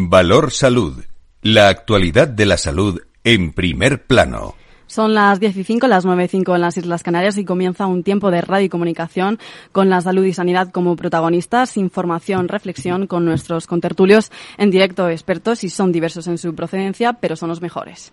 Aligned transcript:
Valor 0.00 0.52
Salud. 0.52 1.02
La 1.42 1.68
actualidad 1.68 2.28
de 2.28 2.46
la 2.46 2.56
salud 2.56 3.00
en 3.24 3.52
primer 3.52 4.04
plano. 4.06 4.54
Son 4.86 5.12
las 5.12 5.40
15, 5.40 5.88
las 5.88 6.06
9.05 6.06 6.54
en 6.54 6.60
las 6.60 6.76
Islas 6.76 7.02
Canarias 7.02 7.36
y 7.36 7.44
comienza 7.44 7.86
un 7.86 8.04
tiempo 8.04 8.30
de 8.30 8.40
radio 8.40 8.66
y 8.66 8.68
comunicación 8.68 9.40
con 9.72 9.90
la 9.90 10.00
salud 10.00 10.24
y 10.24 10.32
sanidad 10.32 10.70
como 10.70 10.94
protagonistas, 10.94 11.76
información, 11.76 12.46
reflexión 12.46 13.08
con 13.08 13.24
nuestros 13.24 13.66
contertulios 13.66 14.30
en 14.56 14.70
directo 14.70 15.08
expertos 15.08 15.64
y 15.64 15.68
son 15.68 15.90
diversos 15.90 16.28
en 16.28 16.38
su 16.38 16.54
procedencia, 16.54 17.14
pero 17.14 17.34
son 17.34 17.48
los 17.48 17.60
mejores. 17.60 18.12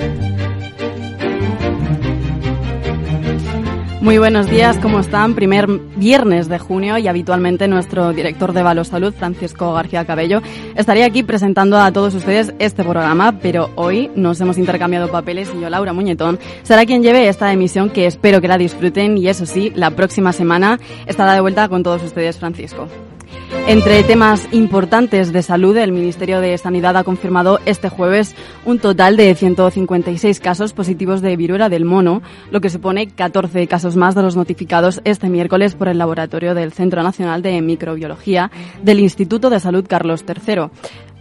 Muy 4.01 4.17
buenos 4.17 4.49
días, 4.49 4.79
¿cómo 4.79 4.99
están? 4.99 5.35
Primer 5.35 5.67
viernes 5.95 6.49
de 6.49 6.57
junio 6.57 6.97
y 6.97 7.07
habitualmente 7.07 7.67
nuestro 7.67 8.13
director 8.13 8.51
de 8.51 8.63
Valor 8.63 8.83
Salud, 8.83 9.13
Francisco 9.13 9.73
García 9.73 10.05
Cabello, 10.05 10.41
estaría 10.75 11.05
aquí 11.05 11.21
presentando 11.21 11.77
a 11.77 11.91
todos 11.91 12.15
ustedes 12.15 12.51
este 12.57 12.83
programa, 12.83 13.37
pero 13.43 13.69
hoy 13.75 14.09
nos 14.15 14.41
hemos 14.41 14.57
intercambiado 14.57 15.11
papeles 15.11 15.51
y 15.55 15.61
yo, 15.61 15.69
Laura 15.69 15.93
Muñetón, 15.93 16.39
será 16.63 16.87
quien 16.87 17.03
lleve 17.03 17.27
esta 17.27 17.53
emisión 17.53 17.91
que 17.91 18.07
espero 18.07 18.41
que 18.41 18.47
la 18.47 18.57
disfruten 18.57 19.19
y 19.19 19.27
eso 19.27 19.45
sí, 19.45 19.71
la 19.75 19.91
próxima 19.91 20.33
semana 20.33 20.79
estará 21.05 21.35
de 21.35 21.41
vuelta 21.41 21.69
con 21.69 21.83
todos 21.83 22.01
ustedes, 22.01 22.39
Francisco. 22.39 22.87
Entre 23.67 24.03
temas 24.03 24.47
importantes 24.51 25.31
de 25.31 25.43
salud, 25.43 25.77
el 25.77 25.91
Ministerio 25.91 26.41
de 26.41 26.57
Sanidad 26.57 26.97
ha 26.97 27.03
confirmado 27.03 27.59
este 27.65 27.89
jueves 27.89 28.35
un 28.65 28.79
total 28.79 29.17
de 29.17 29.33
156 29.35 30.39
casos 30.39 30.73
positivos 30.73 31.21
de 31.21 31.37
viruela 31.37 31.69
del 31.69 31.85
mono, 31.85 32.21
lo 32.49 32.59
que 32.59 32.69
supone 32.69 33.07
14 33.07 33.67
casos 33.67 33.95
más 33.95 34.15
de 34.15 34.23
los 34.23 34.35
notificados 34.35 35.01
este 35.03 35.29
miércoles 35.29 35.75
por 35.75 35.87
el 35.87 35.99
laboratorio 35.99 36.55
del 36.55 36.73
Centro 36.73 37.03
Nacional 37.03 37.41
de 37.41 37.61
Microbiología 37.61 38.51
del 38.81 38.99
Instituto 38.99 39.49
de 39.49 39.59
Salud 39.59 39.85
Carlos 39.87 40.25
III. 40.27 40.69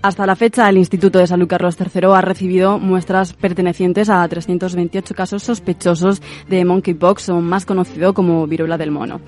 Hasta 0.02 0.24
la 0.24 0.34
fecha, 0.34 0.66
el 0.68 0.78
Instituto 0.78 1.18
de 1.18 1.26
Salud 1.26 1.46
Carlos 1.46 1.76
III 1.78 2.06
ha 2.14 2.22
recibido 2.22 2.78
muestras 2.78 3.34
pertenecientes 3.34 4.08
a 4.08 4.26
328 4.26 5.14
casos 5.14 5.42
sospechosos 5.42 6.22
de 6.48 6.64
monkeypox, 6.64 7.28
o 7.28 7.40
más 7.42 7.66
conocido 7.66 8.14
como 8.14 8.46
viruela 8.46 8.78
del 8.78 8.92
mono. 8.92 9.20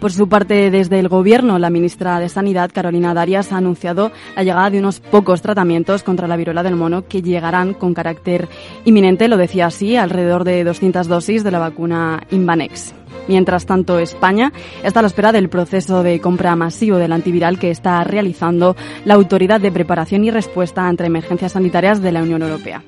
Por 0.00 0.12
su 0.12 0.28
parte, 0.28 0.70
desde 0.70 0.98
el 0.98 1.08
Gobierno, 1.08 1.58
la 1.58 1.70
ministra 1.70 2.20
de 2.20 2.28
Sanidad, 2.28 2.70
Carolina 2.72 3.14
Darias, 3.14 3.50
ha 3.50 3.56
anunciado 3.56 4.12
la 4.36 4.42
llegada 4.42 4.68
de 4.68 4.78
unos 4.78 5.00
pocos 5.00 5.40
tratamientos 5.40 6.02
contra 6.02 6.28
la 6.28 6.36
viruela 6.36 6.62
del 6.62 6.76
mono 6.76 7.08
que 7.08 7.22
llegarán 7.22 7.72
con 7.72 7.94
carácter 7.94 8.46
inminente, 8.84 9.26
lo 9.26 9.38
decía 9.38 9.66
así, 9.66 9.96
alrededor 9.96 10.44
de 10.44 10.64
200 10.64 11.08
dosis 11.08 11.44
de 11.44 11.50
la 11.50 11.60
vacuna 11.60 12.22
Invanex. 12.30 12.94
Mientras 13.26 13.64
tanto, 13.64 13.98
España 13.98 14.52
está 14.84 15.00
a 15.00 15.02
la 15.02 15.08
espera 15.08 15.32
del 15.32 15.48
proceso 15.48 16.02
de 16.02 16.20
compra 16.20 16.54
masivo 16.56 16.98
del 16.98 17.12
antiviral 17.12 17.58
que 17.58 17.70
está 17.70 18.04
realizando 18.04 18.76
la 19.04 19.14
Autoridad 19.14 19.60
de 19.60 19.72
Preparación 19.72 20.24
y 20.24 20.30
Respuesta 20.30 20.86
ante 20.86 21.06
Emergencias 21.06 21.52
Sanitarias 21.52 22.02
de 22.02 22.12
la 22.12 22.22
Unión 22.22 22.42
Europea. 22.42 22.82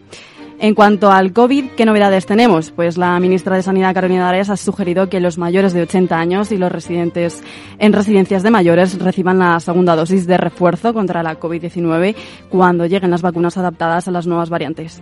En 0.60 0.74
cuanto 0.74 1.12
al 1.12 1.32
COVID, 1.32 1.70
¿qué 1.76 1.84
novedades 1.84 2.26
tenemos? 2.26 2.72
Pues 2.72 2.98
la 2.98 3.20
ministra 3.20 3.54
de 3.54 3.62
Sanidad, 3.62 3.94
Carolina 3.94 4.24
Darias, 4.24 4.50
ha 4.50 4.56
sugerido 4.56 5.08
que 5.08 5.20
los 5.20 5.38
mayores 5.38 5.72
de 5.72 5.82
80 5.82 6.18
años 6.18 6.50
y 6.50 6.56
los 6.56 6.72
residentes 6.72 7.44
en 7.78 7.92
residencias 7.92 8.42
de 8.42 8.50
mayores 8.50 8.98
reciban 8.98 9.38
la 9.38 9.60
segunda 9.60 9.94
dosis 9.94 10.26
de 10.26 10.36
refuerzo 10.36 10.92
contra 10.92 11.22
la 11.22 11.38
COVID-19 11.38 12.16
cuando 12.50 12.86
lleguen 12.86 13.12
las 13.12 13.22
vacunas 13.22 13.56
adaptadas 13.56 14.08
a 14.08 14.10
las 14.10 14.26
nuevas 14.26 14.50
variantes. 14.50 15.00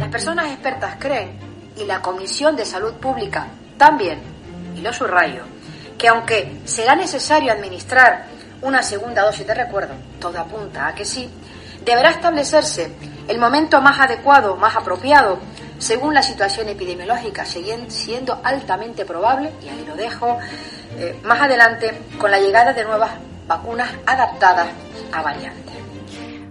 Las 0.00 0.08
personas 0.08 0.46
expertas 0.46 0.96
creen, 0.98 1.28
y 1.76 1.84
la 1.84 2.00
Comisión 2.00 2.56
de 2.56 2.64
Salud 2.64 2.94
Pública 2.94 3.46
también, 3.76 4.18
y 4.74 4.80
lo 4.80 4.90
subrayo, 4.90 5.42
que 5.98 6.08
aunque 6.08 6.60
será 6.64 6.96
necesario 6.96 7.52
administrar 7.52 8.24
una 8.62 8.82
segunda 8.82 9.22
dosis 9.22 9.46
de 9.46 9.52
recuerdo, 9.52 9.92
todo 10.18 10.38
apunta 10.38 10.88
a 10.88 10.94
que 10.94 11.04
sí, 11.04 11.28
deberá 11.84 12.08
establecerse 12.10 12.90
el 13.28 13.38
momento 13.38 13.80
más 13.80 13.98
adecuado, 14.00 14.56
más 14.56 14.76
apropiado, 14.76 15.38
según 15.78 16.14
la 16.14 16.22
situación 16.22 16.68
epidemiológica, 16.68 17.44
siendo 17.44 18.40
altamente 18.42 19.04
probable, 19.04 19.52
y 19.64 19.68
ahí 19.68 19.84
lo 19.86 19.94
dejo, 19.94 20.38
eh, 20.96 21.18
más 21.24 21.40
adelante 21.40 21.92
con 22.18 22.30
la 22.30 22.38
llegada 22.38 22.72
de 22.72 22.84
nuevas 22.84 23.10
vacunas 23.46 23.90
adaptadas 24.06 24.68
a 25.12 25.22
variantes. 25.22 25.66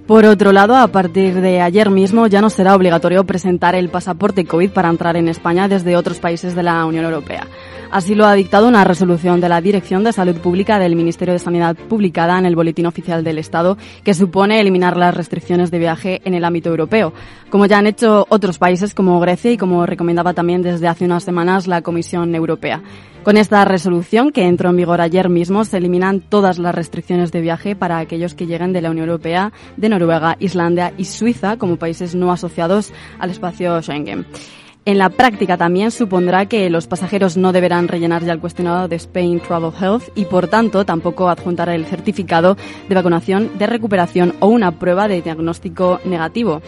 Por 0.07 0.23
otro 0.25 0.51
lado, 0.51 0.75
a 0.75 0.87
partir 0.87 1.41
de 1.41 1.61
ayer 1.61 1.89
mismo 1.89 2.27
ya 2.27 2.39
no 2.39 2.51
será 2.51 2.75
obligatorio 2.75 3.23
presentar 3.23 3.73
el 3.73 3.89
pasaporte 3.89 4.45
COVID 4.45 4.69
para 4.69 4.89
entrar 4.89 5.17
en 5.17 5.27
España 5.27 5.67
desde 5.67 5.97
otros 5.97 6.19
países 6.19 6.53
de 6.53 6.61
la 6.61 6.85
Unión 6.85 7.05
Europea. 7.05 7.47
Así 7.95 8.13
lo 8.13 8.25
ha 8.25 8.33
dictado 8.33 8.67
una 8.67 8.83
resolución 8.83 9.39
de 9.39 9.47
la 9.47 9.61
Dirección 9.61 10.03
de 10.03 10.11
Salud 10.11 10.35
Pública 10.41 10.79
del 10.79 10.97
Ministerio 10.97 11.31
de 11.33 11.39
Sanidad 11.39 11.77
publicada 11.77 12.37
en 12.37 12.45
el 12.45 12.53
Boletín 12.53 12.87
Oficial 12.87 13.23
del 13.23 13.37
Estado, 13.37 13.77
que 14.03 14.13
supone 14.13 14.59
eliminar 14.59 14.97
las 14.97 15.15
restricciones 15.15 15.71
de 15.71 15.79
viaje 15.79 16.21
en 16.25 16.33
el 16.33 16.43
ámbito 16.43 16.69
europeo, 16.69 17.13
como 17.49 17.67
ya 17.67 17.77
han 17.77 17.87
hecho 17.87 18.25
otros 18.27 18.57
países 18.57 18.93
como 18.93 19.17
Grecia 19.21 19.53
y 19.53 19.57
como 19.57 19.85
recomendaba 19.85 20.33
también 20.33 20.61
desde 20.61 20.89
hace 20.89 21.05
unas 21.05 21.23
semanas 21.23 21.67
la 21.67 21.83
Comisión 21.83 22.35
Europea. 22.35 22.83
Con 23.23 23.37
esta 23.37 23.63
resolución, 23.63 24.33
que 24.33 24.43
entró 24.43 24.71
en 24.71 24.75
vigor 24.75 24.99
ayer 24.99 25.29
mismo, 25.29 25.63
se 25.63 25.77
eliminan 25.77 26.19
todas 26.19 26.59
las 26.59 26.75
restricciones 26.75 27.31
de 27.31 27.39
viaje 27.39 27.77
para 27.77 27.99
aquellos 27.99 28.33
que 28.33 28.45
lleguen 28.45 28.73
de 28.73 28.81
la 28.81 28.91
Unión 28.91 29.07
Europea, 29.07 29.53
de 29.77 29.87
Noruega, 29.87 30.35
Islandia 30.39 30.93
y 30.97 31.05
Suiza 31.05 31.55
como 31.55 31.77
países 31.77 32.13
no 32.13 32.33
asociados 32.33 32.91
al 33.19 33.29
espacio 33.29 33.81
Schengen. 33.81 34.25
En 34.87 34.99
la 34.99 35.09
práctica 35.09 35.57
también 35.57 35.89
supondrá 35.89 36.45
que 36.45 36.69
los 36.69 36.85
pasajeros 36.85 37.37
no 37.37 37.51
deberán 37.51 37.87
rellenar 37.87 38.23
ya 38.23 38.33
el 38.33 38.39
cuestionario 38.39 38.87
de 38.87 38.97
Spain 38.97 39.39
Travel 39.39 39.71
Health 39.81 40.09
y 40.13 40.25
por 40.25 40.47
tanto 40.47 40.85
tampoco 40.85 41.27
adjuntar 41.27 41.69
el 41.69 41.87
certificado 41.87 42.55
de 42.87 42.93
vacunación, 42.93 43.57
de 43.57 43.65
recuperación 43.65 44.35
o 44.41 44.47
una 44.47 44.73
prueba 44.73 45.07
de 45.07 45.23
diagnóstico 45.23 45.99
negativo. 46.05 46.61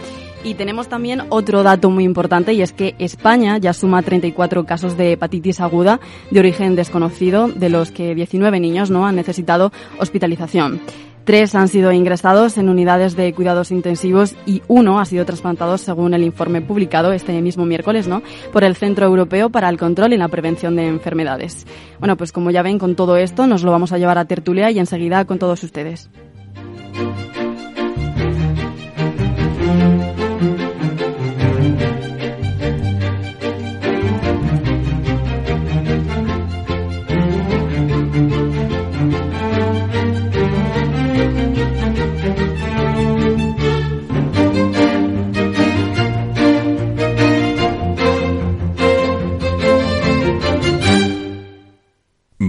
Y 0.44 0.56
tenemos 0.56 0.88
también 0.88 1.26
otro 1.30 1.62
dato 1.62 1.92
muy 1.92 2.06
importante 2.06 2.54
y 2.54 2.64
es 2.64 2.74
que 2.74 2.96
España 2.98 3.60
ya 3.60 3.74
suma 3.74 4.02
34 4.02 4.66
casos 4.66 4.98
de 4.98 5.12
hepatitis 5.12 5.60
aguda 5.60 6.00
de 6.32 6.40
origen 6.40 6.76
desconocido, 6.76 7.50
de 7.50 7.70
los 7.70 7.92
que 7.92 8.16
19 8.16 8.60
niños 8.60 8.90
no 8.90 9.06
han 9.06 9.16
necesitado 9.16 9.72
hospitalización. 10.00 10.82
Tres 11.28 11.56
han 11.56 11.68
sido 11.68 11.92
ingresados 11.92 12.58
en 12.58 12.70
unidades 12.70 13.18
de 13.18 13.34
cuidados 13.34 13.72
intensivos 13.72 14.34
y 14.46 14.62
uno 14.70 14.98
ha 14.98 15.04
sido 15.04 15.26
trasplantado, 15.26 15.78
según 15.78 16.14
el 16.14 16.24
informe 16.24 16.62
publicado 16.62 17.12
este 17.12 17.42
mismo 17.42 17.66
miércoles, 17.66 18.08
¿no? 18.08 18.24
Por 18.54 18.64
el 18.64 18.78
Centro 18.78 19.06
Europeo 19.06 19.50
para 19.50 19.68
el 19.68 19.78
Control 19.78 20.14
y 20.14 20.18
la 20.18 20.30
Prevención 20.30 20.78
de 20.78 20.88
Enfermedades. 20.88 21.68
Bueno, 22.00 22.16
pues 22.16 22.32
como 22.32 22.50
ya 22.50 22.62
ven, 22.62 22.80
con 22.80 22.96
todo 22.96 23.18
esto 23.18 23.46
nos 23.46 23.64
lo 23.64 23.72
vamos 23.72 23.92
a 23.92 23.98
llevar 23.98 24.18
a 24.18 24.24
tertulia 24.24 24.72
y 24.72 24.80
enseguida 24.80 25.26
con 25.26 25.38
todos 25.38 25.62
ustedes. 25.66 26.10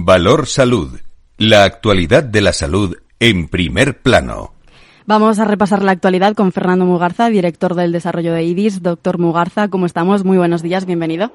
Valor 0.09 0.47
Salud. 0.47 0.87
La 1.37 1.65
actualidad 1.65 2.23
de 2.23 2.41
la 2.41 2.51
salud 2.51 2.97
en 3.19 3.47
primer 3.47 3.99
plano. 4.01 4.55
Vamos 5.05 5.37
a 5.37 5.45
repasar 5.45 5.83
la 5.83 5.91
actualidad 5.91 6.33
con 6.33 6.51
Fernando 6.51 6.83
Mugarza, 6.83 7.29
director 7.29 7.75
del 7.75 7.91
desarrollo 7.91 8.33
de 8.33 8.41
IDIS. 8.41 8.81
Doctor 8.81 9.19
Mugarza, 9.19 9.67
¿cómo 9.67 9.85
estamos? 9.85 10.25
Muy 10.25 10.39
buenos 10.39 10.63
días, 10.63 10.87
bienvenido. 10.87 11.31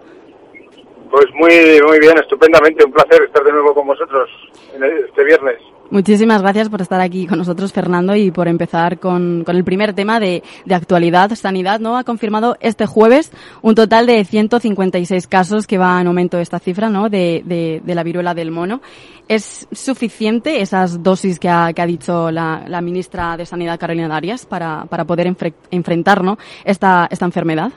Pues 1.08 1.26
muy, 1.34 1.80
muy 1.86 2.00
bien, 2.00 2.18
estupendamente. 2.18 2.84
Un 2.84 2.90
placer 2.90 3.22
estar 3.22 3.44
de 3.44 3.52
nuevo 3.52 3.74
con 3.74 3.86
vosotros 3.86 4.28
este 4.72 5.22
viernes. 5.22 5.60
Muchísimas 5.90 6.40
gracias 6.40 6.70
por 6.70 6.80
estar 6.80 7.00
aquí 7.00 7.26
con 7.26 7.38
nosotros, 7.38 7.72
Fernando, 7.72 8.16
y 8.16 8.30
por 8.30 8.48
empezar 8.48 8.98
con, 8.98 9.44
con 9.44 9.54
el 9.54 9.64
primer 9.64 9.92
tema 9.92 10.18
de, 10.18 10.42
de, 10.64 10.74
actualidad. 10.74 11.34
Sanidad 11.34 11.78
¿no? 11.78 11.98
ha 11.98 12.04
confirmado 12.04 12.56
este 12.60 12.86
jueves 12.86 13.30
un 13.60 13.74
total 13.74 14.06
de 14.06 14.24
156 14.24 15.26
casos, 15.26 15.66
que 15.66 15.78
va 15.78 16.00
en 16.00 16.06
aumento 16.06 16.38
esta 16.38 16.58
cifra 16.58 16.88
¿no? 16.88 17.10
de, 17.10 17.42
de, 17.44 17.94
la 17.94 18.02
viruela 18.02 18.34
del 18.34 18.50
mono. 18.50 18.80
¿Es 19.28 19.68
suficiente 19.72 20.62
esas 20.62 21.02
dosis 21.02 21.38
que 21.38 21.48
ha, 21.48 21.72
que 21.72 21.82
ha 21.82 21.86
dicho 21.86 22.30
la, 22.30 22.64
la, 22.66 22.80
ministra 22.80 23.36
de 23.36 23.46
Sanidad, 23.46 23.78
Carolina 23.78 24.08
Darias, 24.08 24.46
para, 24.46 24.86
para 24.86 25.04
poder 25.04 25.26
enfre 25.26 25.54
enfrentar 25.70 26.22
esta, 26.64 27.08
esta 27.10 27.24
enfermedad? 27.24 27.72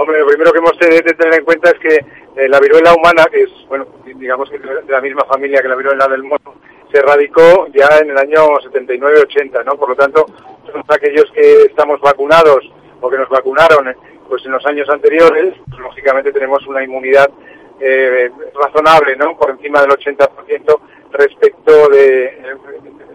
Hombre, 0.00 0.20
lo 0.20 0.28
primero 0.28 0.52
que 0.52 0.58
hemos 0.58 0.78
de 0.78 1.02
tener 1.14 1.40
en 1.40 1.44
cuenta 1.44 1.70
es 1.70 1.78
que 1.80 1.96
eh, 2.36 2.48
la 2.48 2.60
viruela 2.60 2.94
humana, 2.94 3.26
que 3.32 3.42
es, 3.42 3.50
bueno, 3.66 3.84
digamos 4.04 4.48
que 4.48 4.56
de 4.60 4.92
la 4.92 5.00
misma 5.00 5.24
familia 5.24 5.60
que 5.60 5.66
la 5.66 5.74
viruela 5.74 6.06
del 6.06 6.22
mono, 6.22 6.54
se 6.92 6.98
erradicó 6.98 7.66
ya 7.74 7.88
en 8.00 8.10
el 8.10 8.16
año 8.16 8.46
79-80, 8.58 9.64
¿no? 9.64 9.76
Por 9.76 9.88
lo 9.88 9.96
tanto, 9.96 10.24
aquellos 10.86 11.28
que 11.32 11.62
estamos 11.62 12.00
vacunados 12.00 12.60
o 13.00 13.10
que 13.10 13.18
nos 13.18 13.28
vacunaron 13.28 13.92
pues 14.28 14.46
en 14.46 14.52
los 14.52 14.64
años 14.66 14.88
anteriores, 14.88 15.54
pues, 15.68 15.80
lógicamente 15.80 16.30
tenemos 16.30 16.64
una 16.68 16.84
inmunidad 16.84 17.28
eh, 17.80 18.30
razonable, 18.54 19.16
¿no? 19.16 19.36
Por 19.36 19.50
encima 19.50 19.80
del 19.80 19.90
80% 19.90 20.80
respecto 21.10 21.88
de 21.88 22.54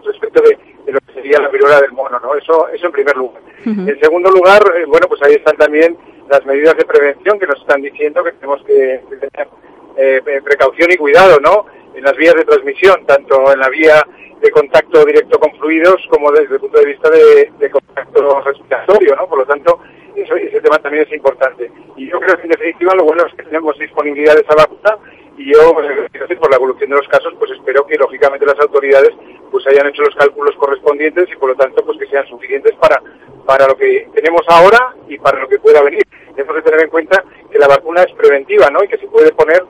respecto 0.04 0.42
de, 0.42 0.58
lo 0.92 1.00
que 1.00 1.14
sería 1.14 1.40
la 1.40 1.48
viruela 1.48 1.80
del 1.80 1.92
mono, 1.92 2.20
¿no? 2.20 2.34
Eso, 2.34 2.68
eso 2.68 2.86
en 2.86 2.92
primer 2.92 3.16
lugar. 3.16 3.40
En 3.64 3.98
segundo 3.98 4.30
lugar, 4.30 4.62
eh, 4.76 4.84
bueno, 4.84 5.06
pues 5.08 5.22
ahí 5.22 5.36
están 5.36 5.56
también 5.56 5.96
las 6.28 6.44
medidas 6.46 6.76
de 6.76 6.84
prevención 6.84 7.38
que 7.38 7.46
nos 7.46 7.60
están 7.60 7.82
diciendo 7.82 8.24
que 8.24 8.32
tenemos 8.32 8.62
que, 8.64 9.00
tener 9.08 9.48
eh, 9.96 10.40
precaución 10.42 10.90
y 10.90 10.96
cuidado, 10.96 11.38
¿no? 11.40 11.66
En 11.94 12.02
las 12.02 12.16
vías 12.16 12.34
de 12.34 12.44
transmisión, 12.44 13.04
tanto 13.06 13.52
en 13.52 13.60
la 13.60 13.68
vía 13.68 14.04
de 14.40 14.50
contacto 14.50 15.04
directo 15.04 15.38
con 15.38 15.52
fluidos 15.58 16.06
como 16.10 16.30
desde 16.32 16.54
el 16.54 16.60
punto 16.60 16.78
de 16.78 16.86
vista 16.86 17.08
de, 17.10 17.70
contacto 17.70 18.40
respiratorio, 18.40 19.16
¿no? 19.16 19.26
Por 19.28 19.38
lo 19.38 19.46
tanto, 19.46 19.80
eso, 20.16 20.34
ese 20.36 20.60
tema 20.60 20.78
también 20.78 21.04
es 21.04 21.12
importante. 21.12 21.70
Y 21.96 22.08
yo 22.08 22.18
creo 22.20 22.36
que 22.36 22.42
en 22.42 22.50
definitiva 22.50 22.94
lo 22.94 23.04
bueno 23.04 23.26
es 23.26 23.34
que 23.34 23.44
tenemos 23.44 23.78
disponibilidad 23.78 24.34
de 24.34 24.42
esa 24.42 24.54
vacuna 24.54 24.98
y 25.36 25.52
yo, 25.52 25.74
pues, 25.74 26.38
por 26.38 26.50
la 26.50 26.56
evolución 26.56 26.90
de 26.90 26.96
los 26.96 27.08
casos, 27.08 27.34
pues 27.38 27.50
espero 27.50 27.86
que 27.86 27.96
lógicamente 27.96 28.46
las 28.46 28.58
autoridades 28.60 29.10
pues 29.50 29.66
hayan 29.66 29.88
hecho 29.88 30.02
los 30.02 30.14
cálculos 30.14 30.54
correspondientes 30.56 31.28
y 31.30 31.36
por 31.36 31.50
lo 31.50 31.56
tanto 31.56 31.84
pues 31.84 31.98
que 31.98 32.06
sean 32.06 32.26
suficientes 32.26 32.74
para, 32.76 33.00
para 33.46 33.66
lo 33.66 33.76
que 33.76 34.08
tenemos 34.14 34.42
ahora 34.48 34.94
y 35.08 35.18
para 35.18 35.40
lo 35.40 35.48
que 35.48 35.58
pueda 35.58 35.82
venir. 35.82 36.02
Tenemos 36.34 36.56
que 36.56 36.62
tener 36.62 36.82
en 36.82 36.90
cuenta 36.90 37.24
que 37.50 37.58
la 37.58 37.68
vacuna 37.68 38.02
es 38.02 38.12
preventiva, 38.14 38.70
¿no? 38.70 38.82
Y 38.82 38.88
que 38.88 38.98
se 38.98 39.06
puede 39.06 39.32
poner 39.32 39.64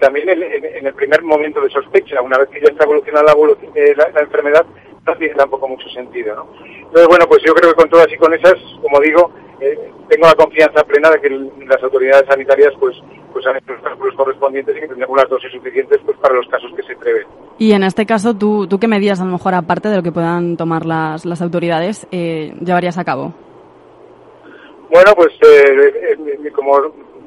también 0.00 0.28
en, 0.28 0.86
el 0.86 0.94
primer 0.94 1.22
momento 1.22 1.60
de 1.60 1.70
sospecha, 1.70 2.22
una 2.22 2.38
vez 2.38 2.48
que 2.48 2.60
ya 2.60 2.68
está 2.68 2.84
evolucionada 2.84 3.34
la, 3.34 3.52
eh, 3.74 3.94
la, 3.96 4.20
enfermedad, 4.20 4.64
no 5.06 5.16
tiene 5.16 5.34
tampoco 5.34 5.68
mucho 5.68 5.88
sentido, 5.90 6.34
¿no? 6.34 6.48
Entonces, 6.64 7.06
bueno, 7.08 7.26
pues 7.28 7.42
yo 7.44 7.54
creo 7.54 7.70
que 7.70 7.76
con 7.76 7.90
todas 7.90 8.10
y 8.10 8.16
con 8.16 8.32
esas, 8.32 8.54
como 8.80 9.00
digo, 9.00 9.32
eh, 9.60 9.90
tengo 10.08 10.26
la 10.26 10.34
confianza 10.34 10.84
plena 10.84 11.10
de 11.10 11.20
que 11.20 11.30
las 11.66 11.82
autoridades 11.82 12.26
sanitarias 12.28 12.72
pues 12.78 12.96
pues 13.34 13.46
han 13.46 13.56
hecho 13.56 13.72
los 13.72 13.82
cálculos 13.82 14.14
correspondientes 14.14 14.76
y 14.76 14.80
que 14.80 14.88
tendrán 14.88 15.10
unas 15.10 15.28
dosis 15.28 15.50
suficientes 15.52 16.00
pues 16.06 16.16
para 16.18 16.34
los 16.34 16.46
casos 16.46 16.72
que 16.74 16.82
se 16.84 16.96
prevén. 16.96 17.26
Y 17.58 17.72
en 17.72 17.82
este 17.82 18.06
caso, 18.06 18.34
¿tú, 18.34 18.66
tú 18.66 18.78
qué 18.78 18.88
medidas, 18.88 19.20
a 19.20 19.24
lo 19.24 19.32
mejor, 19.32 19.54
aparte 19.54 19.88
de 19.88 19.96
lo 19.96 20.02
que 20.02 20.12
puedan 20.12 20.56
tomar 20.56 20.86
las, 20.86 21.26
las 21.26 21.42
autoridades, 21.42 22.06
eh, 22.12 22.54
llevarías 22.64 22.96
a 22.96 23.04
cabo? 23.04 23.34
Bueno, 24.90 25.12
pues 25.16 25.32
eh, 25.42 26.16
eh, 26.16 26.50
como 26.52 26.80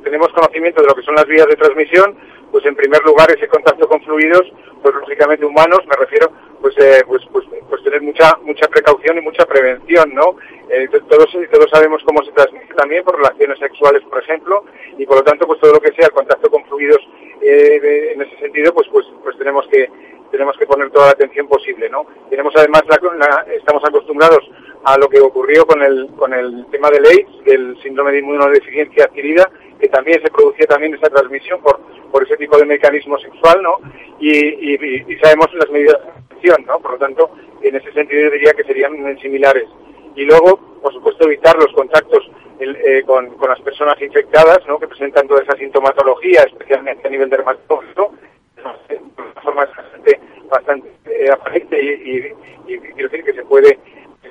tenemos 0.04 0.30
conocimiento 0.30 0.82
de 0.82 0.88
lo 0.88 0.96
que 0.96 1.04
son 1.04 1.16
las 1.16 1.28
vías 1.28 1.46
de 1.48 1.56
transmisión, 1.56 2.16
pues 2.58 2.66
en 2.66 2.76
primer 2.76 3.04
lugar 3.06 3.30
ese 3.30 3.48
contacto 3.48 3.88
con 3.88 4.02
fluidos, 4.02 4.42
pues 4.82 4.96
lógicamente 4.96 5.46
humanos, 5.46 5.82
me 5.86 5.96
refiero, 5.96 6.32
pues, 6.60 6.74
eh, 6.80 7.04
pues, 7.06 7.22
pues, 7.32 7.46
pues 7.70 7.84
tener 7.84 8.02
mucha 8.02 8.36
mucha 8.42 8.68
precaución 8.68 9.16
y 9.16 9.22
mucha 9.22 9.46
prevención, 9.46 10.12
¿no? 10.12 10.38
Eh, 10.68 10.90
todos, 11.08 11.30
todos 11.52 11.70
sabemos 11.72 12.02
cómo 12.04 12.24
se 12.24 12.32
transmite 12.32 12.74
también 12.74 13.04
por 13.04 13.16
relaciones 13.16 13.60
sexuales, 13.60 14.02
por 14.10 14.24
ejemplo, 14.24 14.66
y 14.98 15.06
por 15.06 15.18
lo 15.18 15.24
tanto, 15.24 15.46
pues 15.46 15.60
todo 15.60 15.74
lo 15.74 15.80
que 15.80 15.92
sea 15.92 16.08
el 16.08 16.14
contacto 16.14 16.50
con 16.50 16.66
fluidos 16.66 17.08
eh, 17.42 18.14
en 18.16 18.24
ese 18.24 18.36
sentido, 18.40 18.74
pues, 18.74 18.88
pues, 18.92 19.06
pues 19.22 19.38
tenemos 19.38 19.68
que 19.68 19.88
tenemos 20.32 20.58
que 20.58 20.66
poner 20.66 20.90
toda 20.90 21.06
la 21.06 21.12
atención 21.12 21.48
posible, 21.48 21.92
¿no? 21.92 22.08
Tenemos 22.32 22.56
además, 22.56 22.82
la, 22.88 23.46
estamos 23.54 23.84
acostumbrados 23.86 24.50
a 24.88 24.98
lo 24.98 25.10
que 25.10 25.20
ocurrió 25.20 25.68
con 25.68 25.84
el, 25.84 26.08
con 26.16 26.34
el 26.34 26.66
tema 26.72 26.90
del 26.90 27.06
AIDS, 27.06 27.44
del 27.44 27.78
síndrome 27.84 28.14
de 28.14 28.20
inmunodeficiencia 28.20 29.04
adquirida, 29.04 29.52
que 29.82 29.90
también 29.90 30.22
se 30.22 30.32
producía 30.32 30.66
también 30.66 30.94
esa 30.94 31.10
transmisión 31.10 31.62
por, 31.62 31.78
por 32.10 32.24
ese 32.24 32.38
tipo 32.38 32.58
de 32.58 32.64
mecanismo 32.64 33.18
sexual, 33.20 33.62
¿no? 33.62 33.80
Y, 34.18 34.32
y, 34.32 35.18
sabemos 35.22 35.54
las 35.56 35.70
medidas 35.72 35.98
de 36.00 36.12
protección, 36.30 36.64
¿no? 36.66 36.80
Por 36.80 36.92
lo 36.92 36.98
tanto, 37.00 37.30
en 37.62 37.76
ese 37.76 37.92
sentido 37.92 38.24
yo 38.24 38.32
diría 38.32 38.54
que 38.54 38.64
serían 38.64 39.20
similares. 39.20 39.66
Y 40.16 40.24
luego, 40.24 40.58
por 40.82 40.94
supuesto, 40.94 41.26
evitar 41.26 41.58
los 41.58 41.74
contactos 41.74 42.24
eh, 42.62 43.04
con, 43.06 43.28
con, 43.32 43.50
las 43.50 43.60
personas 43.60 44.02
infectadas, 44.02 44.60
¿no? 44.70 44.80
Que 44.80 44.88
presentan 44.88 45.28
toda 45.28 45.44
esa 45.44 45.58
sintomatología, 45.58 46.44
especialmente 46.44 47.06
a 47.06 47.12
nivel 47.12 47.30
dermatológico, 47.30 48.14
de 48.88 49.02
una 49.18 49.42
forma 49.42 49.66
bastante, 49.66 50.18
bastante 50.50 50.88
eh, 51.12 51.30
aparente 51.30 51.78
y, 51.78 52.72
y, 52.72 52.80
quiero 52.80 53.10
decir 53.10 53.26
que 53.26 53.34
se 53.34 53.44
puede 53.44 53.78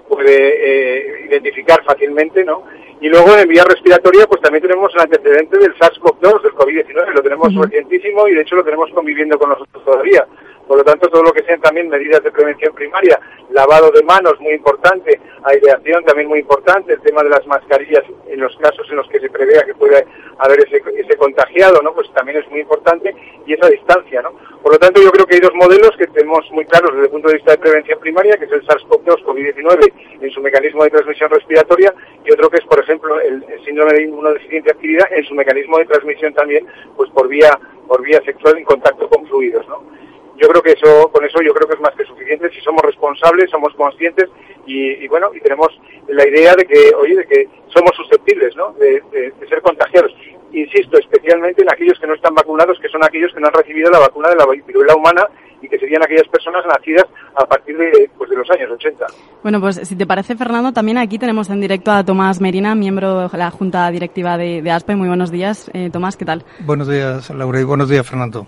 puede 0.09 0.35
eh, 0.37 1.27
identificar 1.29 1.83
fácilmente, 1.85 2.45
¿no? 2.45 2.65
Y 3.01 3.09
luego 3.09 3.37
en 3.37 3.49
vía 3.49 3.65
respiratoria, 3.65 4.27
pues 4.27 4.41
también 4.41 4.63
tenemos 4.63 4.93
el 4.95 5.01
antecedente 5.03 5.59
del 5.59 5.75
SARS-CoV-2, 5.75 6.43
del 6.43 6.53
COVID-19, 6.53 7.13
lo 7.13 7.23
tenemos 7.23 7.55
recientísimo 7.55 8.27
y 8.27 8.35
de 8.35 8.41
hecho 8.41 8.57
lo 8.57 8.65
tenemos 8.65 8.91
conviviendo 8.95 9.39
con 9.39 9.51
nosotros 9.51 9.85
todavía. 9.85 10.27
Por 10.67 10.79
lo 10.79 10.85
tanto, 10.85 11.09
todo 11.09 11.23
lo 11.23 11.33
que 11.33 11.45
sean 11.45 11.61
también 11.61 11.89
medidas 11.89 12.23
de 12.23 12.33
prevención 12.33 12.75
primaria, 12.75 13.21
lavado 13.51 13.91
de 13.91 14.03
manos 14.03 14.39
muy 14.41 14.53
importante, 14.53 15.21
aireación 15.45 16.05
también 16.05 16.29
muy 16.29 16.41
importante, 16.41 16.95
el 16.95 17.01
tema 17.01 17.23
de 17.23 17.31
las 17.31 17.47
mascarillas 17.47 18.03
en 18.27 18.41
los 18.41 18.57
casos 18.57 18.87
en 18.91 18.97
los 18.97 19.09
que 19.09 19.21
se 19.21 19.31
prevea 19.31 19.63
que 19.63 19.75
puede 19.75 20.05
haber 20.39 20.59
ese, 20.61 20.83
ese 20.97 21.17
contagiado, 21.17 21.81
¿no? 21.83 21.95
Pues 21.95 22.13
también 22.13 22.39
es 22.39 22.51
muy 22.51 22.61
importante 22.61 23.15
y 23.47 23.53
esa 23.55 23.69
distancia, 23.69 24.23
¿no? 24.23 24.33
Por 24.63 24.73
lo 24.73 24.79
tanto, 24.79 25.01
yo 25.01 25.13
creo 25.13 25.27
que 25.27 25.35
hay 25.37 25.41
dos 25.41 25.55
modelos 25.55 25.93
que 25.97 26.09
tenemos 26.09 26.45
muy 26.51 26.65
claros 26.65 26.91
desde 26.93 27.05
el 27.05 27.11
punto 27.11 27.29
de 27.29 27.35
vista 27.35 27.53
de 27.53 27.59
prevención 27.59 28.01
primaria, 28.01 28.37
que 28.37 28.47
es 28.47 28.53
el 28.53 28.67
SARS-CoV-2 28.67 29.25
COVID-19 29.25 29.93
en 30.21 30.31
su 30.31 30.41
mecanismo 30.41 30.83
de 30.83 30.91
transmisión 30.91 31.31
respiratoria 31.31 31.95
y 32.25 32.33
otro 32.33 32.51
que 32.51 32.57
es, 32.57 32.65
por 32.65 32.81
ejemplo, 32.81 33.21
el, 33.21 33.45
síndrome 33.65 33.93
de 33.93 34.03
inmunodeficiencia 34.03 34.73
adquirida 34.73 35.07
en 35.11 35.25
su 35.25 35.35
mecanismo 35.35 35.79
de 35.79 35.87
transmisión 35.87 36.35
también, 36.35 36.67
pues 36.97 37.11
por 37.11 37.29
vía 37.29 37.59
por 37.87 38.03
vía 38.03 38.21
sexual 38.25 38.59
en 38.59 38.65
contacto 38.65 39.09
con 39.09 39.27
fluidos, 39.27 39.67
¿no? 39.69 39.85
Yo 40.37 40.49
creo 40.49 40.63
que 40.63 40.73
eso, 40.73 41.09
con 41.11 41.25
eso 41.25 41.41
yo 41.43 41.55
creo 41.55 41.69
que 41.69 41.75
es 41.75 41.81
más 41.81 41.95
que 41.95 42.05
suficiente 42.05 42.51
si 42.51 42.61
somos 42.61 42.83
responsables, 42.83 43.51
somos 43.51 43.73
conscientes 43.75 44.29
y, 44.67 45.07
bueno, 45.09 45.31
y 45.35 45.41
tenemos 45.41 45.69
la 46.09 46.27
idea 46.27 46.55
de 46.55 46.65
que, 46.65 46.93
oye, 46.95 47.17
de 47.17 47.27
que 47.27 47.49
somos 47.69 47.93
susceptibles, 47.97 48.55
¿no? 48.57 48.73
De, 48.73 49.03
ser 49.49 49.63
contagiados. 49.63 50.13
Insisto, 50.53 50.99
especialmente 50.99 51.63
en 51.63 51.73
aquellos 51.73 51.99
que 51.99 52.07
no 52.07 52.15
están 52.15 52.35
vacunados, 52.35 52.79
que 52.81 52.89
son 52.89 53.05
aquellos 53.05 53.33
que 53.33 53.41
no 53.41 53.47
han 53.47 53.53
recibido 53.53 53.91
la 53.91 53.99
vacuna 53.99 54.29
de 54.31 54.37
la 54.37 54.47
viruela 54.47 54.95
humana 54.95 55.29
y 55.63 55.69
que 55.69 55.79
serían 55.79 56.03
aquellas 56.03 56.29
personas 56.29 56.65
nacidas 56.67 57.07
a 57.35 57.47
partir 57.47 57.77
de, 57.77 58.11
pues, 58.17 58.31
de 58.31 58.37
los 58.37 58.51
años 58.51 58.71
80. 58.73 59.07
Bueno, 59.43 59.61
pues 59.61 59.77
si 59.77 59.97
te 59.97 60.07
parece, 60.07 60.37
Fernando, 60.37 60.73
también 60.73 60.99
aquí 60.99 61.19
tenemos 61.19 61.51
en 61.51 61.61
directo 61.61 61.91
a 61.91 62.05
Tomás 62.05 62.41
Merina, 62.41 62.75
miembro 62.75 63.29
de 63.29 63.39
la 63.39 63.51
Junta 63.51 63.91
Directiva 63.91 64.37
de, 64.37 64.69
ASPE. 64.71 64.97
Muy 64.97 65.09
buenos 65.09 65.31
días, 65.31 65.71
eh, 65.75 65.91
Tomás, 65.91 66.17
¿qué 66.17 66.25
tal? 66.25 66.45
Buenos 66.61 66.89
días, 66.89 67.31
Laura, 67.31 67.61
y 67.61 67.65
buenos 67.65 67.89
días, 67.89 68.09
Fernando. 68.09 68.47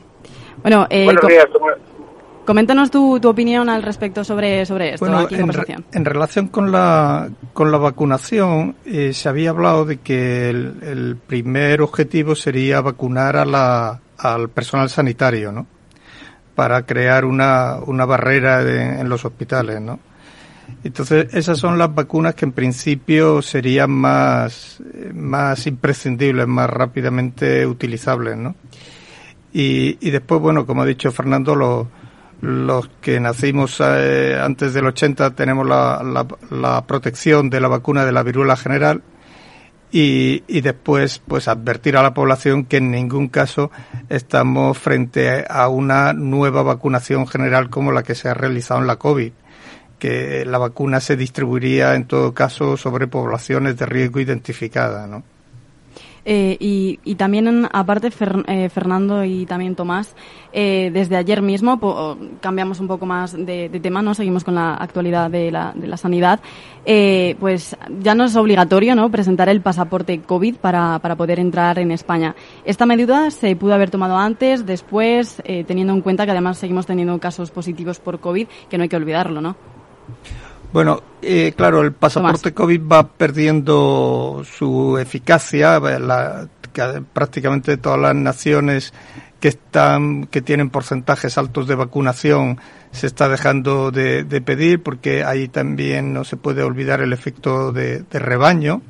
Bueno, 0.62 0.86
eh, 0.90 1.06
Coméntanos 2.48 2.90
tu, 2.90 3.16
opinión 3.28 3.68
al 3.68 3.82
respecto 3.82 4.24
sobre, 4.24 4.64
sobre 4.64 4.94
esto 4.94 5.14
aquí 5.14 5.34
en, 5.34 5.42
conversación. 5.42 5.84
en 5.92 6.04
relación 6.06 6.48
con 6.48 6.72
la, 6.72 7.28
con 7.52 7.70
la 7.70 7.76
vacunación, 7.76 8.74
eh, 8.86 9.12
se 9.12 9.28
había 9.28 9.50
hablado 9.50 9.84
de 9.84 9.98
que 9.98 10.48
el, 10.48 11.18
primer 11.26 11.82
objetivo 11.82 12.34
sería 12.34 12.80
vacunar 12.80 13.36
a 13.36 13.44
la, 13.44 14.00
al 14.16 14.48
personal 14.48 14.88
sanitario, 14.88 15.52
¿no? 15.52 15.66
Para 16.54 16.86
crear 16.86 17.26
una, 17.26 17.80
una 17.84 18.06
barrera 18.06 18.62
en 18.62 19.06
los 19.10 19.26
hospitales, 19.26 19.82
¿no? 19.82 20.00
Entonces, 20.84 21.34
esas 21.34 21.58
son 21.58 21.76
las 21.76 21.94
vacunas 21.94 22.34
que 22.34 22.46
en 22.46 22.52
principio 22.52 23.42
serían 23.42 23.90
más, 23.90 24.82
más 25.12 25.66
imprescindibles, 25.66 26.46
más 26.46 26.70
rápidamente 26.70 27.66
utilizables, 27.66 28.38
¿no? 28.38 28.54
Y, 29.52 29.98
y 30.00 30.10
después, 30.10 30.40
bueno, 30.40 30.66
como 30.66 30.82
ha 30.82 30.86
dicho 30.86 31.10
Fernando, 31.10 31.54
los, 31.54 31.86
los 32.40 32.88
que 33.00 33.18
nacimos 33.18 33.80
eh, 33.80 34.38
antes 34.40 34.74
del 34.74 34.86
80 34.86 35.34
tenemos 35.34 35.66
la, 35.66 36.26
la, 36.50 36.86
protección 36.86 37.50
de 37.50 37.60
la 37.60 37.68
vacuna 37.68 38.04
de 38.04 38.12
la 38.12 38.22
viruela 38.22 38.56
general 38.56 39.02
y, 39.90 40.44
y, 40.46 40.60
después 40.60 41.20
pues 41.26 41.48
advertir 41.48 41.96
a 41.96 42.02
la 42.02 42.12
población 42.12 42.66
que 42.66 42.76
en 42.76 42.90
ningún 42.90 43.28
caso 43.28 43.70
estamos 44.10 44.76
frente 44.76 45.46
a 45.48 45.68
una 45.68 46.12
nueva 46.12 46.62
vacunación 46.62 47.26
general 47.26 47.70
como 47.70 47.90
la 47.90 48.02
que 48.02 48.14
se 48.14 48.28
ha 48.28 48.34
realizado 48.34 48.80
en 48.80 48.86
la 48.86 48.96
COVID 48.96 49.32
que 49.98 50.44
la 50.44 50.58
vacuna 50.58 51.00
se 51.00 51.16
distribuiría 51.16 51.94
en 51.94 52.06
todo 52.06 52.32
caso 52.34 52.76
sobre 52.76 53.08
poblaciones 53.08 53.76
de 53.76 53.86
riesgo 53.86 54.20
identificadas, 54.20 55.08
¿no? 55.08 55.24
Eh, 56.30 56.58
y, 56.60 57.14
también, 57.14 57.66
aparte, 57.72 58.10
eh, 58.48 58.68
Fernando 58.68 59.24
y 59.24 59.46
también 59.46 59.74
Tomás, 59.74 60.14
eh, 60.52 60.90
desde 60.92 61.16
ayer 61.16 61.40
mismo 61.40 61.80
cambiamos 62.42 62.80
un 62.80 62.86
poco 62.86 63.06
más 63.06 63.32
de, 63.32 63.70
tema, 63.82 64.02
no 64.02 64.12
seguimos 64.12 64.44
con 64.44 64.54
la 64.54 64.74
actualidad 64.74 65.30
de 65.30 65.50
la, 65.50 65.72
de 65.74 65.86
la 65.86 65.96
sanidad. 65.96 66.38
pues 67.40 67.74
ya 68.00 68.14
no 68.14 68.24
es 68.24 68.36
obligatorio 68.36 68.94
¿no? 68.94 69.10
presentar 69.10 69.48
el 69.48 69.62
pasaporte 69.62 70.20
COVID 70.20 70.56
para, 70.56 70.98
para 70.98 71.16
poder 71.16 71.40
entrar 71.40 71.78
en 71.78 71.92
España. 71.92 72.34
Esta 72.66 72.84
medida 72.84 73.30
se 73.30 73.56
pudo 73.56 73.72
haber 73.72 73.88
tomado 73.88 74.18
antes, 74.18 74.66
después, 74.66 75.42
teniendo 75.66 75.94
en 75.94 76.02
cuenta 76.02 76.26
que 76.26 76.32
además 76.32 76.58
seguimos 76.58 76.84
teniendo 76.84 77.18
casos 77.18 77.50
positivos 77.50 78.00
por 78.00 78.20
COVID, 78.20 78.48
que 78.68 78.76
no 78.76 78.82
hay 78.82 78.90
que 78.90 78.96
olvidarlo, 78.96 79.40
¿no? 79.40 79.56
Bueno, 80.72 81.02
eh, 81.22 81.54
claro, 81.56 81.82
el 81.82 81.92
pasaporte 81.92 82.52
COVID 82.52 82.82
va 82.90 83.08
perdiendo 83.08 84.42
su 84.44 84.98
eficacia. 84.98 85.80
La, 85.80 86.48
prácticamente 87.12 87.76
todas 87.76 87.98
las 87.98 88.14
naciones 88.14 88.92
que 89.40 89.48
están 89.48 90.26
que 90.26 90.42
tienen 90.42 90.70
porcentajes 90.70 91.38
altos 91.38 91.66
de 91.68 91.74
vacunación 91.74 92.58
se 92.90 93.06
está 93.06 93.28
dejando 93.28 93.90
de, 93.90 94.24
pedir 94.44 94.82
porque 94.82 95.22
ahí 95.24 95.48
también 95.48 96.12
no 96.12 96.24
se 96.24 96.36
puede 96.36 96.62
olvidar 96.62 97.00
el 97.00 97.12
efecto 97.12 97.72
de, 97.72 98.04
rebaño 98.10 98.82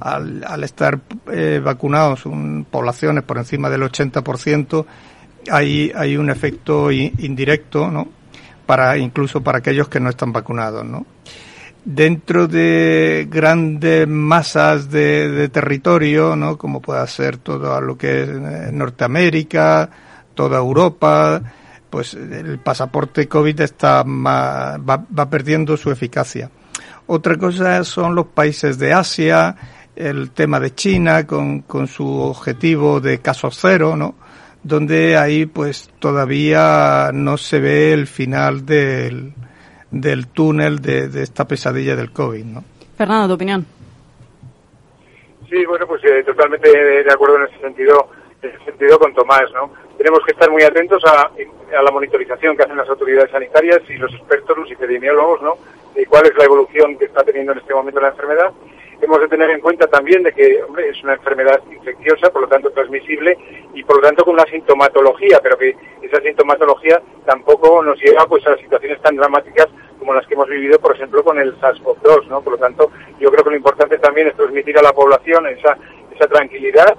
al, 0.00 0.44
al 0.44 0.64
estar 0.64 1.00
eh, 1.30 1.60
vacunados 1.62 2.26
un, 2.26 2.66
poblaciones 2.68 3.22
por 3.22 3.38
encima 3.38 3.70
del 3.70 3.82
80% 3.82 4.86
hay 5.50 5.92
hay 5.94 6.16
un 6.16 6.30
efecto 6.30 6.90
indirecto 6.90 7.90
no 7.90 8.08
para 8.66 8.96
incluso 8.98 9.42
para 9.42 9.58
aquellos 9.58 9.88
que 9.88 10.00
no 10.00 10.10
están 10.10 10.32
vacunados 10.32 10.84
no 10.84 11.06
dentro 11.84 12.46
de 12.46 13.26
grandes 13.30 14.06
masas 14.06 14.90
de, 14.90 15.48
territorio, 15.48 16.36
¿no? 16.36 16.56
Como 16.56 16.80
pueda 16.80 17.06
ser 17.06 17.38
todo 17.38 17.80
lo 17.80 17.96
que 17.98 18.22
es 18.22 18.28
eh, 18.28 18.70
Norteamérica, 18.72 19.90
toda 20.34 20.58
Europa, 20.58 21.42
pues 21.90 22.14
el 22.14 22.58
pasaporte 22.58 23.28
COVID 23.28 23.60
está 23.60 24.02
va, 24.02 24.78
va, 24.78 25.30
perdiendo 25.30 25.76
su 25.76 25.90
eficacia. 25.90 26.50
Otra 27.06 27.36
cosa 27.36 27.84
son 27.84 28.14
los 28.14 28.26
países 28.26 28.78
de 28.78 28.92
Asia, 28.92 29.54
el 29.94 30.30
tema 30.30 30.58
de 30.60 30.74
China 30.74 31.26
con, 31.26 31.62
con 31.62 31.86
su 31.86 32.06
objetivo 32.06 33.00
de 33.00 33.18
casos 33.18 33.58
cero, 33.60 33.96
¿no? 33.96 34.14
Donde 34.62 35.16
ahí 35.16 35.46
pues 35.46 35.90
todavía 35.98 37.10
no 37.12 37.36
se 37.36 37.58
ve 37.58 37.92
el 37.92 38.06
final 38.06 38.64
del, 38.64 39.32
del 39.90 40.28
túnel 40.28 40.80
de, 40.80 41.22
esta 41.22 41.46
pesadilla 41.46 41.96
del 41.96 42.12
COVID, 42.12 42.44
¿no? 42.44 42.64
Fernando, 42.96 43.28
tu 43.28 43.34
opinión. 43.34 43.66
Sí, 45.48 45.64
bueno, 45.66 45.86
pues 45.86 46.02
eh, 46.04 46.22
totalmente 46.24 46.68
de 46.70 47.12
acuerdo 47.12 47.36
en 47.36 47.44
ese 47.44 47.60
sentido, 47.60 48.08
en 48.40 48.50
ese 48.50 48.64
sentido 48.64 48.98
con 48.98 49.12
Tomás, 49.14 49.50
¿no? 49.52 49.72
Tenemos 49.98 50.20
que 50.24 50.32
estar 50.32 50.50
muy 50.50 50.62
atentos 50.62 51.02
a, 51.04 51.22
a, 51.22 51.82
la 51.82 51.90
monitorización 51.90 52.56
que 52.56 52.62
hacen 52.62 52.76
las 52.76 52.88
autoridades 52.88 53.30
sanitarias 53.30 53.80
y 53.88 53.94
los 53.98 54.12
expertos, 54.14 54.56
los 54.56 54.70
epidemiólogos, 54.70 55.42
¿no? 55.42 55.58
De 55.94 56.06
cuál 56.06 56.26
es 56.26 56.36
la 56.36 56.44
evolución 56.44 56.96
que 56.96 57.04
está 57.04 57.22
teniendo 57.22 57.52
en 57.52 57.58
este 57.58 57.74
momento 57.74 58.00
la 58.00 58.08
enfermedad 58.08 58.52
hemos 59.02 59.20
de 59.20 59.28
tener 59.28 59.50
en 59.50 59.60
cuenta 59.60 59.86
también 59.88 60.22
de 60.22 60.32
que 60.32 60.62
hombre, 60.62 60.88
es 60.88 61.02
una 61.02 61.14
enfermedad 61.14 61.60
infecciosa, 61.70 62.30
por 62.30 62.42
lo 62.42 62.48
tanto 62.48 62.70
transmisible 62.70 63.36
y 63.74 63.82
por 63.82 63.96
lo 63.96 64.02
tanto 64.02 64.24
con 64.24 64.34
una 64.34 64.44
sintomatología, 64.44 65.40
pero 65.42 65.58
que 65.58 65.76
esa 66.02 66.20
sintomatología 66.20 67.02
tampoco 67.26 67.82
nos 67.82 68.00
lleva 68.00 68.24
pues 68.26 68.46
a 68.46 68.56
situaciones 68.56 69.02
tan 69.02 69.16
dramáticas 69.16 69.66
como 69.98 70.14
las 70.14 70.26
que 70.26 70.34
hemos 70.34 70.48
vivido, 70.48 70.78
por 70.78 70.94
ejemplo, 70.94 71.22
con 71.22 71.38
el 71.38 71.58
SARS-CoV-2, 71.60 72.26
¿no? 72.28 72.42
Por 72.42 72.54
lo 72.54 72.58
tanto, 72.58 72.90
yo 73.20 73.30
creo 73.30 73.44
que 73.44 73.50
lo 73.50 73.56
importante 73.56 73.98
también 73.98 74.28
es 74.28 74.36
transmitir 74.36 74.78
a 74.78 74.82
la 74.82 74.92
población 74.92 75.46
esa, 75.48 75.76
esa 76.14 76.26
tranquilidad, 76.26 76.96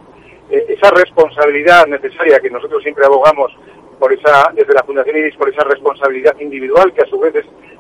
eh, 0.50 0.66
esa 0.70 0.92
responsabilidad 0.92 1.88
necesaria 1.88 2.40
que 2.40 2.50
nosotros 2.50 2.84
siempre 2.84 3.06
abogamos 3.06 3.52
por 4.00 4.12
esa, 4.12 4.52
desde 4.54 4.74
la 4.74 4.84
Fundación 4.84 5.18
IRIS, 5.18 5.36
por 5.36 5.50
esa 5.50 5.64
responsabilidad 5.64 6.38
individual 6.40 6.94
que 6.94 7.02
a 7.02 7.06
su 7.06 7.20
vez 7.20 7.34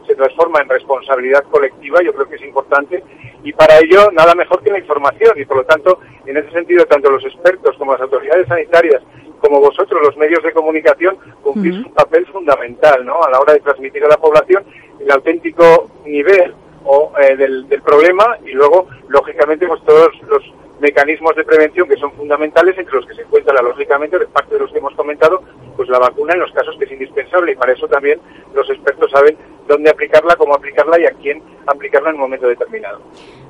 se 0.07 0.15
transforma 0.15 0.61
en 0.61 0.69
responsabilidad 0.69 1.43
colectiva, 1.51 2.01
yo 2.01 2.13
creo 2.13 2.27
que 2.27 2.35
es 2.35 2.43
importante, 2.43 3.03
y 3.43 3.53
para 3.53 3.79
ello 3.79 4.11
nada 4.11 4.35
mejor 4.35 4.61
que 4.63 4.71
la 4.71 4.79
información, 4.79 5.33
y 5.37 5.45
por 5.45 5.57
lo 5.57 5.65
tanto, 5.65 5.99
en 6.25 6.37
ese 6.37 6.51
sentido, 6.51 6.85
tanto 6.85 7.09
los 7.09 7.23
expertos 7.25 7.75
como 7.77 7.93
las 7.93 8.01
autoridades 8.01 8.47
sanitarias, 8.47 9.01
como 9.39 9.59
vosotros, 9.59 10.01
los 10.01 10.15
medios 10.17 10.41
de 10.43 10.53
comunicación, 10.53 11.17
cumplís 11.41 11.75
un 11.85 11.93
papel 11.93 12.25
fundamental, 12.27 13.05
¿no?, 13.05 13.21
a 13.23 13.29
la 13.29 13.39
hora 13.39 13.53
de 13.53 13.59
transmitir 13.59 14.03
a 14.05 14.07
la 14.07 14.17
población 14.17 14.63
el 14.99 15.11
auténtico 15.11 15.89
nivel 16.05 16.53
o, 16.85 17.11
eh, 17.19 17.35
del, 17.35 17.67
del 17.67 17.81
problema, 17.81 18.37
y 18.45 18.51
luego, 18.51 18.87
lógicamente, 19.09 19.67
pues 19.67 19.83
todos 19.83 20.09
los 20.27 20.43
mecanismos 20.83 21.33
de 21.35 21.45
prevención 21.45 21.87
que 21.87 21.95
son 21.95 22.11
fundamentales, 22.11 22.77
entre 22.77 22.95
los 22.95 23.05
que 23.05 23.15
se 23.15 23.21
encuentra, 23.21 23.61
lógicamente, 23.61 24.19
de 24.19 24.27
parte 24.27 24.53
de 24.53 24.59
los 24.59 24.71
que 24.71 24.79
hemos 24.79 24.93
comentado, 24.95 25.41
pues 25.77 25.87
la 25.87 25.97
vacuna 25.97 26.33
en 26.33 26.41
los 26.41 26.51
casos 26.51 26.75
que 26.77 26.83
es 26.85 26.91
indispensable 26.91 27.53
y 27.53 27.55
para 27.55 27.71
eso 27.71 27.87
también 27.87 28.19
los 28.53 28.69
expertos 28.69 29.09
saben 29.09 29.37
dónde 29.67 29.89
aplicarla, 29.89 30.35
cómo 30.35 30.53
aplicarla 30.53 30.99
y 30.99 31.05
a 31.05 31.11
quién 31.21 31.41
aplicarla 31.65 32.09
en 32.09 32.15
un 32.15 32.21
momento 32.21 32.47
determinado. 32.47 32.99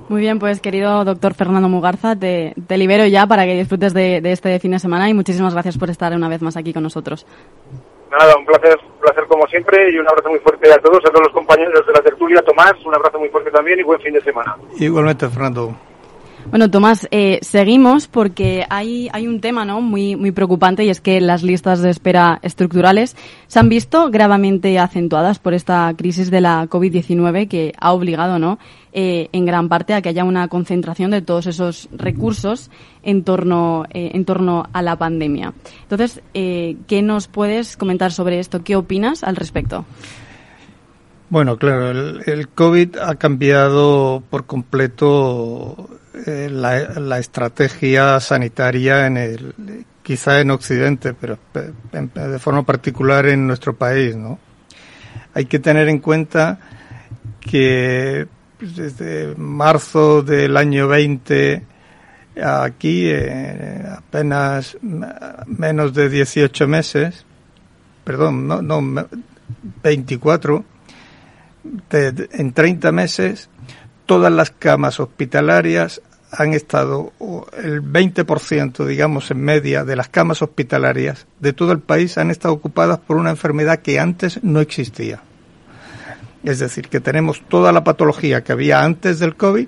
Muy 0.09 0.21
bien, 0.21 0.37
pues 0.37 0.61
querido 0.61 1.03
doctor 1.05 1.33
Fernando 1.33 1.67
Mugarza, 1.69 2.15
te, 2.15 2.53
libero 2.69 3.07
ya 3.07 3.25
para 3.25 3.45
que 3.45 3.55
disfrutes 3.55 3.93
de, 3.93 4.21
este 4.23 4.59
fin 4.59 4.71
de 4.71 4.79
semana 4.79 5.09
y 5.09 5.13
muchísimas 5.13 5.53
gracias 5.53 5.77
por 5.77 5.89
estar 5.89 6.13
una 6.13 6.29
vez 6.29 6.41
más 6.41 6.55
aquí 6.55 6.71
con 6.71 6.83
nosotros. 6.83 7.25
Nada, 8.11 8.35
un 8.37 8.45
placer, 8.45 8.77
un 8.77 8.99
placer 9.01 9.23
como 9.27 9.47
siempre 9.47 9.91
y 9.91 9.97
un 9.97 10.07
abrazo 10.07 10.29
muy 10.29 10.39
fuerte 10.39 10.71
a 10.71 10.77
todos, 10.77 10.99
a 10.99 11.09
todos 11.09 11.23
los 11.23 11.33
compañeros 11.33 11.83
de 11.87 11.93
la 11.93 12.01
tertulia. 12.01 12.43
Tomás, 12.43 12.73
un 12.85 12.93
abrazo 12.93 13.17
muy 13.17 13.29
fuerte 13.29 13.49
también 13.49 13.79
y 13.79 13.83
buen 13.83 13.99
fin 14.01 14.13
de 14.13 14.21
semana. 14.21 14.55
Igualmente, 14.77 15.27
Fernando. 15.29 15.73
Bueno, 16.49 16.69
Tomás, 16.69 17.07
eh, 17.09 17.39
seguimos 17.41 18.07
porque 18.07 18.65
hay, 18.69 19.09
hay 19.11 19.27
un 19.27 19.39
tema 19.39 19.65
¿no? 19.65 19.81
muy, 19.81 20.15
muy 20.15 20.31
preocupante 20.31 20.83
y 20.83 20.89
es 20.89 21.01
que 21.01 21.19
las 21.21 21.41
listas 21.41 21.81
de 21.81 21.89
espera 21.89 22.39
estructurales 22.41 23.15
se 23.47 23.59
han 23.59 23.69
visto 23.69 24.11
gravemente 24.11 24.77
acentuadas 24.77 25.39
por 25.39 25.53
esta 25.53 25.91
crisis 25.97 26.29
de 26.29 26.41
la 26.41 26.67
COVID-19 26.67 27.47
que 27.47 27.73
ha 27.79 27.93
obligado 27.93 28.39
¿no? 28.39 28.59
Eh, 28.91 29.29
en 29.31 29.45
gran 29.45 29.69
parte 29.69 29.93
a 29.93 30.01
que 30.01 30.09
haya 30.09 30.23
una 30.23 30.47
concentración 30.47 31.11
de 31.11 31.21
todos 31.21 31.47
esos 31.47 31.89
recursos 31.91 32.69
en 33.01 33.23
torno, 33.23 33.85
eh, 33.89 34.11
en 34.13 34.25
torno 34.25 34.67
a 34.73 34.81
la 34.81 34.97
pandemia. 34.97 35.53
Entonces, 35.83 36.21
¿qué 36.33 37.01
nos 37.01 37.27
puedes 37.27 37.77
comentar 37.77 38.11
sobre 38.11 38.39
esto? 38.39 38.63
¿Qué 38.63 38.75
opinas 38.75 39.23
al 39.23 39.35
respecto? 39.35 39.85
Bueno, 41.33 41.57
claro, 41.57 41.89
el, 41.89 42.21
el 42.27 42.47
COVID 42.49 42.97
ha 42.97 43.15
cambiado 43.15 44.21
por 44.29 44.45
completo 44.45 45.89
eh, 46.27 46.47
la, 46.51 47.17
estrategia 47.17 48.19
sanitaria 48.19 49.07
en 49.07 49.17
el, 49.17 49.55
quizá 50.03 50.41
en 50.41 50.51
Occidente, 50.51 51.15
pero 51.15 51.39
de 51.91 52.37
forma 52.37 52.61
particular 52.61 53.25
en 53.25 53.47
nuestro 53.47 53.75
país, 53.75 54.15
¿no? 54.15 54.37
Hay 55.33 55.45
que 55.45 55.57
tener 55.57 55.89
en 55.89 55.97
cuenta 55.97 56.59
que 57.39 58.27
pues, 58.59 58.75
desde 58.75 59.33
marzo 59.35 60.21
del 60.21 60.55
año 60.55 60.87
20 60.87 61.63
aquí, 62.43 63.09
eh, 63.09 63.87
apenas 63.89 64.77
menos 65.47 65.95
de 65.95 66.09
18 66.09 66.67
meses, 66.67 67.25
perdón, 68.03 68.47
no, 68.47 68.61
no 68.61 69.07
24, 69.81 70.65
en 71.91 72.53
30 72.53 72.91
meses 72.91 73.49
todas 74.05 74.31
las 74.31 74.51
camas 74.51 74.99
hospitalarias 74.99 76.01
han 76.31 76.53
estado, 76.53 77.13
el 77.57 77.83
20%, 77.83 78.85
digamos, 78.85 79.29
en 79.29 79.39
media 79.39 79.83
de 79.83 79.95
las 79.95 80.09
camas 80.09 80.41
hospitalarias 80.41 81.27
de 81.39 81.53
todo 81.53 81.71
el 81.71 81.79
país 81.79 82.17
han 82.17 82.31
estado 82.31 82.55
ocupadas 82.55 82.99
por 82.99 83.17
una 83.17 83.29
enfermedad 83.29 83.79
que 83.79 83.99
antes 83.99 84.43
no 84.43 84.59
existía. 84.59 85.21
Es 86.43 86.59
decir, 86.59 86.89
que 86.89 86.99
tenemos 86.99 87.41
toda 87.47 87.71
la 87.71 87.83
patología 87.83 88.43
que 88.43 88.51
había 88.51 88.83
antes 88.83 89.19
del 89.19 89.35
COVID, 89.35 89.67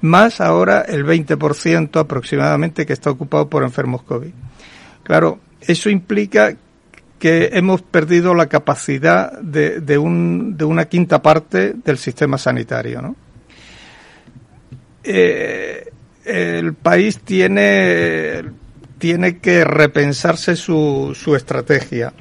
más 0.00 0.40
ahora 0.40 0.80
el 0.80 1.04
20% 1.04 2.00
aproximadamente 2.00 2.86
que 2.86 2.92
está 2.92 3.10
ocupado 3.10 3.48
por 3.48 3.62
enfermos 3.62 4.02
COVID. 4.02 4.32
Claro, 5.02 5.38
eso 5.60 5.90
implica 5.90 6.56
que 7.18 7.50
hemos 7.52 7.82
perdido 7.82 8.34
la 8.34 8.46
capacidad 8.46 9.32
de, 9.40 9.80
de, 9.80 9.98
un, 9.98 10.56
de 10.56 10.64
una 10.64 10.86
quinta 10.86 11.22
parte 11.22 11.74
del 11.84 11.98
sistema 11.98 12.38
sanitario, 12.38 13.00
¿no? 13.00 13.16
Eh, 15.02 15.92
el 16.24 16.74
país 16.74 17.20
tiene, 17.20 18.42
tiene 18.98 19.38
que 19.38 19.64
repensarse 19.64 20.56
su, 20.56 21.16
su 21.18 21.36
estrategia. 21.36 22.12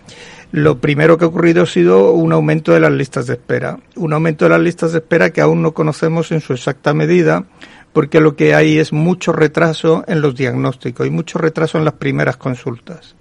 Lo 0.52 0.80
primero 0.80 1.18
que 1.18 1.26
ha 1.26 1.28
ocurrido 1.28 1.64
ha 1.64 1.66
sido 1.66 2.12
un 2.12 2.32
aumento 2.32 2.74
de 2.74 2.80
las 2.80 2.92
listas 2.92 3.26
de 3.26 3.34
espera. 3.34 3.80
Un 3.96 4.14
aumento 4.14 4.46
de 4.46 4.52
las 4.52 4.62
listas 4.62 4.92
de 4.92 5.00
espera 5.00 5.32
que 5.32 5.42
aún 5.42 5.64
no 5.64 5.74
conocemos 5.74 6.32
en 6.32 6.40
su 6.40 6.54
exacta 6.54 6.94
medida, 6.94 7.46
porque 7.92 8.22
lo 8.22 8.36
que 8.36 8.54
hay 8.54 8.78
es 8.78 8.94
mucho 8.94 9.34
retraso 9.34 10.04
en 10.08 10.22
los 10.22 10.36
diagnósticos 10.36 11.08
y 11.08 11.10
mucho 11.10 11.40
retraso 11.40 11.80
en 11.80 11.86
las 11.86 11.96
primeras 11.96 12.38
consultas 12.38 13.16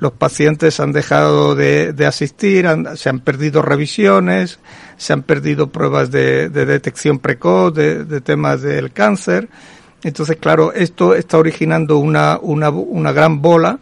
los 0.00 0.12
pacientes 0.12 0.80
han 0.80 0.92
dejado 0.92 1.54
de, 1.54 1.94
asistir, 2.06 2.66
se 2.94 3.08
han 3.08 3.20
perdido 3.20 3.62
revisiones, 3.62 4.58
se 4.96 5.12
han 5.12 5.22
perdido 5.22 5.70
pruebas 5.70 6.10
de, 6.10 6.48
detección 6.48 7.18
precoz 7.18 7.74
de, 7.74 8.20
temas 8.20 8.62
del 8.62 8.92
cáncer. 8.92 9.48
Entonces, 10.04 10.36
claro, 10.36 10.72
esto 10.72 11.14
está 11.14 11.38
originando 11.38 11.98
una, 11.98 12.38
una, 12.40 12.70
una 12.70 13.12
gran 13.12 13.42
bola 13.42 13.80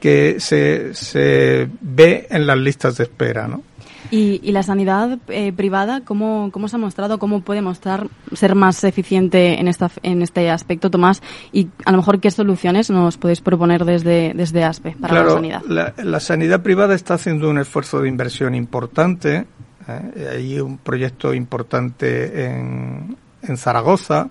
que 0.00 0.36
se, 0.38 0.94
se 0.94 1.68
ve 1.80 2.26
en 2.30 2.46
las 2.46 2.56
listas 2.56 2.96
de 2.96 3.04
espera, 3.04 3.48
¿no? 3.48 3.62
¿Y, 4.10 4.40
y 4.42 4.52
la 4.52 4.62
sanidad 4.62 5.18
eh, 5.28 5.52
privada, 5.52 6.02
¿cómo, 6.04 6.50
¿cómo 6.52 6.68
se 6.68 6.76
ha 6.76 6.78
mostrado, 6.78 7.18
cómo 7.18 7.40
puede 7.42 7.60
mostrar 7.62 8.06
ser 8.32 8.54
más 8.54 8.82
eficiente 8.84 9.60
en, 9.60 9.68
esta, 9.68 9.90
en 10.02 10.22
este 10.22 10.50
aspecto, 10.50 10.90
Tomás? 10.90 11.22
Y 11.52 11.68
a 11.84 11.90
lo 11.90 11.98
mejor, 11.98 12.20
¿qué 12.20 12.30
soluciones 12.30 12.90
nos 12.90 13.18
podéis 13.18 13.40
proponer 13.40 13.84
desde, 13.84 14.32
desde 14.34 14.64
ASPE 14.64 14.96
para 15.00 15.24
la 15.24 15.30
sanidad? 15.30 15.62
La, 15.68 15.94
la 16.02 16.20
sanidad 16.20 16.62
privada 16.62 16.94
está 16.94 17.14
haciendo 17.14 17.50
un 17.50 17.58
esfuerzo 17.58 18.00
de 18.00 18.08
inversión 18.08 18.54
importante. 18.54 19.46
¿eh? 19.88 20.28
Hay 20.32 20.60
un 20.60 20.78
proyecto 20.78 21.34
importante 21.34 22.46
en, 22.46 23.16
en 23.42 23.56
Zaragoza, 23.56 24.30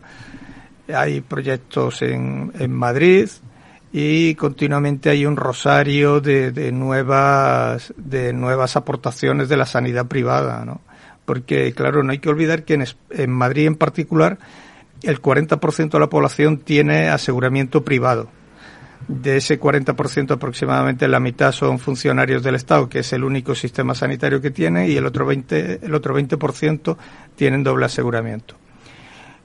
hay 0.93 1.21
proyectos 1.21 2.01
en, 2.01 2.51
en 2.57 2.71
Madrid, 2.71 3.29
y 3.91 4.35
continuamente 4.35 5.09
hay 5.09 5.25
un 5.25 5.37
rosario 5.37 6.19
de, 6.19 6.51
de, 6.51 6.71
nuevas 6.71 7.93
de 7.97 8.33
nuevas 8.33 8.75
aportaciones 8.75 9.49
de 9.49 9.57
la 9.57 9.65
sanidad 9.65 10.07
privada, 10.07 10.65
¿no? 10.65 10.81
Porque 11.25 11.73
claro, 11.73 12.03
no 12.03 12.11
hay 12.11 12.19
que 12.19 12.29
olvidar 12.29 12.63
que 12.63 12.75
en, 12.75 12.85
en 13.11 13.31
Madrid 13.31 13.67
en 13.67 13.75
particular 13.75 14.37
el 15.03 15.21
40% 15.21 15.91
de 15.91 15.99
la 15.99 16.09
población 16.09 16.57
tiene 16.57 17.09
aseguramiento 17.09 17.83
privado. 17.83 18.29
De 19.07 19.37
ese 19.37 19.59
40% 19.59 20.31
aproximadamente 20.31 21.07
la 21.07 21.19
mitad 21.19 21.53
son 21.53 21.79
funcionarios 21.79 22.43
del 22.43 22.55
Estado, 22.55 22.89
que 22.89 22.99
es 22.99 23.13
el 23.13 23.23
único 23.23 23.55
sistema 23.55 23.95
sanitario 23.95 24.41
que 24.41 24.51
tiene, 24.51 24.89
y 24.89 24.97
el 24.97 25.05
otro 25.05 25.25
20, 25.25 25.85
el 25.85 25.95
otro 25.95 26.17
20% 26.17 26.97
tienen 27.35 27.63
doble 27.63 27.85
aseguramiento. 27.85 28.55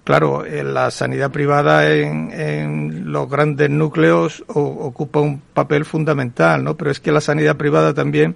Claro, 0.05 0.45
la 0.45 0.91
sanidad 0.91 1.31
privada 1.31 1.89
en, 1.89 3.13
los 3.13 3.31
grandes 3.31 3.71
núcleos 3.71 4.43
ocupa 4.49 5.21
un 5.21 5.41
papel 5.41 5.85
fundamental, 5.85 6.65
¿no? 6.65 6.77
Pero 6.77 6.91
es 6.91 6.99
que 6.99 7.13
la 7.13 7.21
sanidad 7.21 7.57
privada 7.57 7.95
también 7.95 8.35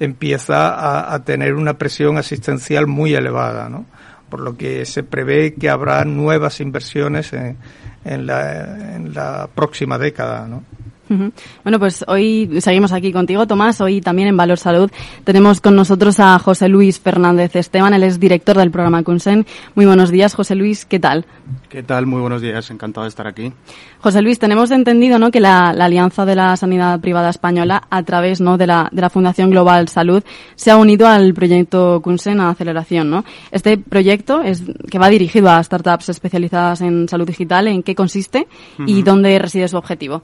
empieza 0.00 1.14
a, 1.14 1.24
tener 1.24 1.54
una 1.54 1.78
presión 1.78 2.18
asistencial 2.18 2.88
muy 2.88 3.14
elevada, 3.14 3.68
¿no? 3.68 3.86
Por 4.28 4.40
lo 4.40 4.56
que 4.56 4.84
se 4.86 5.04
prevé 5.04 5.54
que 5.54 5.70
habrá 5.70 6.04
nuevas 6.04 6.60
inversiones 6.60 7.32
en, 7.32 7.58
en 8.04 8.26
la 8.26 9.48
próxima 9.54 9.98
década, 9.98 10.48
¿no? 10.48 10.64
Bueno, 11.08 11.78
pues 11.78 12.04
hoy 12.08 12.60
seguimos 12.60 12.92
aquí 12.92 13.12
contigo, 13.12 13.46
Tomás. 13.46 13.80
Hoy 13.80 14.00
también 14.00 14.28
en 14.28 14.36
Valor 14.36 14.58
Salud 14.58 14.90
tenemos 15.24 15.60
con 15.60 15.76
nosotros 15.76 16.18
a 16.20 16.38
José 16.38 16.68
Luis 16.68 16.98
Fernández 16.98 17.54
Esteban. 17.56 17.94
Él 17.94 18.04
es 18.04 18.18
director 18.18 18.56
del 18.56 18.70
programa 18.70 19.02
Consen. 19.02 19.46
Muy 19.74 19.86
buenos 19.86 20.10
días, 20.10 20.34
José 20.34 20.54
Luis. 20.54 20.84
¿Qué 20.84 20.98
tal? 20.98 21.26
¿Qué 21.68 21.82
tal? 21.82 22.06
Muy 22.06 22.20
buenos 22.20 22.40
días. 22.40 22.70
Encantado 22.70 23.04
de 23.04 23.08
estar 23.08 23.26
aquí. 23.26 23.52
José 24.00 24.22
Luis, 24.22 24.38
tenemos 24.38 24.70
entendido 24.70 25.18
¿no? 25.18 25.30
que 25.30 25.40
la, 25.40 25.70
Alianza 25.70 26.24
de 26.24 26.34
la 26.34 26.56
Sanidad 26.56 27.00
Privada 27.00 27.30
Española, 27.30 27.82
a 27.90 28.02
través 28.02 28.40
¿no? 28.40 28.56
de, 28.56 28.66
la, 28.66 28.88
de 28.90 29.02
la 29.02 29.10
Fundación 29.10 29.50
Global 29.50 29.88
Salud, 29.88 30.22
se 30.54 30.70
ha 30.70 30.76
unido 30.76 31.06
al 31.06 31.34
proyecto 31.34 32.00
Consen 32.02 32.40
a 32.40 32.50
aceleración. 32.50 33.10
¿no? 33.10 33.24
Este 33.50 33.76
proyecto 33.76 34.40
es 34.40 34.62
que 34.90 34.98
va 34.98 35.08
dirigido 35.08 35.50
a 35.50 35.62
startups 35.62 36.08
especializadas 36.08 36.80
en 36.80 37.08
salud 37.08 37.26
digital. 37.26 37.68
¿En 37.68 37.82
qué 37.82 37.94
consiste 37.94 38.46
y 38.86 39.02
dónde 39.02 39.38
reside 39.38 39.68
su 39.68 39.76
objetivo? 39.76 40.22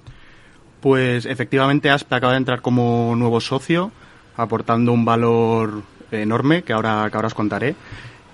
Pues 0.80 1.26
efectivamente 1.26 1.90
ASPE 1.90 2.14
acaba 2.14 2.32
de 2.32 2.38
entrar 2.38 2.62
como 2.62 3.14
nuevo 3.16 3.40
socio, 3.40 3.92
aportando 4.36 4.92
un 4.92 5.04
valor 5.04 5.82
enorme 6.10 6.62
que 6.62 6.72
ahora, 6.72 7.08
que 7.10 7.16
ahora 7.16 7.28
os 7.28 7.34
contaré. 7.34 7.74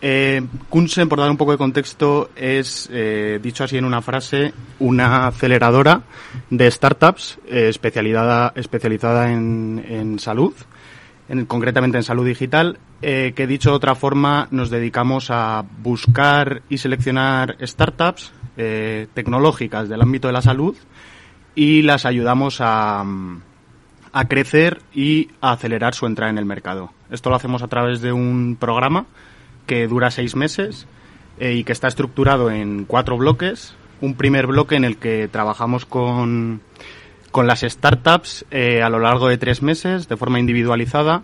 Eh, 0.00 0.42
Kunsen, 0.68 1.08
por 1.08 1.18
dar 1.18 1.30
un 1.30 1.36
poco 1.36 1.52
de 1.52 1.58
contexto, 1.58 2.30
es, 2.36 2.88
eh, 2.92 3.40
dicho 3.42 3.64
así 3.64 3.78
en 3.78 3.84
una 3.84 4.02
frase, 4.02 4.52
una 4.78 5.26
aceleradora 5.26 6.02
de 6.50 6.70
startups 6.70 7.38
eh, 7.48 7.68
especializada, 7.70 8.52
especializada 8.54 9.32
en, 9.32 9.84
en 9.88 10.18
salud, 10.18 10.54
en, 11.28 11.46
concretamente 11.46 11.96
en 11.96 12.04
salud 12.04 12.26
digital, 12.26 12.78
eh, 13.02 13.32
que 13.34 13.46
dicho 13.46 13.70
de 13.70 13.76
otra 13.76 13.94
forma 13.94 14.48
nos 14.50 14.70
dedicamos 14.70 15.30
a 15.30 15.64
buscar 15.82 16.62
y 16.68 16.78
seleccionar 16.78 17.56
startups 17.60 18.32
eh, 18.56 19.08
tecnológicas 19.14 19.88
del 19.88 20.02
ámbito 20.02 20.28
de 20.28 20.32
la 20.32 20.42
salud 20.42 20.76
y 21.56 21.82
las 21.82 22.06
ayudamos 22.06 22.58
a, 22.60 23.04
a 24.12 24.28
crecer 24.28 24.82
y 24.94 25.30
a 25.40 25.52
acelerar 25.52 25.94
su 25.94 26.06
entrada 26.06 26.30
en 26.30 26.38
el 26.38 26.44
mercado. 26.44 26.92
Esto 27.10 27.30
lo 27.30 27.36
hacemos 27.36 27.62
a 27.62 27.68
través 27.68 28.00
de 28.00 28.12
un 28.12 28.56
programa 28.58 29.06
que 29.66 29.88
dura 29.88 30.10
seis 30.10 30.36
meses 30.36 30.86
eh, 31.38 31.54
y 31.54 31.64
que 31.64 31.72
está 31.72 31.88
estructurado 31.88 32.50
en 32.50 32.84
cuatro 32.84 33.16
bloques. 33.16 33.74
Un 34.00 34.14
primer 34.14 34.46
bloque 34.46 34.76
en 34.76 34.84
el 34.84 34.96
que 34.96 35.28
trabajamos 35.28 35.86
con, 35.86 36.60
con 37.30 37.46
las 37.46 37.60
startups 37.60 38.44
eh, 38.50 38.82
a 38.82 38.88
lo 38.88 39.00
largo 39.00 39.28
de 39.28 39.38
tres 39.38 39.62
meses 39.62 40.08
de 40.08 40.16
forma 40.16 40.38
individualizada 40.38 41.22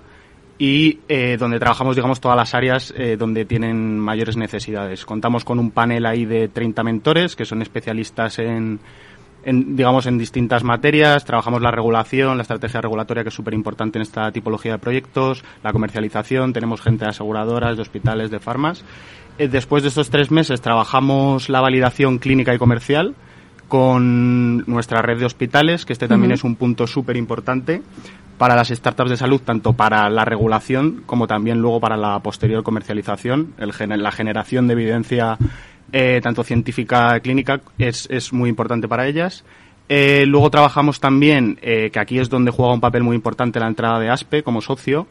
y 0.59 1.01
eh, 1.09 1.37
donde 1.39 1.59
trabajamos, 1.59 1.97
digamos, 1.97 2.21
todas 2.21 2.37
las 2.37 2.55
áreas 2.55 2.95
donde 3.19 3.45
tienen 3.45 3.99
mayores 3.99 4.37
necesidades. 4.37 5.05
Contamos 5.05 5.45
con 5.45 5.59
un 5.59 5.71
panel 5.71 6.07
ahí 6.07 6.25
de 6.25 6.49
30 6.49 6.83
mentores 6.85 7.37
que 7.37 7.45
son 7.45 7.63
especialistas 7.63 8.39
en 8.39 8.81
en, 9.45 9.77
digamos, 9.77 10.07
en 10.07 10.19
distintas 10.19 10.65
materias. 10.65 11.25
Trabajamos 11.25 11.63
la 11.63 11.71
regulación, 11.71 12.37
la 12.37 12.43
estrategia 12.43 12.81
regulatoria, 12.81 13.23
que 13.23 13.29
es 13.29 13.35
súper 13.35 13.55
importante 13.55 13.99
en 13.99 14.03
esta 14.03 14.31
tipología 14.33 14.73
de 14.73 14.79
proyectos, 14.79 15.45
la 15.63 15.73
comercialización, 15.73 16.53
tenemos 16.53 16.81
gente 16.81 17.05
de 17.05 17.11
aseguradoras, 17.11 17.77
de 17.77 17.83
hospitales, 17.83 18.31
de 18.31 18.39
farmas. 18.39 18.85
Eh, 19.39 19.49
después 19.49 19.83
de 19.83 19.89
estos 19.89 20.11
tres 20.11 20.31
meses 20.31 20.61
trabajamos 20.61 21.49
la 21.49 21.61
validación 21.61 22.19
clínica 22.19 22.55
y 22.55 22.59
comercial 22.59 23.15
con 23.69 24.59
nuestra 24.67 25.01
red 25.01 25.19
de 25.19 25.25
hospitales, 25.25 25.87
que 25.87 25.95
este 25.95 26.07
también 26.07 26.33
es 26.33 26.45
un 26.45 26.57
punto 26.57 26.87
súper 26.87 27.17
importante 27.17 27.81
para 28.37 28.55
las 28.55 28.69
startups 28.69 29.11
de 29.11 29.17
salud, 29.17 29.41
tanto 29.41 29.73
para 29.73 30.11
la 30.11 30.27
regulación 30.27 31.05
como 31.07 31.27
también 31.27 31.61
luego 31.61 31.81
para 31.81 31.97
la 31.97 32.19
posterior 32.21 32.63
comercialización, 32.63 33.55
el, 33.57 33.73
la 34.03 34.13
generación 34.13 34.67
de 34.67 34.75
evidencia 34.75 35.39
eh, 35.93 36.21
tanto 36.23 36.43
científica 36.43 37.21
clínica, 37.21 37.61
es, 37.79 38.09
es 38.11 38.33
muy 38.33 38.49
importante 38.49 38.89
para 38.89 39.07
ellas. 39.07 39.45
Eh, 39.89 40.25
luego 40.27 40.51
trabajamos 40.51 41.01
también, 41.01 41.59
eh, 41.61 41.91
que 41.93 41.99
aquí 41.99 42.19
es 42.19 42.31
donde 42.31 42.51
juega 42.51 42.73
un 42.73 42.81
papel 42.81 43.03
muy 43.03 43.15
importante 43.15 43.61
la 43.61 43.67
entrada 43.67 43.99
de 44.01 44.09
ASPE 44.09 44.43
como 44.43 44.63
socio, 44.63 45.07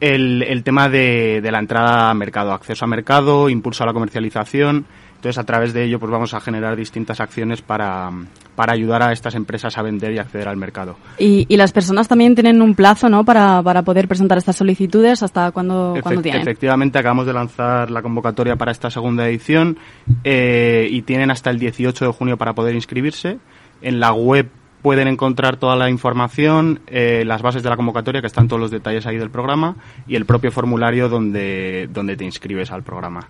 el, 0.00 0.42
el 0.42 0.62
tema 0.62 0.88
de, 0.88 1.40
de, 1.40 1.50
la 1.50 1.58
entrada 1.58 2.10
a 2.10 2.14
mercado, 2.14 2.52
acceso 2.52 2.84
a 2.84 2.88
mercado, 2.88 3.48
impulso 3.48 3.84
a 3.84 3.86
la 3.86 3.92
comercialización. 3.92 4.84
Entonces, 5.18 5.38
a 5.38 5.44
través 5.44 5.72
de 5.72 5.82
ello, 5.82 5.98
pues 5.98 6.12
vamos 6.12 6.32
a 6.32 6.38
generar 6.38 6.76
distintas 6.76 7.18
acciones 7.18 7.60
para, 7.60 8.08
para 8.54 8.72
ayudar 8.72 9.02
a 9.02 9.12
estas 9.12 9.34
empresas 9.34 9.76
a 9.76 9.82
vender 9.82 10.12
y 10.12 10.18
acceder 10.18 10.46
al 10.46 10.56
mercado. 10.56 10.96
Y, 11.18 11.44
y 11.48 11.56
las 11.56 11.72
personas 11.72 12.06
también 12.06 12.36
tienen 12.36 12.62
un 12.62 12.76
plazo, 12.76 13.08
¿no? 13.08 13.24
Para, 13.24 13.60
para 13.64 13.82
poder 13.82 14.06
presentar 14.06 14.38
estas 14.38 14.54
solicitudes. 14.54 15.24
¿Hasta 15.24 15.50
cuándo, 15.50 15.94
tienen? 16.22 16.40
Efectivamente, 16.40 17.00
acabamos 17.00 17.26
de 17.26 17.32
lanzar 17.32 17.90
la 17.90 18.00
convocatoria 18.00 18.54
para 18.54 18.70
esta 18.70 18.90
segunda 18.90 19.26
edición 19.26 19.76
eh, 20.22 20.86
y 20.88 21.02
tienen 21.02 21.32
hasta 21.32 21.50
el 21.50 21.58
18 21.58 22.04
de 22.04 22.12
junio 22.12 22.36
para 22.36 22.52
poder 22.52 22.76
inscribirse. 22.76 23.38
En 23.82 23.98
la 23.98 24.12
web 24.12 24.48
pueden 24.82 25.08
encontrar 25.08 25.56
toda 25.56 25.76
la 25.76 25.90
información, 25.90 26.80
eh, 26.86 27.24
las 27.26 27.42
bases 27.42 27.62
de 27.62 27.70
la 27.70 27.76
convocatoria, 27.76 28.20
que 28.20 28.26
están 28.26 28.48
todos 28.48 28.60
los 28.60 28.70
detalles 28.70 29.06
ahí 29.06 29.16
del 29.16 29.30
programa, 29.30 29.76
y 30.06 30.14
el 30.14 30.24
propio 30.24 30.52
formulario 30.52 31.08
donde, 31.08 31.88
donde 31.92 32.16
te 32.16 32.24
inscribes 32.24 32.70
al 32.70 32.82
programa. 32.82 33.26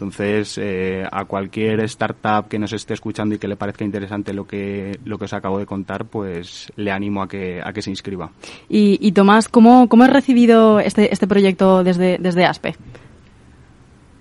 Entonces, 0.00 0.56
eh, 0.56 1.06
a 1.12 1.26
cualquier 1.26 1.80
startup 1.80 2.48
que 2.48 2.58
nos 2.58 2.72
esté 2.72 2.94
escuchando 2.94 3.34
y 3.34 3.38
que 3.38 3.46
le 3.46 3.56
parezca 3.56 3.84
interesante 3.84 4.32
lo 4.32 4.46
que, 4.46 4.98
lo 5.04 5.18
que 5.18 5.26
os 5.26 5.32
acabo 5.34 5.58
de 5.58 5.66
contar, 5.66 6.06
pues 6.06 6.72
le 6.76 6.90
animo 6.90 7.22
a 7.22 7.28
que, 7.28 7.60
a 7.62 7.70
que 7.74 7.82
se 7.82 7.90
inscriba. 7.90 8.30
Y, 8.70 8.96
y 9.06 9.12
Tomás, 9.12 9.50
¿cómo, 9.50 9.90
¿cómo 9.90 10.04
has 10.04 10.10
recibido 10.10 10.80
este, 10.80 11.12
este 11.12 11.26
proyecto 11.26 11.84
desde, 11.84 12.16
desde 12.16 12.46
ASPE? 12.46 12.76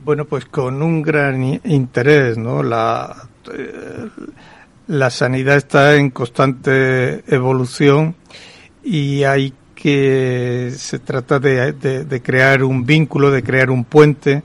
Bueno, 0.04 0.26
pues 0.26 0.44
con 0.44 0.82
un 0.82 1.02
gran 1.02 1.62
interés, 1.64 2.38
¿no? 2.38 2.62
La, 2.62 3.16
eh, 3.54 4.10
la 4.88 5.10
sanidad 5.10 5.56
está 5.56 5.96
en 5.96 6.10
constante 6.10 7.24
evolución 7.34 8.16
y 8.84 9.24
hay 9.24 9.54
que, 9.76 10.74
se 10.76 11.00
trata 11.00 11.40
de, 11.40 11.72
de, 11.72 12.04
de 12.04 12.22
crear 12.22 12.66
un 12.66 12.86
vínculo, 12.86 13.32
de 13.32 13.44
crear 13.44 13.72
un 13.72 13.86
puente 13.86 14.44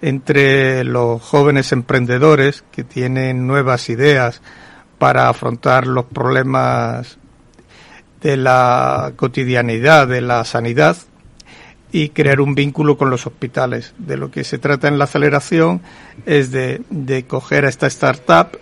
entre 0.00 0.84
los 0.84 1.22
jóvenes 1.22 1.72
emprendedores 1.72 2.64
que 2.70 2.84
tienen 2.84 3.46
nuevas 3.46 3.88
ideas 3.88 4.42
para 4.98 5.28
afrontar 5.28 5.86
los 5.86 6.04
problemas 6.06 7.18
de 8.20 8.36
la 8.36 9.12
cotidianidad, 9.16 10.08
de 10.08 10.20
la 10.20 10.44
sanidad 10.44 10.96
y 11.90 12.10
crear 12.10 12.40
un 12.40 12.54
vínculo 12.54 12.98
con 12.98 13.10
los 13.10 13.26
hospitales. 13.26 13.94
De 13.98 14.16
lo 14.16 14.30
que 14.30 14.44
se 14.44 14.58
trata 14.58 14.88
en 14.88 14.98
la 14.98 15.04
aceleración 15.04 15.80
es 16.26 16.50
de, 16.50 16.82
de 16.90 17.24
coger 17.24 17.64
a 17.64 17.68
esta 17.68 17.86
startup, 17.86 18.58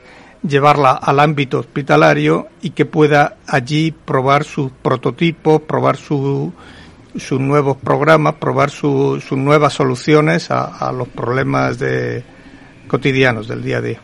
llevarla 0.47 0.93
al 0.93 1.21
ámbito 1.21 1.59
hospitalario 1.59 2.49
y 2.63 2.71
que 2.71 2.85
pueda 2.85 3.37
allí 3.47 3.93
probar 3.93 4.45
sus 4.45 4.71
prototipos, 4.71 5.63
probar 5.63 5.97
su, 5.97 6.53
sus 7.19 7.41
nuevos 7.41 7.77
programas, 7.77 8.35
probar 8.35 8.71
sus 8.71 9.33
nuevas 9.33 9.73
soluciones 9.73 10.51
a, 10.51 10.93
los 10.93 11.09
problemas 11.09 11.79
de, 11.79 12.23
cotidianos 12.87 13.49
del 13.49 13.63
día 13.63 13.79
a 13.79 13.81
día. 13.81 14.01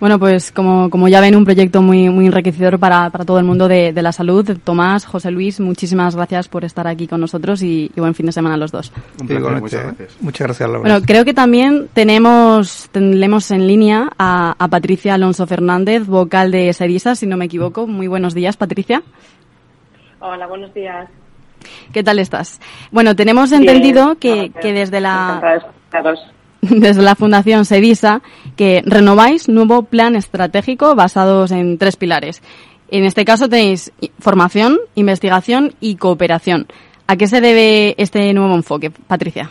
Bueno, 0.00 0.18
pues 0.18 0.52
como, 0.52 0.88
como 0.88 1.06
ya 1.06 1.20
ven, 1.20 1.36
un 1.36 1.44
proyecto 1.44 1.82
muy, 1.82 2.08
muy 2.08 2.26
enriquecedor 2.26 2.78
para, 2.78 3.10
para 3.10 3.26
todo 3.26 3.38
el 3.38 3.44
mundo 3.44 3.68
de, 3.68 3.92
de, 3.92 4.02
la 4.02 4.10
salud. 4.10 4.56
Tomás, 4.64 5.04
José 5.04 5.30
Luis, 5.30 5.60
muchísimas 5.60 6.16
gracias 6.16 6.48
por 6.48 6.64
estar 6.64 6.86
aquí 6.86 7.06
con 7.06 7.20
nosotros 7.20 7.62
y, 7.62 7.90
buen 7.94 8.14
fin 8.14 8.24
de 8.26 8.32
semana 8.32 8.54
a 8.54 8.58
los 8.58 8.72
dos. 8.72 8.90
Un 9.20 9.26
placer, 9.26 9.60
muchas 9.60 9.82
gracias. 9.82 10.16
Muchas 10.22 10.46
gracias, 10.46 10.70
Laura. 10.70 10.88
Bueno, 10.88 11.06
creo 11.06 11.26
que 11.26 11.34
también 11.34 11.88
tenemos, 11.92 12.88
tenemos 12.90 13.50
en 13.50 13.66
línea 13.66 14.10
a, 14.18 14.56
a 14.58 14.68
Patricia 14.68 15.12
Alonso 15.12 15.46
Fernández, 15.46 16.06
vocal 16.06 16.50
de 16.50 16.72
Sedisa, 16.72 17.14
si 17.14 17.26
no 17.26 17.36
me 17.36 17.44
equivoco. 17.44 17.86
Muy 17.86 18.06
buenos 18.06 18.32
días, 18.32 18.56
Patricia. 18.56 19.02
Hola, 20.20 20.46
buenos 20.46 20.72
días. 20.72 21.06
¿Qué 21.92 22.02
tal 22.02 22.18
estás? 22.18 22.60
Bueno, 22.90 23.16
tenemos 23.16 23.52
entendido 23.52 24.16
que, 24.16 24.52
que 24.60 24.72
desde 24.72 25.00
la 25.00 25.62
desde 26.70 27.02
la 27.02 27.14
Fundación 27.14 27.64
Sedisa 27.64 28.22
que 28.56 28.82
renováis 28.84 29.48
nuevo 29.48 29.84
plan 29.84 30.16
estratégico 30.16 30.94
basados 30.94 31.50
en 31.50 31.78
tres 31.78 31.96
pilares, 31.96 32.42
En 32.90 33.04
este 33.04 33.24
caso 33.24 33.48
tenéis 33.48 33.92
formación, 34.18 34.78
investigación 34.94 35.72
y 35.80 35.96
cooperación. 35.96 36.66
¿A 37.06 37.16
qué 37.16 37.26
se 37.26 37.40
debe 37.40 37.94
este 37.98 38.32
nuevo 38.32 38.54
enfoque, 38.54 38.90
Patricia? 38.90 39.50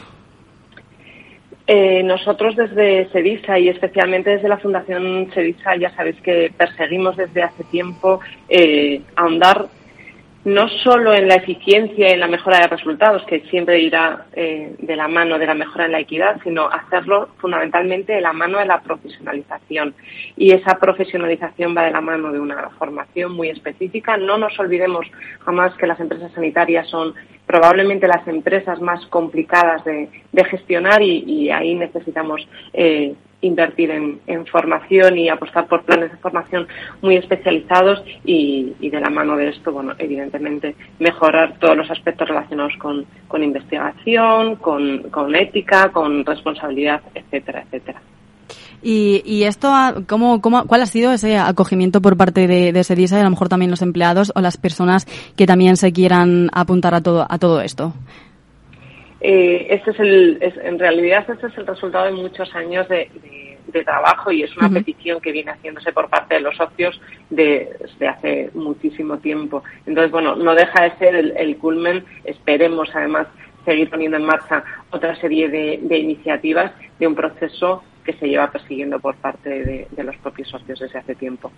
Eh, 1.66 2.04
nosotros 2.04 2.56
desde 2.56 3.10
SEDISA 3.12 3.58
y 3.60 3.70
especialmente 3.70 4.32
desde 4.32 4.50
la 4.50 4.58
Fundación 4.58 5.32
SEDISA 5.34 5.78
ya 5.78 5.90
sabéis 5.92 6.18
que 6.22 6.52
perseguimos 6.58 7.16
desde 7.16 7.42
hace 7.42 7.64
tiempo 7.66 8.20
eh, 8.50 9.02
ahondar 9.16 9.68
no 10.46 10.68
solo 10.68 11.14
en 11.14 11.28
la 11.28 11.36
eficiencia 11.36 12.10
y 12.10 12.12
en 12.12 12.20
la 12.20 12.28
mejora 12.28 12.60
de 12.60 12.68
resultados, 12.68 13.24
que 13.26 13.42
siempre 13.50 13.80
irá 13.80 14.26
eh, 14.34 14.76
de 14.78 14.96
la 14.96 15.08
mano 15.08 15.40
de 15.40 15.46
la 15.46 15.54
mejora 15.54 15.86
en 15.86 15.94
la 15.94 16.02
equidad, 16.02 16.40
sino 16.44 16.68
hacerlo 16.68 17.30
fundamentalmente 17.38 18.14
de 18.14 18.22
la 18.22 18.34
mano 18.34 18.60
de 18.60 18.66
la 18.66 18.82
profesionalización. 18.82 19.96
Y 20.36 20.52
esa 20.52 20.78
profesionalización 20.80 21.76
va 21.76 21.84
de 21.86 21.92
la 21.92 22.02
mano 22.02 22.32
de 22.34 22.40
una 22.40 22.70
formación 22.78 23.32
muy 23.34 23.50
específica. 23.50 24.18
No 24.18 24.38
nos 24.38 24.60
olvidemos 24.60 25.06
jamás 25.46 25.74
que 25.76 25.88
las 25.88 26.00
empresas 26.00 26.32
sanitarias 26.34 26.90
son 26.90 27.14
probablemente 27.46 28.08
las 28.08 28.28
empresas 28.28 28.82
más 28.82 29.06
complicadas 29.08 29.84
de, 29.86 30.10
gestionar 30.50 31.02
y, 31.02 31.50
ahí 31.52 31.76
necesitamos 31.76 32.46
eh, 32.74 33.16
invertir 33.44 33.92
en, 33.92 34.46
formación 34.48 35.18
y 35.18 35.30
apostar 35.30 35.68
por 35.68 35.84
planes 35.84 36.12
de 36.12 36.18
formación 36.18 36.68
muy 37.02 37.18
especializados 37.18 38.04
y, 38.24 38.74
de 38.80 39.00
la 39.00 39.10
mano 39.10 39.36
de 39.36 39.50
esto, 39.50 39.72
bueno, 39.72 39.94
evidentemente 39.98 40.76
mejorar 41.00 41.58
todos 41.60 41.78
los 41.78 41.90
aspectos 41.90 42.28
relacionados 42.28 42.74
con, 42.80 43.44
investigación, 43.44 44.56
con, 44.56 45.36
ética, 45.36 45.92
con 45.92 46.26
responsabilidad, 46.26 47.02
etcétera, 47.14 47.64
etcétera. 47.64 48.02
Y, 48.82 49.44
esto, 49.44 49.72
¿cómo, 50.08 50.42
cómo, 50.42 50.66
¿cuál 50.66 50.82
ha 50.82 50.86
sido 50.86 51.14
ese 51.14 51.38
acogimiento 51.38 52.02
por 52.02 52.18
parte 52.18 52.48
de, 52.48 52.74
de 52.74 52.84
SEDISA 52.84 53.18
y 53.18 53.22
a 53.22 53.24
lo 53.24 53.30
mejor 53.30 53.48
también 53.48 53.72
los 53.72 53.82
empleados 53.82 54.34
o 54.36 54.42
las 54.42 54.58
personas 54.58 55.08
que 55.38 55.46
también 55.48 55.78
se 55.78 55.94
quieran 55.94 56.50
apuntar 56.54 56.94
a 56.94 57.02
todo, 57.02 57.26
a 57.28 57.38
todo 57.40 57.62
esto? 57.62 57.94
Eh, 59.26 59.68
este 59.70 59.92
es 59.92 60.00
el, 60.02 60.38
en 60.42 60.78
realidad 60.78 61.26
este 61.30 61.48
es 61.48 61.58
el 61.58 61.66
resultado 61.66 62.06
de 62.08 62.12
muchos 62.12 62.54
años 62.56 62.88
de, 62.90 63.10
trabajo 63.86 64.32
y 64.32 64.44
es 64.44 64.56
una 64.56 64.70
petición 64.70 65.20
que 65.20 65.32
viene 65.32 65.50
haciéndose 65.50 65.92
por 65.92 66.08
parte 66.08 66.36
de 66.36 66.42
los 66.42 66.56
socios 66.56 67.02
desde 67.32 68.08
hace 68.08 68.52
muchísimo 68.54 69.18
tiempo. 69.18 69.64
Entonces, 69.88 70.12
bueno, 70.12 70.36
no 70.36 70.54
deja 70.54 70.84
de 70.84 70.92
ser 70.98 71.16
el, 71.16 71.58
culmen. 71.58 72.06
Esperemos, 72.24 72.90
además, 72.94 73.26
seguir 73.66 73.90
poniendo 73.90 74.18
en 74.18 74.26
marcha 74.26 74.64
otra 74.92 75.16
serie 75.16 75.50
de, 75.50 75.98
iniciativas 75.98 76.72
de 77.00 77.08
un 77.08 77.16
proceso 77.16 77.84
que 78.06 78.14
se 78.14 78.28
lleva 78.28 78.52
persiguiendo 78.52 79.00
por 79.00 79.16
parte 79.16 79.88
de 79.90 80.04
los 80.04 80.16
propios 80.18 80.50
socios 80.50 80.80
desde 80.80 81.00
hace 81.00 81.16
tiempo. 81.16 81.52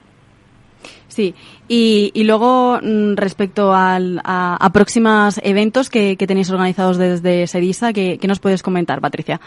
Sí, 1.08 1.34
y, 1.68 2.12
y 2.14 2.24
luego 2.26 2.80
mm, 2.82 3.16
respecto 3.16 3.74
al, 3.74 4.20
a, 4.24 4.58
a, 4.60 4.70
próximos 4.72 5.40
eventos 5.44 5.90
que, 5.90 6.16
tenéis 6.18 6.52
organizados 6.52 6.98
desde 6.98 7.48
SEDISA, 7.48 7.94
¿qué, 7.94 8.20
nos 8.28 8.40
puedes 8.40 8.62
comentar, 8.62 9.00
Patricia? 9.02 9.40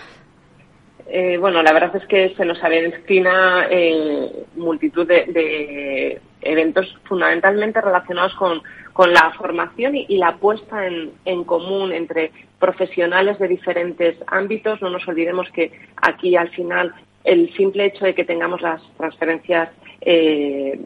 Eh, 1.07 1.37
bueno, 1.39 1.63
la 1.63 1.73
verdad 1.73 1.97
es 1.97 2.07
que 2.07 2.35
se 2.37 2.45
nos 2.45 2.63
avecina 2.63 3.67
eh, 3.71 4.31
multitud 4.57 5.07
de, 5.07 5.25
de, 5.27 6.21
eventos 6.43 6.87
fundamentalmente 7.05 7.81
relacionados 7.81 8.35
con, 8.35 8.63
con 8.93 9.13
la 9.13 9.33
formación 9.37 9.97
y, 9.97 10.07
y 10.09 10.19
la 10.19 10.37
puesta 10.37 10.87
en, 10.87 11.13
en, 11.25 11.45
común 11.45 11.93
entre 11.93 12.31
profesionales 12.59 13.39
de 13.39 13.49
diferentes 13.49 14.17
ámbitos. 14.27 14.81
No 14.83 14.91
nos 14.91 15.07
olvidemos 15.09 15.49
que 15.51 15.73
aquí 15.97 16.37
al 16.37 16.51
final 16.51 16.95
el 17.25 17.53
simple 17.55 17.87
hecho 17.87 18.05
de 18.05 18.15
que 18.15 18.25
tengamos 18.25 18.61
las 18.63 18.83
transferencias 18.97 19.71
eh, 20.01 20.81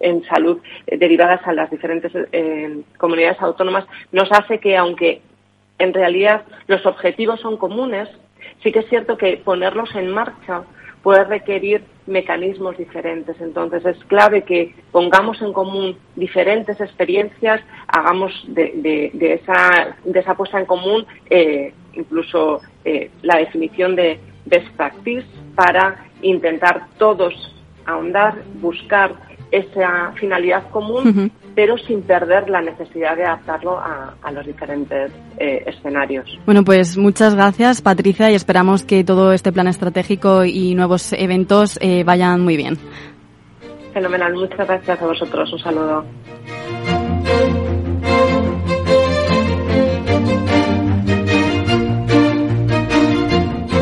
en 0.00 0.24
salud 0.24 0.60
derivadas 0.86 1.40
a 1.46 1.52
las 1.52 1.70
diferentes 1.70 2.12
eh, 2.32 2.80
comunidades 2.98 3.40
autónomas 3.40 3.86
nos 4.12 4.30
hace 4.32 4.58
que, 4.58 4.76
aunque 4.76 5.22
en 5.78 5.94
realidad 5.94 6.42
los 6.66 6.84
objetivos 6.84 7.40
son 7.40 7.56
comunes, 7.56 8.08
sí 8.62 8.72
que 8.72 8.80
es 8.80 8.88
cierto 8.88 9.16
que 9.16 9.36
ponerlos 9.36 9.94
en 9.94 10.10
marcha 10.10 10.62
puede 11.02 11.24
requerir 11.24 11.84
mecanismos 12.06 12.76
diferentes. 12.76 13.40
Entonces 13.40 13.86
es 13.86 14.04
clave 14.06 14.42
que 14.42 14.74
pongamos 14.90 15.40
en 15.40 15.52
común 15.52 15.96
diferentes 16.16 16.80
experiencias, 16.80 17.62
hagamos 17.86 18.32
de, 18.48 19.12
esa, 19.40 19.96
de 20.04 20.18
esa 20.18 20.34
puesta 20.34 20.58
en 20.58 20.66
común 20.66 21.06
eh, 21.30 21.72
incluso 21.92 22.60
la 23.22 23.38
definición 23.38 23.96
de 23.96 24.18
best 24.46 24.68
practice 24.76 25.26
para 25.54 26.06
intentar 26.22 26.86
todos 26.98 27.34
ahondar, 27.84 28.42
buscar 28.60 29.14
esa 29.52 30.12
finalidad 30.18 30.68
común, 30.70 31.30
pero 31.54 31.78
sin 31.78 32.02
perder 32.02 32.50
la 32.50 32.60
necesidad 32.60 33.16
de 33.16 33.24
adaptarlo 33.24 33.78
a, 33.78 34.32
los 34.32 34.44
diferentes 34.44 35.12
eh, 35.38 35.62
escenarios. 35.66 36.26
Bueno, 36.44 36.64
pues 36.64 36.96
muchas 36.96 37.34
gracias, 37.34 37.80
Patricia, 37.80 38.30
y 38.30 38.34
esperamos 38.34 38.82
que 38.82 39.04
todo 39.04 39.32
este 39.32 39.52
plan 39.52 39.68
estratégico 39.68 40.44
y 40.44 40.74
nuevos 40.74 41.12
eventos 41.12 41.78
eh, 41.80 42.02
vayan 42.04 42.42
muy 42.42 42.56
bien. 42.56 42.76
Fenomenal, 43.94 44.34
muchas 44.34 44.66
gracias 44.66 45.00
a 45.00 45.06
vosotros. 45.06 45.52
Un 45.52 45.58
saludo. 45.58 46.04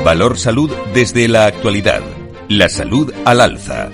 Valor 0.04 0.38
Salud 0.38 0.70
desde 0.92 1.28
la 1.28 1.46
actualidad 1.46 2.02
la 2.48 2.68
salud 2.68 3.10
al 3.24 3.40
alza. 3.40 3.90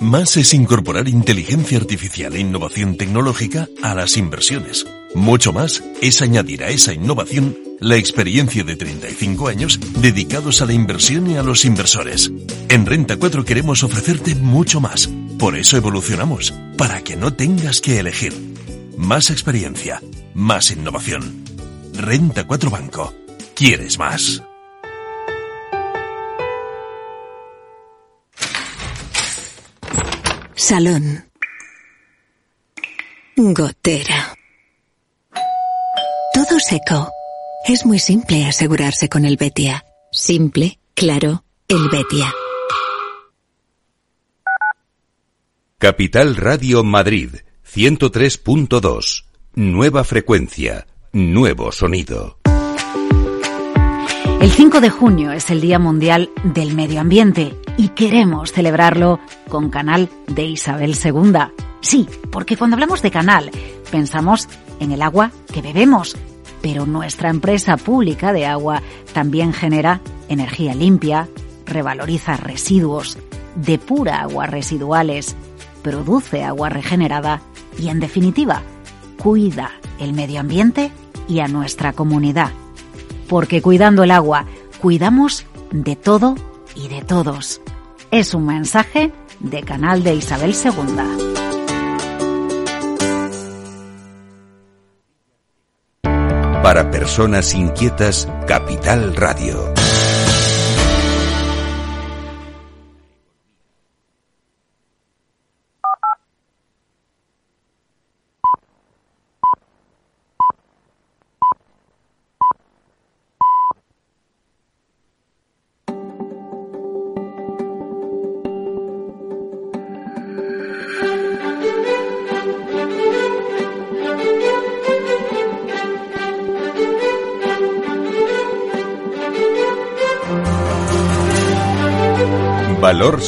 Más 0.00 0.36
es 0.36 0.52
incorporar 0.52 1.06
inteligencia 1.06 1.78
artificial 1.78 2.34
e 2.34 2.40
innovación 2.40 2.96
tecnológica 2.96 3.68
a 3.82 3.94
las 3.94 4.16
inversiones. 4.16 4.86
Mucho 5.14 5.52
más 5.52 5.84
es 6.00 6.22
añadir 6.22 6.64
a 6.64 6.70
esa 6.70 6.92
innovación 6.92 7.56
la 7.78 7.96
experiencia 7.96 8.64
de 8.64 8.74
35 8.74 9.48
años 9.48 9.78
dedicados 10.00 10.60
a 10.60 10.66
la 10.66 10.72
inversión 10.72 11.30
y 11.30 11.36
a 11.36 11.44
los 11.44 11.64
inversores. 11.64 12.32
En 12.68 12.84
Renta 12.84 13.16
4 13.16 13.44
queremos 13.44 13.84
ofrecerte 13.84 14.34
mucho 14.34 14.80
más. 14.80 15.08
Por 15.38 15.56
eso 15.56 15.76
evolucionamos, 15.76 16.52
para 16.78 17.02
que 17.02 17.16
no 17.16 17.34
tengas 17.34 17.80
que 17.80 17.98
elegir 17.98 18.32
más 18.96 19.30
experiencia, 19.30 20.00
más 20.32 20.70
innovación. 20.70 21.44
Renta 21.92 22.46
4 22.46 22.70
Banco. 22.70 23.12
¿Quieres 23.54 23.98
más? 23.98 24.42
Salón. 30.54 31.24
Gotera. 33.36 34.34
Todo 36.32 36.60
seco. 36.60 37.10
Es 37.66 37.84
muy 37.84 37.98
simple 37.98 38.46
asegurarse 38.46 39.08
con 39.08 39.24
el 39.24 39.36
Betia. 39.36 39.84
Simple, 40.12 40.78
claro, 40.94 41.44
el 41.68 41.88
Betia. 41.88 42.32
Capital 45.80 46.34
Radio 46.34 46.82
Madrid 46.82 47.36
103.2. 47.72 49.26
Nueva 49.54 50.02
frecuencia. 50.02 50.88
Nuevo 51.12 51.70
sonido. 51.70 52.40
El 54.40 54.50
5 54.50 54.80
de 54.80 54.90
junio 54.90 55.30
es 55.30 55.50
el 55.50 55.60
Día 55.60 55.78
Mundial 55.78 56.30
del 56.42 56.74
Medio 56.74 57.00
Ambiente 57.00 57.54
y 57.76 57.90
queremos 57.90 58.50
celebrarlo 58.50 59.20
con 59.48 59.70
Canal 59.70 60.08
de 60.26 60.46
Isabel 60.46 60.96
II. 61.00 61.32
Sí, 61.80 62.08
porque 62.32 62.56
cuando 62.56 62.74
hablamos 62.74 63.00
de 63.00 63.12
canal 63.12 63.52
pensamos 63.88 64.48
en 64.80 64.90
el 64.90 65.00
agua 65.00 65.30
que 65.54 65.62
bebemos, 65.62 66.16
pero 66.60 66.86
nuestra 66.86 67.30
empresa 67.30 67.76
pública 67.76 68.32
de 68.32 68.46
agua 68.46 68.82
también 69.12 69.52
genera 69.52 70.00
energía 70.28 70.74
limpia, 70.74 71.28
revaloriza 71.66 72.36
residuos, 72.36 73.16
depura 73.54 74.22
aguas 74.22 74.50
residuales, 74.50 75.36
produce 75.82 76.44
agua 76.44 76.68
regenerada 76.68 77.40
y, 77.78 77.88
en 77.88 78.00
definitiva, 78.00 78.62
cuida 79.22 79.72
el 79.98 80.12
medio 80.12 80.40
ambiente 80.40 80.92
y 81.28 81.40
a 81.40 81.48
nuestra 81.48 81.92
comunidad. 81.92 82.50
Porque 83.28 83.62
cuidando 83.62 84.02
el 84.04 84.10
agua, 84.10 84.46
cuidamos 84.80 85.44
de 85.70 85.96
todo 85.96 86.34
y 86.74 86.88
de 86.88 87.02
todos. 87.02 87.60
Es 88.10 88.34
un 88.34 88.46
mensaje 88.46 89.12
de 89.40 89.62
Canal 89.62 90.02
de 90.02 90.14
Isabel 90.14 90.54
II. 90.54 91.38
Para 96.62 96.90
personas 96.90 97.54
inquietas, 97.54 98.28
Capital 98.46 99.16
Radio. 99.16 99.77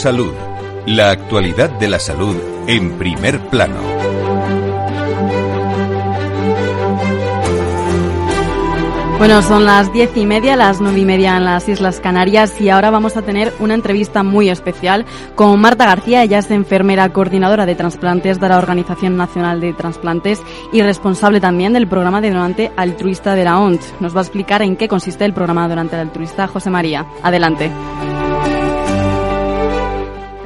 Salud. 0.00 0.32
La 0.86 1.10
actualidad 1.10 1.68
de 1.78 1.86
la 1.86 1.98
salud 1.98 2.34
en 2.66 2.96
primer 2.96 3.38
plano. 3.50 3.82
Bueno, 9.18 9.42
son 9.42 9.66
las 9.66 9.92
diez 9.92 10.16
y 10.16 10.24
media, 10.24 10.56
las 10.56 10.80
nueve 10.80 11.00
y 11.00 11.04
media 11.04 11.36
en 11.36 11.44
las 11.44 11.68
Islas 11.68 12.00
Canarias 12.00 12.58
y 12.62 12.70
ahora 12.70 12.88
vamos 12.88 13.18
a 13.18 13.20
tener 13.20 13.52
una 13.58 13.74
entrevista 13.74 14.22
muy 14.22 14.48
especial 14.48 15.04
con 15.34 15.60
Marta 15.60 15.84
García. 15.84 16.22
Ella 16.22 16.38
es 16.38 16.50
enfermera 16.50 17.12
coordinadora 17.12 17.66
de 17.66 17.74
trasplantes 17.74 18.40
de 18.40 18.48
la 18.48 18.56
Organización 18.56 19.18
Nacional 19.18 19.60
de 19.60 19.74
Trasplantes 19.74 20.40
y 20.72 20.80
responsable 20.80 21.42
también 21.42 21.74
del 21.74 21.86
programa 21.86 22.22
de 22.22 22.30
donante 22.30 22.72
altruista 22.74 23.34
de 23.34 23.44
la 23.44 23.58
ONT. 23.58 23.82
Nos 24.00 24.16
va 24.16 24.20
a 24.20 24.22
explicar 24.22 24.62
en 24.62 24.76
qué 24.76 24.88
consiste 24.88 25.26
el 25.26 25.34
programa 25.34 25.68
donante 25.68 25.96
altruista. 25.96 26.46
José 26.46 26.70
María, 26.70 27.04
adelante. 27.22 27.70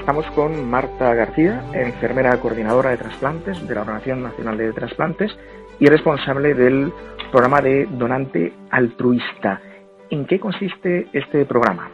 Estamos 0.05 0.27
con 0.33 0.69
Marta 0.69 1.15
García, 1.15 1.65
enfermera 1.73 2.39
coordinadora 2.39 2.91
de 2.91 2.99
trasplantes 2.99 3.67
de 3.67 3.75
la 3.75 3.81
Organización 3.81 4.23
Nacional 4.23 4.59
de 4.59 4.71
Trasplantes 4.75 5.35
y 5.81 5.87
responsable 5.87 6.53
del 6.53 6.93
programa 7.33 7.63
de 7.63 7.87
donante 7.87 8.53
altruista. 8.71 9.63
¿En 10.11 10.27
qué 10.27 10.39
consiste 10.39 11.09
este 11.15 11.47
programa? 11.47 11.89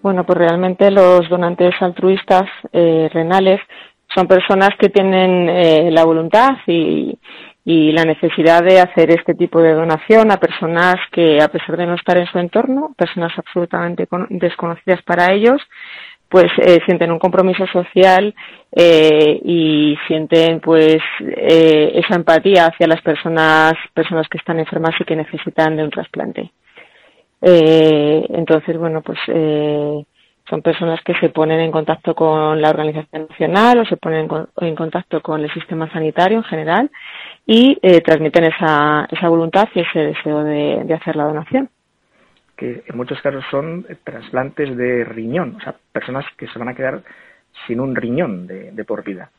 Bueno, 0.00 0.22
pues 0.22 0.38
realmente 0.38 0.92
los 0.92 1.28
donantes 1.28 1.74
altruistas 1.80 2.44
eh, 2.72 3.10
renales 3.12 3.60
son 4.14 4.28
personas 4.28 4.70
que 4.78 4.90
tienen 4.90 5.48
eh, 5.48 5.90
la 5.90 6.04
voluntad 6.04 6.50
y, 6.68 7.18
y, 7.64 7.90
la 7.90 8.04
necesidad 8.04 8.62
de 8.62 8.78
hacer 8.78 9.10
este 9.10 9.34
tipo 9.34 9.60
de 9.60 9.74
donación 9.74 10.30
a 10.30 10.36
personas 10.36 10.94
que, 11.10 11.42
a 11.42 11.48
pesar 11.48 11.76
de 11.76 11.86
no 11.86 11.96
estar 11.96 12.16
en 12.16 12.26
su 12.26 12.38
entorno, 12.38 12.94
personas 12.96 13.32
absolutamente 13.36 14.06
desconocidas 14.30 15.02
para 15.02 15.32
ellos, 15.32 15.60
pues 16.28 16.50
eh, 16.58 16.80
sienten 16.84 17.10
un 17.10 17.18
compromiso 17.18 17.66
social 17.68 18.34
eh, 18.72 19.40
y 19.42 19.96
sienten 20.06 20.60
pues 20.60 20.98
eh, 21.20 21.92
esa 21.94 22.16
empatía 22.16 22.66
hacia 22.66 22.86
las 22.86 23.00
personas 23.00 23.72
personas 23.94 24.28
que 24.28 24.38
están 24.38 24.58
enfermas 24.58 24.94
y 25.00 25.04
que 25.04 25.16
necesitan 25.16 25.76
de 25.76 25.84
un 25.84 25.90
trasplante. 25.90 26.52
Entonces 27.40 28.76
bueno 28.76 29.00
pues 29.00 29.18
son 30.50 30.62
personas 30.62 31.00
que 31.04 31.14
se 31.20 31.28
ponen 31.28 31.60
en 31.60 31.70
contacto 31.70 32.14
con 32.14 32.60
la 32.60 32.70
organización 32.70 33.28
nacional 33.28 33.78
o 33.78 33.84
se 33.84 33.96
ponen 33.96 34.28
en 34.56 34.74
contacto 34.74 35.20
con 35.20 35.42
el 35.42 35.52
sistema 35.54 35.90
sanitario 35.92 36.38
en 36.38 36.44
general 36.44 36.90
y 37.46 37.76
transmiten 38.00 38.44
esa, 38.44 39.06
esa 39.10 39.28
voluntad 39.28 39.68
y 39.72 39.80
ese 39.80 40.00
deseo 40.00 40.42
de 40.42 40.94
hacer 40.94 41.14
la 41.14 41.24
donación 41.24 41.70
que 42.58 42.82
en 42.86 42.96
muchos 42.96 43.22
casos 43.22 43.44
son 43.50 43.86
trasplantes 44.02 44.76
de 44.76 45.04
riñón, 45.04 45.56
o 45.56 45.60
sea, 45.60 45.76
personas 45.92 46.26
que 46.36 46.48
se 46.48 46.58
van 46.58 46.68
a 46.68 46.74
quedar 46.74 47.02
sin 47.66 47.80
un 47.80 47.94
riñón 47.94 48.46
de, 48.46 48.84
por 48.84 49.04
vida. 49.04 49.30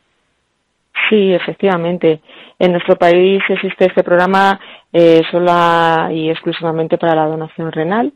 Sí, 1.10 1.34
efectivamente. 1.34 2.21
En 2.58 2.71
nuestro 2.71 2.95
país 2.95 3.41
existe 3.49 3.86
este 3.86 4.03
programa 4.03 4.60
eh, 4.93 5.21
sola 5.32 6.10
y 6.12 6.29
exclusivamente 6.29 6.97
para 6.97 7.15
la 7.15 7.25
donación 7.25 7.71
renal. 7.71 8.13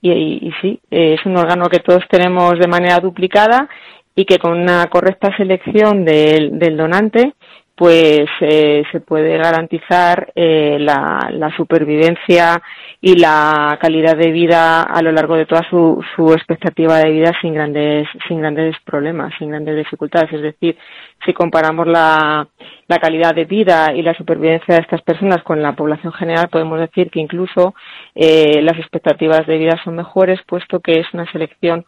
Y, 0.00 0.52
sí, 0.60 0.78
es 0.90 1.24
un 1.24 1.36
órgano 1.36 1.68
que 1.68 1.80
todos 1.80 2.06
tenemos 2.08 2.58
de 2.58 2.68
manera 2.68 3.00
duplicada 3.00 3.68
y 4.14 4.26
que 4.26 4.38
con 4.38 4.52
una 4.52 4.86
correcta 4.86 5.34
selección 5.36 6.04
del 6.04 6.76
donante 6.76 7.32
pues 7.76 8.28
eh, 8.40 8.84
se 8.92 9.00
puede 9.00 9.36
garantizar 9.36 10.32
eh, 10.36 10.76
la, 10.78 11.28
la, 11.32 11.54
supervivencia 11.56 12.62
y 13.00 13.16
la 13.16 13.76
calidad 13.80 14.16
de 14.16 14.30
vida 14.30 14.82
a 14.82 15.02
lo 15.02 15.10
largo 15.10 15.34
de 15.34 15.46
toda 15.46 15.68
su, 15.68 16.00
su, 16.14 16.32
expectativa 16.32 16.98
de 16.98 17.10
vida 17.10 17.32
sin 17.40 17.52
grandes 17.52 18.06
sin 18.28 18.38
grandes 18.40 18.76
problemas, 18.84 19.34
sin 19.38 19.50
grandes 19.50 19.76
dificultades. 19.76 20.32
Es 20.32 20.42
decir, 20.42 20.76
si 21.24 21.32
comparamos 21.32 21.88
la, 21.88 22.46
la 22.86 22.98
calidad 22.98 23.34
de 23.34 23.44
vida 23.44 23.92
y 23.92 24.02
la 24.02 24.14
supervivencia 24.14 24.76
de 24.76 24.82
estas 24.82 25.02
personas 25.02 25.42
con 25.42 25.60
la 25.60 25.74
población 25.74 26.12
general, 26.12 26.48
podemos 26.48 26.78
decir 26.78 27.10
que 27.10 27.20
incluso 27.20 27.74
eh, 28.14 28.62
las 28.62 28.78
expectativas 28.78 29.46
de 29.48 29.58
vida 29.58 29.80
son 29.82 29.96
mejores, 29.96 30.40
puesto 30.46 30.78
que 30.78 31.00
es 31.00 31.06
una 31.12 31.30
selección 31.32 31.84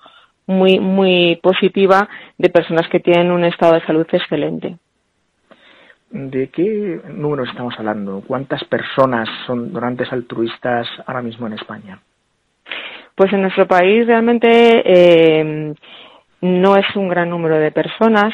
muy 0.49 0.81
muy 0.81 1.39
positiva 1.43 2.09
de 2.39 2.51
personas 2.51 2.89
que 2.89 3.01
tienen 3.01 3.31
un 3.31 3.45
estado 3.45 3.75
de 3.75 3.87
salud 3.87 4.07
excelente. 4.11 4.79
¿De 6.11 6.49
qué 6.49 7.01
números 7.09 7.49
estamos 7.49 7.75
hablando? 7.79 8.23
¿Cuántas 8.27 8.63
personas 8.65 9.29
son 9.47 9.73
donantes 9.73 10.13
altruistas 10.13 10.87
ahora 11.07 11.21
mismo 11.21 11.47
en 11.47 11.55
España? 11.55 12.01
Pues 13.15 13.33
en 13.33 13.43
nuestro 13.43 13.67
país 13.67 14.07
realmente 14.07 14.49
eh, 14.85 15.75
no 16.43 16.77
es 16.77 16.87
un 16.95 17.09
gran 17.09 17.31
número 17.31 17.59
de 17.59 17.73
personas, 17.73 18.33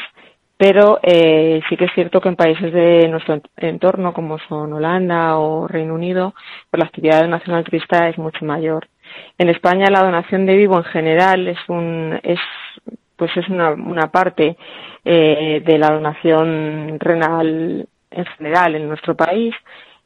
pero 0.57 1.01
eh, 1.03 1.61
sí 1.69 1.77
que 1.77 1.87
es 1.87 1.93
cierto 1.95 2.21
que 2.21 2.29
en 2.29 2.37
países 2.37 2.73
de 2.73 3.09
nuestro 3.09 3.41
entorno, 3.57 4.13
como 4.13 4.39
son 4.49 4.73
Holanda 4.75 5.39
o 5.39 5.67
Reino 5.67 5.95
Unido, 5.95 6.35
pues 6.71 6.79
la 6.79 6.87
actividad 6.87 7.17
de 7.17 7.25
donación 7.25 7.57
altruista 7.57 8.09
es 8.09 8.19
mucho 8.19 8.45
mayor. 8.45 8.87
En 9.39 9.49
España 9.49 9.91
la 9.91 10.03
donación 10.03 10.47
de 10.47 10.57
vivo 10.57 10.77
en 10.77 10.85
general 10.85 11.49
es 11.49 11.59
un 11.69 12.19
pues 13.23 13.37
es 13.37 13.49
una, 13.49 13.71
una 13.71 14.11
parte 14.11 14.57
eh, 15.05 15.63
de 15.65 15.79
la 15.79 15.93
donación 15.93 16.99
renal 16.99 17.87
en 18.11 18.25
general 18.37 18.75
en 18.75 18.89
nuestro 18.89 19.15
país, 19.15 19.55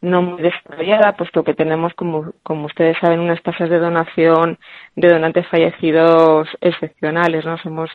no 0.02 0.20
muy 0.20 0.42
desarrollada, 0.42 1.16
puesto 1.16 1.42
que 1.42 1.54
tenemos, 1.54 1.94
como, 1.94 2.34
como 2.42 2.66
ustedes 2.66 2.98
saben, 3.00 3.20
unas 3.20 3.42
tasas 3.42 3.70
de 3.70 3.78
donación 3.78 4.58
de 4.96 5.08
donantes 5.08 5.46
fallecidos 5.48 6.46
excepcionales, 6.60 7.46
¿no? 7.46 7.56
Somos 7.56 7.88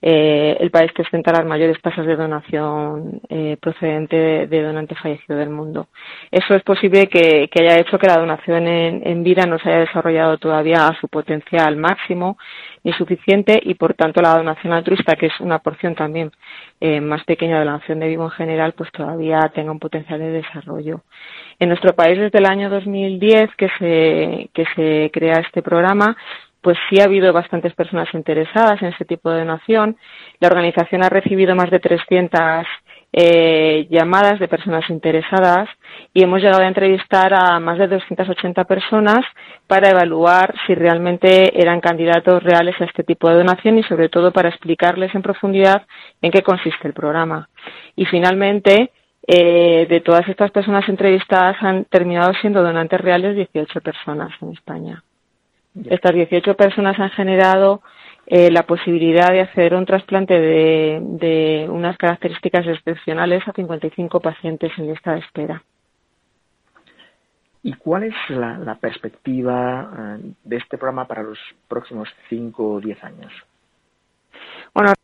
eh, 0.00 0.56
el 0.58 0.70
país 0.70 0.90
que 0.92 1.02
ostenta 1.02 1.32
las 1.32 1.44
mayores 1.44 1.80
tasas 1.82 2.06
de 2.06 2.16
donación 2.16 3.20
eh, 3.28 3.58
procedente 3.60 4.46
de, 4.46 4.62
donantes 4.62 4.98
fallecidos 5.00 5.38
del 5.38 5.50
mundo. 5.50 5.88
Eso 6.30 6.54
es 6.54 6.62
posible 6.62 7.08
que, 7.08 7.48
haya 7.60 7.78
hecho 7.78 7.98
que 7.98 8.08
la 8.08 8.16
donación 8.16 8.66
en, 8.66 9.06
en, 9.06 9.22
vida 9.22 9.44
no 9.44 9.58
se 9.58 9.68
haya 9.68 9.80
desarrollado 9.80 10.38
todavía 10.38 10.88
a 10.88 10.98
su 10.98 11.08
potencial 11.08 11.76
máximo 11.76 12.38
ni 12.84 12.92
suficiente 12.92 13.60
y 13.62 13.74
por 13.74 13.94
tanto 13.94 14.20
la 14.20 14.36
donación 14.36 14.72
altruista, 14.72 15.16
que 15.16 15.26
es 15.26 15.40
una 15.40 15.58
porción 15.60 15.94
también 15.94 16.32
eh, 16.80 17.00
más 17.00 17.24
pequeña 17.24 17.58
de 17.58 17.64
la 17.64 17.72
donación 17.72 18.00
de 18.00 18.08
vivo 18.08 18.24
en 18.24 18.30
general, 18.30 18.72
pues 18.72 18.90
todavía 18.92 19.40
tenga 19.54 19.70
un 19.70 19.78
potencial 19.78 20.18
de 20.18 20.30
desarrollo. 20.30 21.02
En 21.58 21.68
nuestro 21.68 21.94
país 21.94 22.18
desde 22.18 22.38
el 22.38 22.46
año 22.46 22.70
2010 22.70 23.50
que 23.56 23.68
se, 23.78 24.50
que 24.52 24.64
se 24.74 25.10
crea 25.12 25.40
este 25.40 25.62
programa, 25.62 26.16
pues 26.62 26.78
sí 26.88 27.00
ha 27.00 27.04
habido 27.04 27.32
bastantes 27.32 27.74
personas 27.74 28.08
interesadas 28.14 28.80
en 28.82 28.88
ese 28.88 29.04
tipo 29.04 29.30
de 29.30 29.40
donación. 29.40 29.96
La 30.38 30.48
organización 30.48 31.02
ha 31.02 31.08
recibido 31.08 31.56
más 31.56 31.70
de 31.70 31.80
300 31.80 32.66
eh, 33.12 33.86
llamadas 33.90 34.40
de 34.40 34.48
personas 34.48 34.88
interesadas 34.88 35.68
y 36.14 36.22
hemos 36.22 36.40
llegado 36.40 36.62
a 36.62 36.68
entrevistar 36.68 37.34
a 37.34 37.60
más 37.60 37.78
de 37.78 37.88
280 37.88 38.64
personas 38.64 39.20
para 39.66 39.90
evaluar 39.90 40.54
si 40.66 40.74
realmente 40.74 41.60
eran 41.60 41.80
candidatos 41.80 42.42
reales 42.42 42.74
a 42.80 42.84
este 42.84 43.04
tipo 43.04 43.28
de 43.28 43.36
donación 43.36 43.78
y 43.78 43.82
sobre 43.82 44.08
todo 44.08 44.32
para 44.32 44.48
explicarles 44.48 45.14
en 45.14 45.22
profundidad 45.22 45.82
en 46.22 46.30
qué 46.30 46.42
consiste 46.42 46.88
el 46.88 46.94
programa. 46.94 47.48
Y 47.96 48.06
finalmente, 48.06 48.90
eh, 49.26 49.86
de 49.88 50.00
todas 50.00 50.26
estas 50.28 50.50
personas 50.50 50.88
entrevistadas 50.88 51.56
han 51.60 51.84
terminado 51.84 52.32
siendo 52.40 52.62
donantes 52.62 53.00
reales 53.00 53.36
18 53.36 53.80
personas 53.80 54.30
en 54.40 54.52
España. 54.52 55.04
Estas 55.88 56.12
18 56.12 56.54
personas 56.54 56.98
han 56.98 57.10
generado 57.10 57.82
eh, 58.34 58.50
la 58.50 58.62
posibilidad 58.62 59.30
de 59.30 59.42
hacer 59.42 59.74
un 59.74 59.84
trasplante 59.84 60.32
de, 60.32 61.00
de, 61.02 61.66
unas 61.68 61.98
características 61.98 62.66
excepcionales 62.66 63.46
a 63.46 63.52
55 63.52 64.20
pacientes 64.20 64.72
en 64.78 64.86
lista 64.86 65.12
de 65.12 65.18
espera. 65.18 65.62
¿Y 67.62 67.74
cuál 67.74 68.04
es 68.04 68.14
la, 68.30 68.56
la 68.56 68.76
perspectiva 68.76 70.16
eh, 70.18 70.32
de 70.44 70.56
este 70.56 70.78
programa 70.78 71.06
para 71.06 71.22
los 71.22 71.38
próximos 71.68 72.08
5 72.30 72.70
o 72.70 72.80
10 72.80 73.04
años? 73.04 73.32
Bueno, 74.72 74.94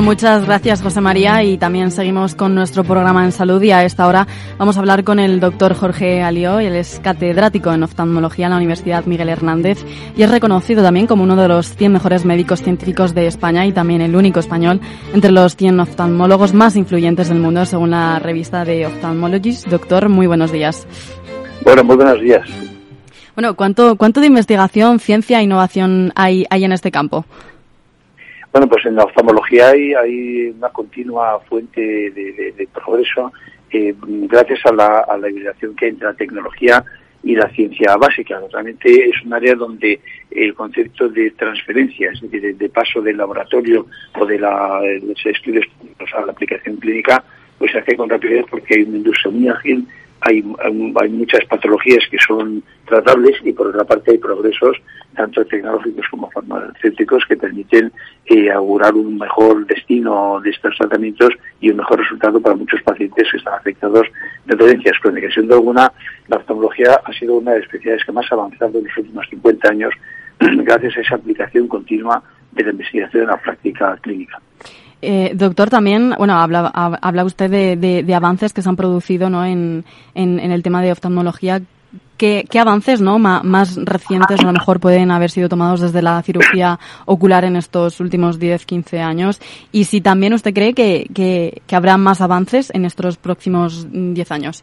Bueno, 0.00 0.12
muchas 0.12 0.46
gracias 0.46 0.80
José 0.80 1.02
María 1.02 1.44
y 1.44 1.58
también 1.58 1.90
seguimos 1.90 2.34
con 2.34 2.54
nuestro 2.54 2.84
programa 2.84 3.22
en 3.22 3.32
salud 3.32 3.60
y 3.60 3.70
a 3.70 3.84
esta 3.84 4.06
hora 4.06 4.26
vamos 4.56 4.78
a 4.78 4.80
hablar 4.80 5.04
con 5.04 5.18
el 5.18 5.40
doctor 5.40 5.74
Jorge 5.74 6.22
Alió, 6.22 6.58
él 6.58 6.74
es 6.74 7.00
catedrático 7.04 7.70
en 7.70 7.82
oftalmología 7.82 8.46
en 8.46 8.52
la 8.52 8.56
Universidad 8.56 9.04
Miguel 9.04 9.28
Hernández 9.28 9.84
y 10.16 10.22
es 10.22 10.30
reconocido 10.30 10.82
también 10.82 11.06
como 11.06 11.24
uno 11.24 11.36
de 11.36 11.48
los 11.48 11.76
100 11.76 11.92
mejores 11.92 12.24
médicos 12.24 12.62
científicos 12.62 13.14
de 13.14 13.26
España 13.26 13.66
y 13.66 13.72
también 13.72 14.00
el 14.00 14.16
único 14.16 14.40
español 14.40 14.80
entre 15.12 15.32
los 15.32 15.54
100 15.56 15.80
oftalmólogos 15.80 16.54
más 16.54 16.76
influyentes 16.76 17.28
del 17.28 17.40
mundo 17.40 17.66
según 17.66 17.90
la 17.90 18.18
revista 18.20 18.64
de 18.64 18.86
Ophthalmologist. 18.86 19.66
Doctor, 19.66 20.08
muy 20.08 20.26
buenos 20.26 20.50
días. 20.50 20.86
Bueno, 21.62 21.84
muy 21.84 21.96
buenos 21.96 22.18
días. 22.22 22.48
Bueno, 23.34 23.54
¿cuánto, 23.54 23.96
cuánto 23.96 24.22
de 24.22 24.28
investigación, 24.28 24.98
ciencia 24.98 25.40
e 25.40 25.42
innovación 25.42 26.10
hay, 26.14 26.46
hay 26.48 26.64
en 26.64 26.72
este 26.72 26.90
campo? 26.90 27.26
Bueno, 28.52 28.68
pues 28.68 28.84
en 28.86 28.96
la 28.96 29.04
oftalmología 29.04 29.68
hay, 29.68 30.52
una 30.56 30.70
continua 30.70 31.38
fuente 31.48 31.80
de, 31.80 32.68
progreso 32.74 33.32
eh, 33.70 33.94
gracias 34.02 34.66
a 34.66 34.72
la, 34.72 35.00
a 35.00 35.16
la 35.16 35.28
que 35.30 35.84
hay 35.84 35.90
entre 35.90 36.08
la 36.08 36.14
tecnología 36.14 36.84
y 37.22 37.36
la 37.36 37.48
ciencia 37.50 37.96
básica. 37.96 38.40
Realmente 38.50 39.08
es 39.08 39.22
un 39.24 39.34
área 39.34 39.54
donde 39.54 40.00
el 40.30 40.54
concepto 40.54 41.08
de 41.08 41.30
transferencia, 41.32 42.10
es 42.12 42.20
decir, 42.22 42.56
de, 42.56 42.68
paso 42.68 43.00
del 43.00 43.18
laboratorio 43.18 43.86
o 44.18 44.26
de, 44.26 44.38
la, 44.38 44.80
de 44.80 45.00
los 45.00 45.26
estudios 45.26 45.66
a 46.16 46.24
la 46.24 46.32
aplicación 46.32 46.76
clínica, 46.76 47.22
pues 47.58 47.72
se 47.72 47.78
hace 47.78 47.96
con 47.96 48.08
rapidez 48.08 48.46
porque 48.50 48.76
hay 48.76 48.82
una 48.82 48.96
industria 48.96 49.30
muy 49.30 49.48
ágil 49.48 49.86
hay, 50.22 50.42
muchas 50.42 51.44
patologías 51.46 52.04
que 52.10 52.18
son 52.18 52.62
tratables 52.86 53.36
y 53.44 53.52
por 53.52 53.68
otra 53.68 53.84
parte 53.84 54.12
hay 54.12 54.18
progresos 54.18 54.76
tanto 55.14 55.44
tecnológicos 55.44 56.06
como 56.10 56.30
farmacéuticos 56.30 57.24
que 57.26 57.36
permiten 57.36 57.92
eh, 58.26 58.50
augurar 58.50 58.94
un 58.94 59.18
mejor 59.18 59.66
destino 59.66 60.40
de 60.40 60.50
estos 60.50 60.76
tratamientos 60.76 61.30
y 61.60 61.70
un 61.70 61.78
mejor 61.78 61.98
resultado 61.98 62.40
para 62.40 62.54
muchos 62.54 62.80
pacientes 62.82 63.28
que 63.30 63.38
están 63.38 63.54
afectados 63.54 64.06
de 64.44 64.56
dolencias 64.56 64.98
crónicas. 65.00 65.34
Siendo 65.34 65.54
alguna, 65.54 65.92
la 66.28 66.36
oftalmología 66.36 67.00
ha 67.04 67.12
sido 67.12 67.34
una 67.34 67.52
de 67.52 67.58
las 67.58 67.66
especialidades 67.66 68.04
que 68.04 68.12
más 68.12 68.26
ha 68.30 68.34
avanzado 68.34 68.78
en 68.78 68.84
los 68.84 68.96
últimos 68.96 69.26
50 69.28 69.68
años 69.68 69.94
gracias 70.38 70.96
a 70.96 71.00
esa 71.00 71.14
aplicación 71.16 71.66
continua 71.66 72.22
de 72.52 72.64
la 72.64 72.70
investigación 72.70 73.24
en 73.24 73.28
la 73.30 73.36
práctica 73.36 73.96
clínica. 74.00 74.40
Eh, 75.02 75.32
doctor, 75.34 75.70
también, 75.70 76.14
bueno, 76.18 76.34
habla, 76.34 76.66
habla 76.66 77.24
usted 77.24 77.50
de, 77.50 78.02
de, 78.02 78.14
avances 78.14 78.52
que 78.52 78.60
se 78.62 78.68
han 78.68 78.76
producido 78.76 79.30
¿no? 79.30 79.44
en, 79.44 79.84
en, 80.14 80.38
el 80.38 80.62
tema 80.62 80.82
de 80.82 80.92
oftalmología. 80.92 81.62
¿Qué, 82.18 82.44
qué 82.50 82.58
avances 82.58 83.00
¿no? 83.00 83.18
más 83.18 83.76
recientes 83.76 84.40
a 84.40 84.44
lo 84.44 84.52
mejor 84.52 84.78
pueden 84.78 85.10
haber 85.10 85.30
sido 85.30 85.48
tomados 85.48 85.80
desde 85.80 86.02
la 86.02 86.20
cirugía 86.22 86.78
ocular 87.06 87.44
en 87.44 87.56
estos 87.56 87.98
últimos 87.98 88.38
10, 88.38 88.66
15 88.66 89.00
años? 89.00 89.40
Y 89.72 89.84
si 89.84 90.02
también 90.02 90.34
usted 90.34 90.52
cree 90.52 90.74
que, 90.74 91.06
que, 91.14 91.62
que 91.66 91.76
habrá 91.76 91.96
más 91.96 92.20
avances 92.20 92.70
en 92.74 92.84
estos 92.84 93.16
próximos 93.16 93.86
10 93.90 94.32
años. 94.32 94.62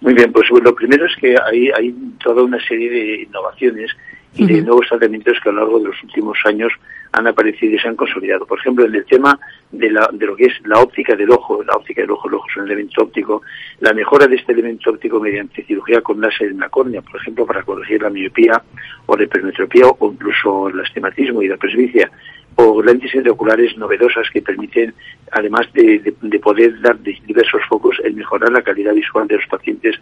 Muy 0.00 0.14
bien, 0.14 0.32
pues 0.32 0.46
lo 0.50 0.74
primero 0.74 1.04
es 1.04 1.16
que 1.16 1.36
hay, 1.38 1.68
hay 1.76 1.94
toda 2.22 2.42
una 2.42 2.58
serie 2.66 2.90
de 2.90 3.22
innovaciones 3.24 3.90
y 4.34 4.46
de 4.46 4.62
nuevos 4.62 4.86
tratamientos 4.88 5.36
que 5.42 5.48
a 5.48 5.52
lo 5.52 5.60
largo 5.60 5.80
de 5.80 5.86
los 5.86 6.02
últimos 6.02 6.38
años 6.44 6.72
han 7.12 7.26
aparecido 7.26 7.74
y 7.74 7.78
se 7.78 7.88
han 7.88 7.96
consolidado. 7.96 8.46
Por 8.46 8.58
ejemplo, 8.58 8.84
en 8.84 8.94
el 8.94 9.04
tema 9.04 9.38
de, 9.70 9.90
la, 9.90 10.08
de 10.12 10.26
lo 10.26 10.36
que 10.36 10.46
es 10.46 10.54
la 10.64 10.80
óptica 10.80 11.16
del 11.16 11.30
ojo, 11.30 11.62
la 11.62 11.74
óptica 11.74 12.02
del 12.02 12.10
ojo, 12.10 12.28
el 12.28 12.34
ojo 12.34 12.46
es 12.50 12.56
un 12.56 12.64
elemento 12.64 13.02
óptico, 13.02 13.42
la 13.80 13.92
mejora 13.92 14.26
de 14.26 14.36
este 14.36 14.52
elemento 14.52 14.90
óptico 14.90 15.20
mediante 15.20 15.64
cirugía 15.64 16.00
con 16.00 16.20
láser 16.20 16.48
en 16.48 16.58
la 16.58 16.68
córnea, 16.68 17.02
por 17.02 17.20
ejemplo, 17.20 17.46
para 17.46 17.62
corregir 17.62 18.02
la 18.02 18.10
miopía 18.10 18.62
o 19.06 19.16
la 19.16 19.24
hipermetropía 19.24 19.86
o 19.86 20.12
incluso 20.12 20.68
el 20.68 20.80
astigmatismo 20.80 21.42
y 21.42 21.48
la 21.48 21.56
presbicia, 21.56 22.10
o 22.60 22.82
lentes 22.82 23.14
intraoculares 23.14 23.76
novedosas 23.76 24.28
que 24.32 24.42
permiten, 24.42 24.92
además 25.30 25.72
de, 25.74 26.12
de, 26.20 26.38
poder 26.40 26.80
dar 26.80 27.00
diversos 27.00 27.62
focos, 27.68 28.00
el 28.02 28.14
mejorar 28.14 28.50
la 28.50 28.62
calidad 28.62 28.94
visual 28.94 29.28
de 29.28 29.36
los 29.36 29.46
pacientes 29.46 29.94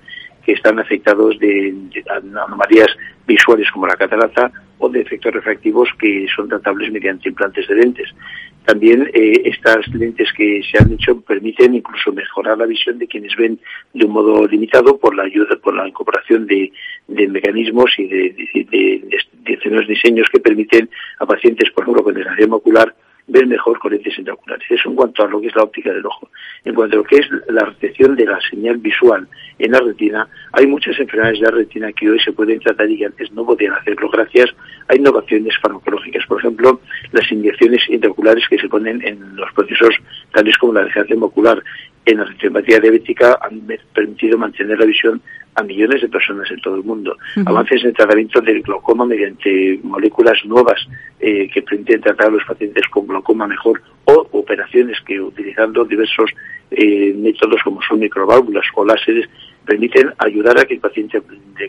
que 0.47 0.53
están 0.53 0.79
afectados 0.79 1.37
de, 1.41 1.75
anomalías 2.09 2.89
visuales 3.27 3.69
como 3.73 3.89
la 3.89 3.97
catarata 3.97 4.53
o 4.79 4.89
de 4.89 5.01
efectos 5.01 5.35
refractivos 5.35 5.89
que 5.99 6.27
son 6.35 6.49
tratables 6.49 6.93
mediante 6.93 7.29
implantes 7.29 7.67
de 7.67 7.75
lentes. 7.75 8.09
También 8.65 9.11
eh, 9.13 9.43
estas 9.45 9.87
lentes 9.89 10.33
que 10.37 10.63
se 10.71 10.79
han 10.79 10.93
hecho 10.93 11.21
permiten 11.21 11.75
incluso 11.75 12.13
mejorar 12.13 12.59
la 12.59 12.67
visión 12.67 12.99
de 12.99 13.09
quienes 13.09 13.35
ven 13.37 13.59
de 13.93 14.07
un 14.07 14.13
modo 14.13 14.47
limitado 14.47 14.97
por 14.99 15.17
la 15.17 15.25
ayuda, 15.25 15.57
por 15.57 15.75
la 15.75 15.89
incorporación 15.89 16.47
de, 16.47 16.71
mecanismos 17.09 17.93
y 17.99 18.07
de, 18.07 18.35
de, 18.71 19.87
diseños 19.89 20.29
que 20.33 20.41
permiten 20.41 20.89
a 21.19 21.27
pacientes, 21.27 21.71
por 21.71 21.85
ejemplo, 21.85 22.05
con 22.05 22.15
desgracia 22.15 22.47
ocular, 22.47 22.95
ver 23.29 23.47
mejor 23.47 23.79
con 23.79 23.93
lentes 23.93 24.19
intraoculares. 24.19 24.67
Eso 24.71 24.89
en 24.89 24.95
cuanto 24.95 25.25
a 25.25 25.29
lo 25.29 25.41
que 25.41 25.49
es 25.49 25.57
la 25.57 25.65
óptica 25.65 25.93
del 25.93 26.07
ojo. 26.07 26.29
En 26.65 26.75
cuanto 26.75 26.97
a 26.97 26.99
lo 26.99 27.05
que 27.05 27.17
es 27.17 27.27
la 27.49 27.65
recepción 27.65 28.17
de 28.17 28.27
la 28.27 28.39
señal 28.41 28.77
visual 28.79 29.27
en 29.59 29.73
la 29.73 29.81
retina, 29.81 30.29
hay 30.53 30.67
muchas 30.67 30.99
enfermedades 30.99 31.41
de 31.41 31.47
la 31.47 31.53
retina 31.53 31.93
que 31.93 32.11
hoy 32.11 32.21
se 32.21 32.33
pueden 32.33 32.61
tratar 32.61 32.91
y 32.91 32.99
que 32.99 33.07
antes 33.07 33.33
no 33.33 33.45
podían 33.45 33.75
hacerlo 33.75 34.09
gracias 34.11 34.51
a 34.89 34.95
innovaciones 34.95 35.57
farmacológicas. 35.59 36.25
Por 36.27 36.39
ejemplo, 36.39 36.81
las 37.13 37.31
inyecciones 37.31 37.83
intraoculares 37.89 38.45
que 38.49 38.59
se 38.59 38.69
ponen 38.69 39.03
en 39.05 39.37
los 39.37 39.53
procesos 39.53 39.95
tales 40.33 40.57
como 40.59 40.75
la 40.75 40.85
degeneración 40.85 41.23
ocular 41.23 41.63
en 42.05 42.19
la 42.19 42.25
retinopatía 42.25 42.79
diabética 42.79 43.39
han 43.43 43.61
permitido 43.93 44.39
mantener 44.39 44.79
la 44.79 44.87
visión 44.87 45.21
a 45.57 45.63
millones 45.63 46.03
de 46.03 46.09
personas 46.09 46.51
en 46.51 46.61
todo 46.61 46.77
el 46.77 46.85
mundo. 46.85 47.17
Avances 47.45 47.83
en 47.83 47.89
el 47.89 47.95
tratamiento 47.95 48.41
del 48.41 48.63
glaucoma 48.63 49.07
mediante 49.07 49.81
moléculas 49.83 50.39
nuevas 50.45 50.87
eh, 51.19 51.49
que 51.53 51.63
permiten 51.63 52.03
tratar 52.03 52.29
a 52.29 52.31
los 52.31 52.45
pacientes 52.45 52.87
con 52.89 53.07
glaucoma 53.07 53.47
mejor 53.47 53.83
o 54.05 54.29
operaciones 54.33 54.99
que 55.01 55.21
utilizando 55.21 55.85
diversos 55.85 56.31
eh, 56.71 57.15
métodos 57.17 57.63
como 57.63 57.81
son 57.83 58.01
microválvulas 58.01 58.67
o 58.75 58.85
láseres 58.85 59.29
permiten 59.65 60.13
ayudar 60.19 60.59
a 60.59 60.65
que 60.65 60.75
el 60.75 60.81
paciente 60.81 61.21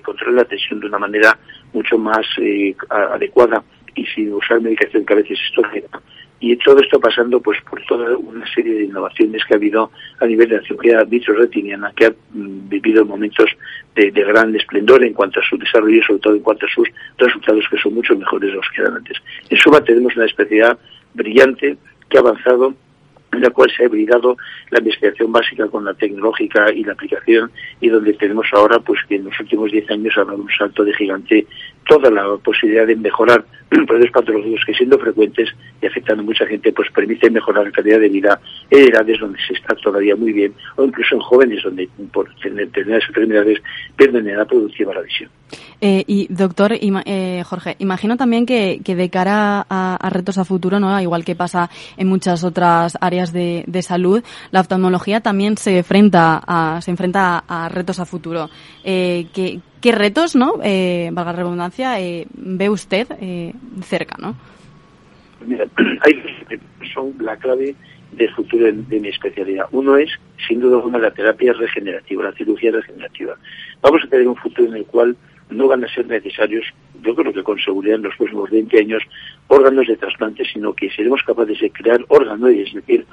controle 0.04 0.36
la 0.36 0.45
tensión 0.45 0.80
de 0.80 0.88
una 0.88 1.00
manera 1.00 1.38
mucho 1.73 1.97
más 1.97 2.26
eh, 2.39 2.76
adecuada 2.89 3.63
y 3.95 4.06
sin 4.06 4.34
usar 4.34 4.62
medicación 4.62 5.06
que 5.06 5.13
a 5.13 5.17
veces 5.17 5.39
es 5.39 5.52
y 6.39 6.56
todo 6.58 6.80
esto 6.80 7.00
pasando 7.00 7.39
pues 7.41 7.60
por 7.67 7.82
toda 7.86 8.15
una 8.17 8.45
serie 8.54 8.76
de 8.76 8.84
innovaciones 8.86 9.43
que 9.45 9.54
ha 9.54 9.58
habido 9.58 9.91
a 10.19 10.26
nivel 10.26 10.50
de 10.50 10.58
la 10.58 10.62
cirugía 10.63 11.04
vitro-retiniana 11.04 11.91
que 11.95 12.06
ha 12.06 12.10
mm, 12.10 12.69
vivido 12.69 13.06
momentos 13.06 13.50
de, 13.95 14.12
gran 14.12 14.56
esplendor 14.56 15.04
en 15.04 15.13
cuanto 15.13 15.39
a 15.39 15.43
su 15.43 15.58
desarrollo 15.58 15.97
y 15.97 16.04
sobre 16.04 16.19
todo 16.19 16.36
en 16.36 16.41
cuanto 16.41 16.65
a 16.65 16.69
sus 16.69 16.88
resultados 17.17 17.65
que 17.69 17.78
son 17.78 17.95
mucho 17.95 18.15
mejores 18.15 18.52
de 18.52 18.56
los 18.56 18.67
que 18.69 18.82
eran 18.82 18.97
antes. 18.97 19.17
En 19.50 19.58
suma 19.58 19.82
tenemos 19.82 20.15
una 20.15 20.26
especialidad 20.26 20.78
brillante 21.13 21.78
que 22.10 22.17
ha 22.17 22.21
avanzado 22.21 22.76
en 23.31 23.41
la 23.41 23.49
cual 23.49 23.69
se 23.75 23.83
ha 23.83 23.85
hibridado 23.85 24.37
la 24.69 24.79
investigación 24.79 25.31
básica 25.31 25.67
con 25.67 25.85
la 25.85 25.93
tecnológica 25.93 26.71
y 26.73 26.83
la 26.83 26.93
aplicación 26.93 27.51
y 27.81 27.89
donde 27.89 28.13
tenemos 28.13 28.47
ahora 28.53 28.79
pues 28.79 28.99
que 29.07 29.15
en 29.15 29.25
los 29.25 29.39
últimos 29.39 29.71
10 29.71 29.91
años 29.91 30.17
ha 30.17 30.23
dado 30.23 30.37
un 30.37 30.49
salto 30.49 30.83
de 30.83 30.93
gigante 30.93 31.45
toda 31.85 32.09
la 32.09 32.37
posibilidad 32.37 32.87
de 32.87 32.95
mejorar 32.95 33.45
procesos 33.87 34.11
patológicos 34.11 34.61
que 34.65 34.73
siendo 34.73 34.97
frecuentes 34.99 35.49
y 35.81 35.85
afectando 35.85 36.23
a 36.23 36.25
mucha 36.25 36.45
gente 36.45 36.71
pues 36.71 36.89
permite 36.91 37.29
mejorar 37.29 37.65
la 37.65 37.71
calidad 37.71 37.99
de 37.99 38.09
vida 38.09 38.39
en 38.69 38.89
edades 38.89 39.19
donde 39.19 39.39
se 39.45 39.53
está 39.53 39.75
todavía 39.75 40.15
muy 40.15 40.33
bien 40.33 40.53
o 40.75 40.85
incluso 40.85 41.15
en 41.15 41.21
jóvenes 41.21 41.63
donde 41.63 41.89
por 42.11 42.33
tener 42.35 42.67
determinadas 42.67 43.07
enfermedades 43.07 43.59
pierden 43.95 44.27
en 44.27 44.35
edad 44.35 44.47
productiva 44.47 44.93
la 44.93 45.01
visión. 45.01 45.29
Eh, 45.79 46.03
y 46.07 46.27
doctor 46.33 46.73
eh, 46.73 47.43
Jorge, 47.45 47.75
imagino 47.79 48.17
también 48.17 48.45
que, 48.45 48.81
que 48.83 48.95
de 48.95 49.09
cara 49.09 49.65
a, 49.69 50.09
retos 50.09 50.37
a 50.37 50.45
futuro, 50.45 50.79
no, 50.79 50.99
igual 50.99 51.23
que 51.23 51.35
pasa 51.35 51.69
en 51.97 52.07
muchas 52.07 52.43
otras 52.43 52.97
áreas 52.99 53.31
de, 53.31 53.63
salud, 53.81 54.23
la 54.51 54.61
oftalmología 54.61 55.21
también 55.21 55.55
se 55.57 55.77
enfrenta 55.77 56.41
a, 56.45 56.81
se 56.81 56.91
enfrenta 56.91 57.43
a, 57.47 57.69
retos 57.69 57.99
a 57.99 58.05
futuro. 58.05 58.49
Eh, 58.83 59.27
¿qué, 59.33 59.91
retos, 59.91 60.35
no, 60.35 60.56
eh, 60.63 61.10
valga 61.13 61.31
la 61.31 61.37
redundancia, 61.37 61.95
ve 62.33 62.69
usted 62.69 63.08
cerca, 63.83 64.17
no? 64.19 64.35
Mira, 65.45 65.65
hay 66.02 66.23
son 66.93 67.13
la 67.19 67.37
clave 67.37 67.75
del 68.12 68.33
futuro 68.33 68.65
de, 68.65 68.99
mi 68.99 69.10
especialidad. 69.10 69.67
Uno 69.71 69.97
es, 69.97 70.10
sin 70.47 70.60
duda 70.60 70.77
alguna, 70.77 70.97
la 70.97 71.12
terapia 71.12 71.54
regenerativa, 71.54 72.23
la 72.23 72.31
cirugía 72.33 72.71
regenerativa. 72.71 73.35
Vamos 73.81 74.02
a 74.04 74.10
tener 74.10 74.27
un 74.27 74.35
futuro 74.35 74.69
en 74.69 74.77
el 74.77 74.85
cual 74.85 75.15
no 75.50 75.67
van 75.67 75.83
a 75.83 75.93
ser 75.93 76.08
necesarios, 76.08 76.65
yo 77.02 77.15
creo 77.15 77.33
que 77.33 77.43
con 77.43 77.60
seguridad 77.60 77.95
en 77.95 78.04
los 78.04 78.15
próximos 78.15 78.50
20 78.50 78.79
años, 78.79 79.04
órganos 79.48 79.87
de 79.87 79.98
trasplante, 79.98 80.43
sino 80.45 80.73
que 80.73 80.89
seremos 80.89 81.23
capaces 81.23 81.60
de 81.60 81.71
crear 81.71 82.04
órganos, 82.10 82.50
es 82.50 82.73
decir, 82.73 83.06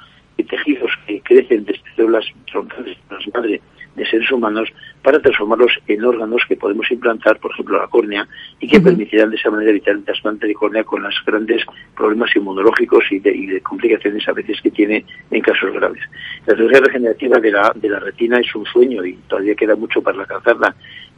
tejidos 0.43 0.91
que 1.07 1.21
crecen 1.21 1.65
de 1.65 1.79
células 1.95 2.25
troncales 2.51 2.97
de 3.09 3.15
las 3.15 3.33
madre 3.33 3.61
de 3.95 4.05
seres 4.05 4.29
humanos 4.29 4.69
para 5.01 5.19
transformarlos 5.19 5.71
en 5.87 6.03
órganos 6.03 6.43
que 6.47 6.57
podemos 6.57 6.89
implantar, 6.91 7.39
por 7.39 7.51
ejemplo, 7.51 7.79
la 7.79 7.87
córnea, 7.87 8.27
y 8.59 8.67
que 8.67 8.81
permitirán 8.81 9.29
de 9.29 9.37
esa 9.37 9.49
manera 9.49 9.71
evitar 9.71 9.95
el 9.95 10.03
trasplante 10.03 10.47
de 10.47 10.53
córnea 10.53 10.83
con 10.83 11.01
los 11.01 11.15
grandes 11.25 11.63
problemas 11.95 12.35
inmunológicos 12.35 13.05
y 13.11 13.19
de, 13.19 13.61
complicaciones 13.61 14.27
a 14.27 14.33
veces 14.33 14.59
que 14.61 14.71
tiene 14.71 15.05
en 15.31 15.41
casos 15.41 15.73
graves. 15.73 16.01
La 16.45 16.55
cirugía 16.55 16.81
regenerativa 16.81 17.39
de 17.39 17.51
la, 17.51 17.71
de 17.73 17.89
la 17.89 17.99
retina 17.99 18.37
es 18.39 18.53
un 18.53 18.65
sueño 18.65 19.05
y 19.05 19.13
todavía 19.29 19.55
queda 19.55 19.75
mucho 19.75 20.01
para 20.01 20.19
alcanzarla, 20.19 20.75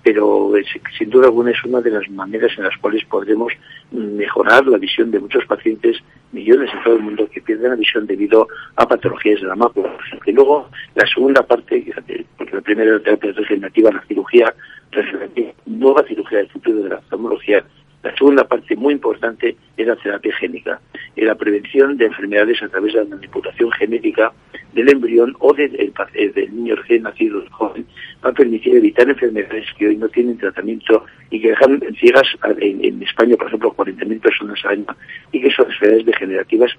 pero 0.08 0.53
sin 0.97 1.10
duda 1.10 1.26
alguna 1.26 1.51
es 1.51 1.62
una 1.66 1.82
de 1.82 1.91
las 1.91 2.10
maneras 2.10 2.49
en 2.58 2.64
las 2.64 2.78
cuales 2.78 3.03
podremos 3.10 3.51
mejorar 3.91 4.66
la 4.66 4.78
visión 4.78 5.12
de 5.12 5.20
muchos 5.20 5.45
pacientes, 5.45 5.97
millones 6.32 6.70
en 6.74 6.82
todo 6.82 6.95
el 6.95 7.01
mundo, 7.01 7.30
que 7.30 7.41
pierden 7.41 7.72
la 7.72 7.76
visión 7.76 8.08
debido 8.08 8.47
a 8.78 8.88
patologías 8.88 9.41
de 9.41 9.47
la 9.47 9.55
mácula. 9.55 9.97
Y 10.26 10.32
luego, 10.32 10.70
la 10.95 11.05
segunda 11.08 11.45
parte, 11.45 11.93
porque 12.38 12.55
la 12.55 12.62
primera 12.62 12.88
era 12.88 12.99
la 12.99 13.03
terapia 13.03 13.34
regenerativa, 13.34 13.91
la 13.91 14.05
cirugía 14.08 14.53
regenerativa, 14.91 15.51
nueva 15.66 16.03
cirugía 16.03 16.38
del 16.38 16.49
futuro 16.51 16.84
de 16.84 16.89
la 16.89 16.95
oftalmología, 16.99 17.66
la 18.04 18.16
segunda 18.16 18.48
parte 18.48 18.76
muy 18.76 18.93
importante 18.93 19.56
es 19.76 19.88
la 19.88 19.95
terapia 19.95 20.34
génica, 20.36 20.80
es 21.16 21.26
la 21.26 21.36
prevención 21.36 21.98
de 21.98 22.06
enfermedades 22.06 22.62
a 22.62 22.70
través 22.70 22.93
de 22.93 23.04
la 23.04 23.10
manipulación 23.10 23.72
genética 23.72 24.32
del 24.74 24.89
embrión 24.89 25.36
o 25.39 25.54
del, 25.54 25.93
niño 26.54 26.76
recién 26.76 27.04
nacido, 27.04 27.43
joven, 27.50 27.86
va 28.24 28.30
a 28.30 28.34
permitir 28.34 28.76
evitar 28.76 29.10
enfermedades 29.10 29.66
que 29.78 29.88
hoy 29.88 29.98
no 29.98 30.08
tienen 30.10 30.38
tratamiento 30.38 31.06
y 31.32 31.41
que 31.41 31.50
dejan 31.50 31.82
ciegas 32.00 32.28
en, 32.60 33.02
España, 33.02 33.36
por 33.36 33.48
ejemplo, 33.48 33.74
40.000 33.76 34.22
personas 34.22 34.64
al 34.66 34.72
año 34.72 34.86
y 35.32 35.41
que 35.41 35.52
son 35.52 35.66
enfermedades 35.66 36.06
degenerativas. 36.06 36.72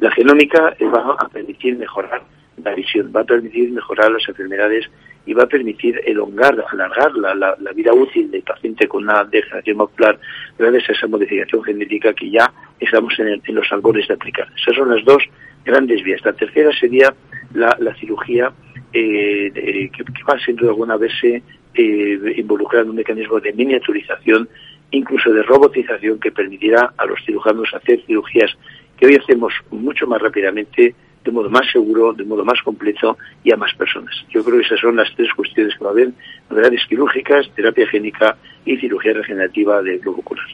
La 0.00 0.10
genómica 0.10 0.74
va 0.92 1.16
a 1.18 1.28
permitir 1.28 1.76
mejorar 1.76 2.22
la 2.64 2.74
visión, 2.74 3.12
va 3.14 3.20
a 3.20 3.24
permitir 3.24 3.70
mejorar 3.70 4.10
las 4.10 4.28
enfermedades 4.28 4.86
y 5.26 5.34
va 5.34 5.44
a 5.44 5.46
permitir 5.46 6.00
elongar, 6.04 6.64
alargar 6.72 7.12
la, 7.14 7.34
la, 7.34 7.72
vida 7.72 7.92
útil 7.92 8.30
del 8.30 8.42
paciente 8.42 8.88
con 8.88 9.04
una 9.04 9.24
degeneración 9.24 9.76
macular 9.76 10.18
gracias 10.58 10.88
a 10.88 10.92
esa 10.92 11.06
modificación 11.06 11.62
genética 11.62 12.12
que 12.14 12.30
ya 12.30 12.52
estamos 12.78 13.14
en, 13.18 13.40
los 13.54 13.70
albores 13.70 14.08
de 14.08 14.14
aplicar. 14.14 14.48
Esas 14.56 14.76
son 14.76 14.94
las 14.94 15.04
dos 15.04 15.22
grandes 15.64 16.02
vías. 16.02 16.24
La 16.24 16.32
tercera 16.32 16.70
sería 16.78 17.14
la, 17.52 17.94
cirugía 17.96 18.52
eh, 18.92 19.90
que, 19.92 20.04
va 20.28 20.38
sin 20.44 20.56
duda 20.56 20.70
alguna 20.70 20.94
a 20.94 20.98
verse 20.98 21.42
eh, 21.74 22.34
involucrada 22.36 22.84
en 22.84 22.90
un 22.90 22.96
mecanismo 22.96 23.38
de 23.40 23.52
miniaturización, 23.52 24.48
incluso 24.90 25.32
de 25.32 25.42
robotización 25.42 26.18
que 26.18 26.32
permitirá 26.32 26.92
a 26.96 27.06
los 27.06 27.20
cirujanos 27.24 27.72
hacer 27.74 28.02
cirugías 28.06 28.56
que 28.98 29.06
hoy 29.06 29.16
hacemos 29.16 29.52
mucho 29.70 30.06
más 30.06 30.20
rápidamente 30.20 30.94
de 31.24 31.30
modo 31.32 31.50
más 31.50 31.70
seguro, 31.70 32.12
de 32.12 32.24
modo 32.24 32.44
más 32.44 32.60
completo 32.62 33.18
y 33.44 33.52
a 33.52 33.56
más 33.56 33.74
personas. 33.74 34.14
Yo 34.30 34.42
creo 34.42 34.58
que 34.58 34.66
esas 34.66 34.80
son 34.80 34.96
las 34.96 35.08
tres 35.14 35.28
cuestiones 35.34 35.74
que 35.76 35.84
va 35.84 35.90
a 35.90 35.92
haber, 35.92 36.10
novedades 36.48 36.80
quirúrgicas, 36.88 37.46
terapia 37.54 37.86
génica 37.88 38.36
y 38.64 38.76
cirugía 38.78 39.12
regenerativa 39.12 39.82
de 39.82 39.98
globo 39.98 40.20
ocular. 40.20 40.46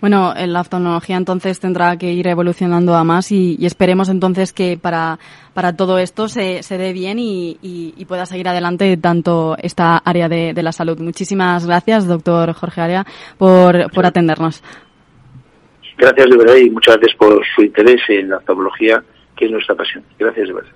Bueno, 0.00 0.32
la 0.36 0.60
oftalmología 0.60 1.16
entonces 1.16 1.58
tendrá 1.58 1.96
que 1.96 2.12
ir 2.12 2.28
evolucionando 2.28 2.94
a 2.94 3.02
más 3.02 3.32
y, 3.32 3.56
esperemos 3.66 4.08
entonces 4.08 4.52
que 4.52 4.78
para, 4.80 5.18
para 5.54 5.74
todo 5.74 5.98
esto 5.98 6.28
se, 6.28 6.62
se 6.62 6.78
dé 6.78 6.92
bien 6.92 7.18
y, 7.18 8.04
pueda 8.06 8.24
seguir 8.24 8.48
adelante 8.48 8.96
tanto 8.96 9.56
esta 9.60 9.98
área 9.98 10.28
de, 10.28 10.54
la 10.62 10.72
salud. 10.72 10.98
Muchísimas 11.00 11.66
gracias, 11.66 12.06
doctor 12.06 12.52
Jorge 12.52 12.80
Area, 12.80 13.06
por, 13.36 13.90
por 13.90 14.06
atendernos. 14.06 14.62
Gracias 15.98 16.30
de 16.30 16.36
verdad 16.36 16.54
y 16.54 16.70
muchas 16.70 16.96
gracias 16.96 17.16
por 17.18 17.44
su 17.56 17.62
interés 17.62 18.00
en 18.08 18.30
la 18.30 18.36
oftalmología 18.36 19.02
que 19.38 19.46
es 19.46 19.50
nuestra 19.50 19.74
pasión. 19.74 20.04
Gracias 20.18 20.48
de 20.48 20.54
verdad. 20.54 20.72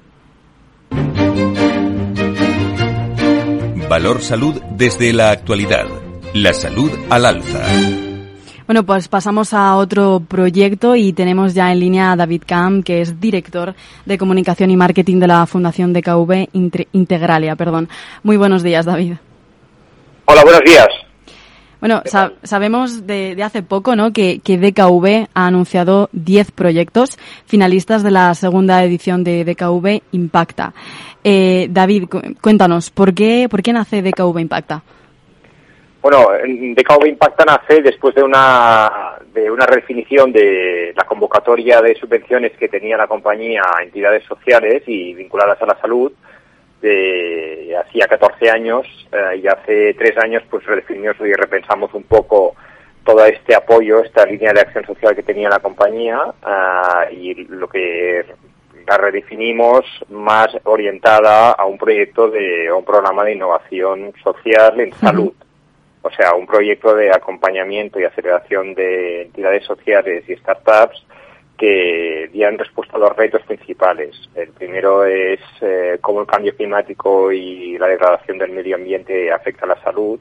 Valor 3.89 4.21
Salud 4.23 4.61
desde 4.71 5.13
la 5.13 5.31
actualidad. 5.31 5.87
La 6.33 6.55
salud 6.55 6.91
al 7.11 7.27
alza. 7.27 7.61
Bueno, 8.67 8.87
pues 8.87 9.09
pasamos 9.09 9.53
a 9.53 9.77
otro 9.77 10.23
proyecto 10.27 10.97
y 10.97 11.13
tenemos 11.13 11.53
ya 11.53 11.71
en 11.73 11.81
línea 11.81 12.13
a 12.13 12.17
David 12.17 12.45
Camp, 12.47 12.85
que 12.85 13.03
es 13.03 13.21
director 13.21 13.75
de 14.07 14.17
comunicación 14.17 14.71
y 14.71 14.77
marketing 14.77 15.19
de 15.19 15.27
la 15.27 15.45
Fundación 15.47 15.93
DKV 15.93 16.49
Integralia. 16.93 17.57
Perdón. 17.57 17.89
Muy 18.23 18.39
buenos 18.39 18.63
días, 18.63 18.87
David. 18.87 19.15
Hola, 20.25 20.43
buenos 20.43 20.63
días. 20.65 20.89
Bueno, 21.83 22.01
sabemos 22.45 23.09
de, 23.09 23.37
hace 23.43 23.65
poco 23.65 23.97
¿no? 23.97 24.13
que, 24.13 24.39
DKV 24.39 25.31
ha 25.35 25.47
anunciado 25.49 26.09
10 26.13 26.53
proyectos 26.53 27.19
finalistas 27.45 28.05
de 28.05 28.13
la 28.13 28.33
segunda 28.35 28.85
edición 28.85 29.25
de 29.25 29.45
DKV 29.45 30.01
Impacta. 30.13 30.75
Eh, 31.25 31.67
David, 31.71 32.05
cuéntanos, 32.41 32.93
¿por 32.93 33.13
qué, 33.13 33.49
¿por 33.51 33.65
qué 33.65 33.73
nace 33.73 34.01
DKV 34.01 34.39
Impacta? 34.39 34.81
Bueno, 36.01 36.29
DKV 36.29 37.05
Impacta 37.09 37.45
nace 37.45 37.83
después 37.83 38.15
de 38.15 38.23
una, 38.23 39.17
de 39.35 39.51
una 39.51 39.67
redefinición 39.67 40.31
de 40.31 40.93
la 40.97 41.03
convocatoria 41.03 41.83
de 41.83 41.97
subvenciones 41.97 42.53
que 42.53 42.69
tenía 42.69 42.97
la 42.97 43.09
compañía 43.09 43.63
a 43.77 43.83
entidades 43.83 44.23
sociales 44.27 44.85
y 44.87 45.15
vinculadas 45.15 45.61
a 45.61 45.67
la 45.67 45.81
salud 45.81 46.13
de 46.83 47.77
hacía 47.77 48.07
14 48.07 48.51
años 48.51 48.87
eh, 49.13 49.41
y 49.43 49.47
hace 49.47 49.95
tres 49.95 50.17
años 50.19 50.43
pues 50.51 50.65
redefinimos 50.67 51.17
y 51.21 51.33
repensamos 51.33 51.95
un 51.95 52.03
poco 52.03 52.55
todo 53.05 53.25
este 53.25 53.55
apoyo, 53.55 54.03
esta 54.03 54.27
línea 54.27 54.53
de 54.53 54.61
acción 54.61 54.85
social 54.85 55.15
que 55.15 55.23
tenía 55.23 55.49
la 55.49 55.61
compañía 55.61 56.35
eh, 56.47 57.15
y 57.15 57.45
lo 57.47 57.69
que 57.69 58.27
la 58.87 58.99
redefinimos 58.99 59.85
más 60.11 60.49
orientada 60.65 61.53
a 61.53 61.65
un 61.65 61.79
proyecto 61.79 62.29
de 62.29 62.69
a 62.69 62.75
un 62.75 62.85
programa 62.85 63.25
de 63.25 63.35
innovación 63.35 64.13
social 64.23 64.81
en 64.81 64.93
salud. 64.95 65.33
O 66.03 66.11
sea, 66.11 66.35
un 66.35 66.47
proyecto 66.47 66.97
de 66.97 67.13
acompañamiento 67.13 68.01
y 68.01 68.05
aceleración 68.05 68.75
de 68.75 69.23
entidades 69.23 69.65
sociales 69.65 70.25
y 70.29 70.35
startups 70.35 71.07
que 71.63 72.29
dieran 72.33 72.59
respuesta 72.59 72.97
a 72.97 72.99
los 72.99 73.15
retos 73.15 73.41
principales. 73.43 74.17
El 74.35 74.49
primero 74.49 75.05
es 75.05 75.39
eh, 75.61 75.97
cómo 76.01 76.21
el 76.21 76.27
cambio 76.27 76.57
climático 76.57 77.31
y 77.31 77.79
la 77.79 77.87
degradación 77.87 78.37
del 78.39 78.51
medio 78.51 78.75
ambiente 78.75 79.31
afecta 79.31 79.65
a 79.65 79.69
la 79.69 79.81
salud 79.81 80.19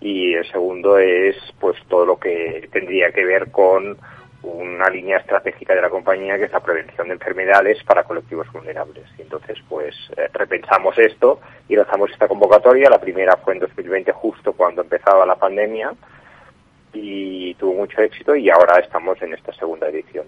y 0.00 0.32
el 0.32 0.50
segundo 0.50 0.96
es 0.96 1.36
pues 1.60 1.76
todo 1.86 2.06
lo 2.06 2.18
que 2.18 2.66
tendría 2.72 3.12
que 3.12 3.26
ver 3.26 3.50
con 3.50 3.98
una 4.42 4.88
línea 4.88 5.18
estratégica 5.18 5.74
de 5.74 5.82
la 5.82 5.90
compañía 5.90 6.38
que 6.38 6.44
es 6.44 6.52
la 6.52 6.60
prevención 6.60 7.08
de 7.08 7.12
enfermedades 7.12 7.84
para 7.84 8.04
colectivos 8.04 8.50
vulnerables. 8.50 9.04
Y 9.18 9.20
entonces, 9.20 9.58
pues 9.68 9.94
eh, 10.16 10.30
repensamos 10.32 10.96
esto 10.96 11.42
y 11.68 11.76
lanzamos 11.76 12.10
esta 12.10 12.26
convocatoria. 12.26 12.88
La 12.88 13.02
primera 13.02 13.36
fue 13.36 13.52
en 13.52 13.60
2020, 13.60 14.12
justo 14.12 14.54
cuando 14.54 14.80
empezaba 14.80 15.26
la 15.26 15.36
pandemia, 15.36 15.92
y 16.94 17.52
tuvo 17.56 17.74
mucho 17.74 18.00
éxito 18.00 18.34
y 18.34 18.48
ahora 18.48 18.78
estamos 18.78 19.20
en 19.20 19.34
esta 19.34 19.52
segunda 19.52 19.86
edición. 19.90 20.24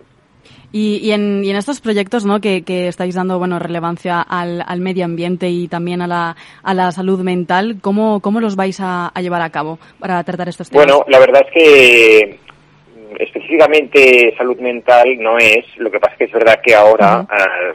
Y, 0.75 1.13
en, 1.13 1.45
estos 1.45 1.83
proyectos 1.83 2.25
¿no? 2.25 2.41
que, 2.41 2.63
estáis 2.89 3.15
dando 3.15 3.39
bueno, 3.39 3.59
relevancia 3.59 4.23
al, 4.23 4.81
medio 4.81 5.05
ambiente 5.05 5.51
y 5.51 5.69
también 5.69 6.01
a 6.01 6.07
la, 6.07 6.37
a 6.63 6.75
la 6.75 6.91
salud 6.93 7.21
mental, 7.21 7.77
¿cómo, 7.83 8.21
cómo 8.21 8.41
los 8.41 8.57
vais 8.57 8.79
a, 8.81 9.13
llevar 9.21 9.43
a 9.43 9.51
cabo 9.51 9.79
para 9.99 10.25
tratar 10.25 10.49
estos 10.49 10.71
temas? 10.71 10.87
Bueno, 10.87 11.05
la 11.09 11.19
verdad 11.19 11.45
es 11.47 11.53
que 11.53 12.39
mm, 12.97 13.17
específicamente 13.21 14.35
salud 14.39 14.59
mental 14.61 15.19
no 15.21 15.37
es, 15.37 15.65
lo 15.77 15.91
que 15.91 16.01
pasa 16.01 16.15
es 16.15 16.19
que 16.19 16.25
es 16.25 16.33
verdad 16.33 16.61
que 16.65 16.75
ahora 16.75 17.27
ah, 17.29 17.73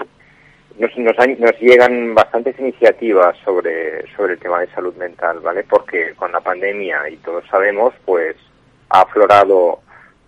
nos, 0.79 0.97
nos, 0.97 1.15
nos, 1.39 1.59
llegan 1.59 2.15
bastantes 2.15 2.57
iniciativas 2.59 3.37
sobre, 3.45 4.07
sobre 4.15 4.33
el 4.33 4.39
tema 4.39 4.59
de 4.61 4.71
salud 4.71 4.95
mental, 4.95 5.39
¿vale? 5.41 5.63
Porque 5.69 6.13
con 6.15 6.31
la 6.31 6.41
pandemia, 6.41 7.07
y 7.09 7.17
todos 7.17 7.43
sabemos, 7.51 7.93
pues 8.05 8.35
ha 8.89 9.01
aflorado 9.01 9.81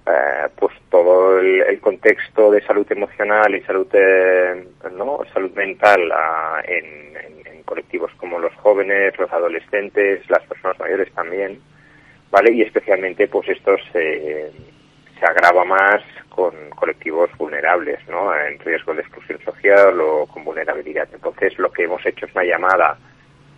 eh, 0.05 0.47
pues 0.55 0.73
todo 0.89 1.39
el, 1.39 1.79
contexto 1.79 2.51
de 2.51 2.61
salud 2.65 2.85
emocional 2.91 3.53
y 3.55 3.61
salud 3.61 3.87
eh, 3.93 4.67
no 4.91 5.19
salud 5.33 5.51
mental 5.55 6.11
ah, 6.13 6.61
en, 6.65 7.63
colectivos 7.65 8.11
como 8.17 8.39
los 8.39 8.53
jóvenes 8.55 9.17
los 9.19 9.31
adolescentes 9.31 10.27
las 10.27 10.43
personas 10.47 10.79
mayores 10.79 11.13
también 11.13 11.61
vale 12.31 12.51
y 12.51 12.63
especialmente 12.63 13.27
pues 13.27 13.47
esto 13.47 13.75
se, 13.93 14.51
se 15.19 15.25
agrava 15.25 15.63
más 15.65 16.01
con 16.29 16.53
colectivos 16.71 17.29
vulnerables 17.37 17.99
no 18.07 18.33
en 18.35 18.57
riesgo 18.59 18.93
de 18.93 19.01
exclusión 19.01 19.39
social 19.41 19.99
o 19.99 20.25
con 20.27 20.43
vulnerabilidad. 20.43 21.07
Entonces 21.13 21.57
lo 21.59 21.71
que 21.71 21.83
hemos 21.83 22.03
hecho 22.05 22.25
es 22.25 22.33
una 22.33 22.45
llamada 22.45 22.97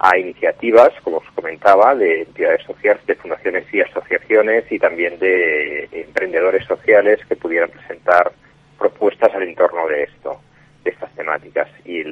a 0.03 0.17
iniciativas, 0.17 0.89
como 1.03 1.17
os 1.17 1.31
comentaba, 1.35 1.93
de 1.93 2.23
entidades 2.23 2.63
sociales, 2.63 3.05
de 3.05 3.15
fundaciones 3.15 3.71
y 3.71 3.81
asociaciones 3.81 4.65
y 4.71 4.79
también 4.79 5.19
de 5.19 5.87
emprendedores 5.91 6.65
sociales 6.65 7.19
que 7.29 7.35
pudieran 7.35 7.69
presentar 7.69 8.31
propuestas 8.79 9.33
al 9.35 9.43
entorno 9.43 9.87
de 9.87 10.03
esto, 10.03 10.41
de 10.83 10.89
estas 10.89 11.13
temáticas. 11.13 11.69
Y 11.85 12.03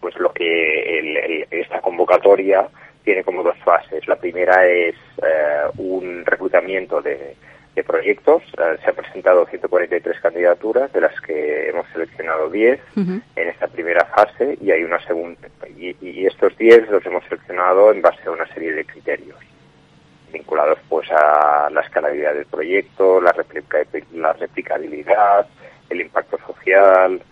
pues 0.00 0.16
lo 0.16 0.32
que 0.32 1.46
esta 1.50 1.82
convocatoria 1.82 2.66
tiene 3.04 3.22
como 3.22 3.42
dos 3.42 3.58
fases. 3.58 4.08
La 4.08 4.16
primera 4.16 4.66
es 4.66 4.94
eh, 5.18 5.68
un 5.76 6.24
reclutamiento 6.24 7.02
de, 7.02 7.36
de 7.74 7.84
proyectos. 7.84 8.42
Eh, 8.58 8.76
se 8.82 8.90
han 8.90 8.96
presentado 8.96 9.46
143 9.46 10.20
candidaturas, 10.20 10.92
de 10.92 11.00
las 11.00 11.20
que 11.20 11.68
hemos 11.68 11.86
seleccionado 11.92 12.50
10 12.50 12.80
en 12.96 13.22
esta 13.36 13.68
primera 13.68 14.04
fase 14.06 14.58
y 14.60 14.70
hay 14.70 14.84
una 14.84 15.04
segunda. 15.06 15.48
Y, 15.76 16.26
estos 16.26 16.56
10 16.56 16.88
los 16.88 17.04
hemos 17.04 17.24
seleccionado 17.24 17.92
en 17.92 18.00
base 18.00 18.22
a 18.26 18.30
una 18.30 18.46
serie 18.48 18.72
de 18.72 18.84
criterios 18.84 19.36
vinculados 20.32 20.78
pues 20.88 21.08
a 21.12 21.68
la 21.70 21.80
escalabilidad 21.82 22.34
del 22.34 22.46
proyecto, 22.46 23.20
la, 23.20 23.32
la 24.14 24.32
replicabilidad, 24.32 25.46
el 25.90 26.00
impacto 26.00 26.38
social, 26.38 27.22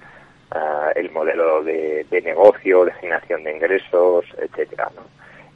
eh, 0.55 0.93
el 0.97 1.11
modelo 1.11 1.65
de, 1.65 2.07
de, 2.09 2.23
negocio, 2.23 2.85
de 2.85 2.93
generación 2.93 3.43
de 3.43 3.53
ingresos, 3.53 4.25
etcétera. 4.39 4.91
¿no? 4.95 5.03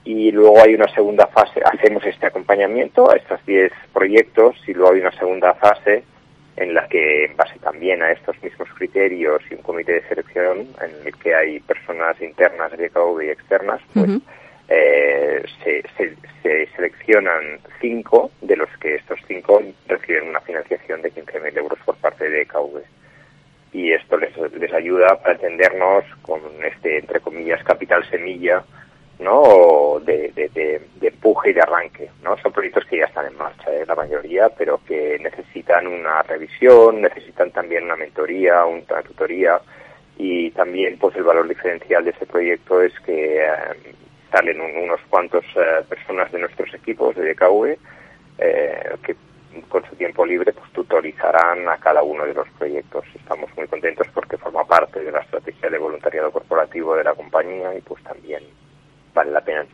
Y 0.06 0.30
luego 0.30 0.62
hay 0.62 0.72
una 0.74 0.86
segunda 0.94 1.26
fase, 1.26 1.60
hacemos 1.64 2.06
este 2.06 2.26
acompañamiento 2.26 3.10
a 3.10 3.16
estos 3.16 3.44
10 3.44 3.72
proyectos 3.92 4.56
y 4.68 4.72
luego 4.72 4.94
hay 4.94 5.00
una 5.00 5.18
segunda 5.18 5.52
fase 5.54 6.04
en 6.56 6.74
la 6.74 6.86
que, 6.86 7.24
en 7.24 7.36
base 7.36 7.58
también 7.58 8.00
a 8.02 8.12
estos 8.12 8.40
mismos 8.40 8.68
criterios 8.76 9.42
y 9.50 9.54
un 9.54 9.62
comité 9.62 9.94
de 9.94 10.08
selección 10.08 10.68
en 10.80 11.06
el 11.06 11.16
que 11.16 11.34
hay 11.34 11.58
personas 11.58 12.20
internas 12.22 12.70
de 12.70 12.88
BKV 12.88 13.22
y 13.24 13.30
externas, 13.30 13.80
pues 13.92 14.10
eh, 14.68 15.44
se, 15.64 15.82
se, 15.96 16.66
seleccionan 16.76 17.58
cinco, 17.80 18.30
de 18.40 18.56
los 18.56 18.70
que 18.78 18.94
estos 18.94 19.18
cinco 19.26 19.60
reciben 19.88 20.28
una 20.28 20.40
financiación 20.40 21.02
de 21.02 21.12
15.000 21.12 21.58
euros 21.58 21.78
por 21.84 21.96
parte 21.96 22.30
de 22.30 22.44
BKV. 22.44 22.80
Y 23.72 23.92
esto 23.92 24.16
les, 24.16 24.34
les 24.52 24.72
ayuda 24.72 25.20
para 25.20 25.34
entendernos 25.34 26.04
con 26.22 26.40
este, 26.64 26.98
entre 26.98 27.20
comillas, 27.20 27.62
capital 27.64 28.08
semilla, 28.08 28.64
¿no? 29.18 30.00
De, 30.00 30.30
de, 30.34 30.80
empuje 31.00 31.50
y 31.50 31.52
de 31.54 31.60
arranque, 31.60 32.10
¿no? 32.22 32.36
Son 32.38 32.52
proyectos 32.52 32.84
que 32.86 32.98
ya 32.98 33.04
están 33.04 33.26
en 33.26 33.36
marcha, 33.36 33.72
¿eh? 33.72 33.84
la 33.86 33.94
mayoría, 33.94 34.48
pero 34.50 34.80
que 34.86 35.18
necesitan 35.20 35.86
una 35.86 36.22
revisión, 36.22 37.00
necesitan 37.00 37.50
también 37.50 37.84
una 37.84 37.96
mentoría, 37.96 38.64
una 38.66 39.02
tutoría 39.02 39.60
y 40.18 40.50
también 40.50 40.98
pues 40.98 41.14
el 41.16 41.22
valor 41.22 41.48
diferencial 41.48 42.04
de 42.04 42.10
ese 42.10 42.26
proyecto 42.26 42.82
es 42.82 42.92
que 43.00 43.38
eh, 43.44 43.48
salen 44.30 44.60
unos 44.60 45.00
cuantos 45.08 45.44
eh, 45.54 45.84
personas 45.88 46.30
de 46.32 46.40
nuestros 46.40 46.72
equipos 46.74 47.14
de 47.14 47.34
DKV 47.34 47.76
que 49.02 49.16
con 49.68 49.84
su 49.88 49.96
tiempo 49.96 50.26
libre 50.26 50.52
pues 50.52 50.70
tutorizarán 50.72 51.68
a 51.68 51.78
cada 51.78 52.02
uno 52.02 52.26
de 52.26 52.34
los 52.34 52.48
proyectos. 52.58 53.04
Estamos 53.14 53.50
muy 53.56 53.66
contentos 53.66 54.06
porque 54.12 54.36
forma 54.36 54.64
parte 54.64 55.02
de 55.02 55.10
la 55.10 55.20
estrategia 55.20 55.70
de 55.70 55.78
voluntariado 55.78 56.30
corporativo 56.30 56.94
de 56.94 57.04
la 57.04 57.14
compañía 57.14 57.74
y 57.74 57.80
pues 57.80 58.02
también 58.02 58.42
vale 59.16 59.32
la 59.32 59.40
pena. 59.40 59.64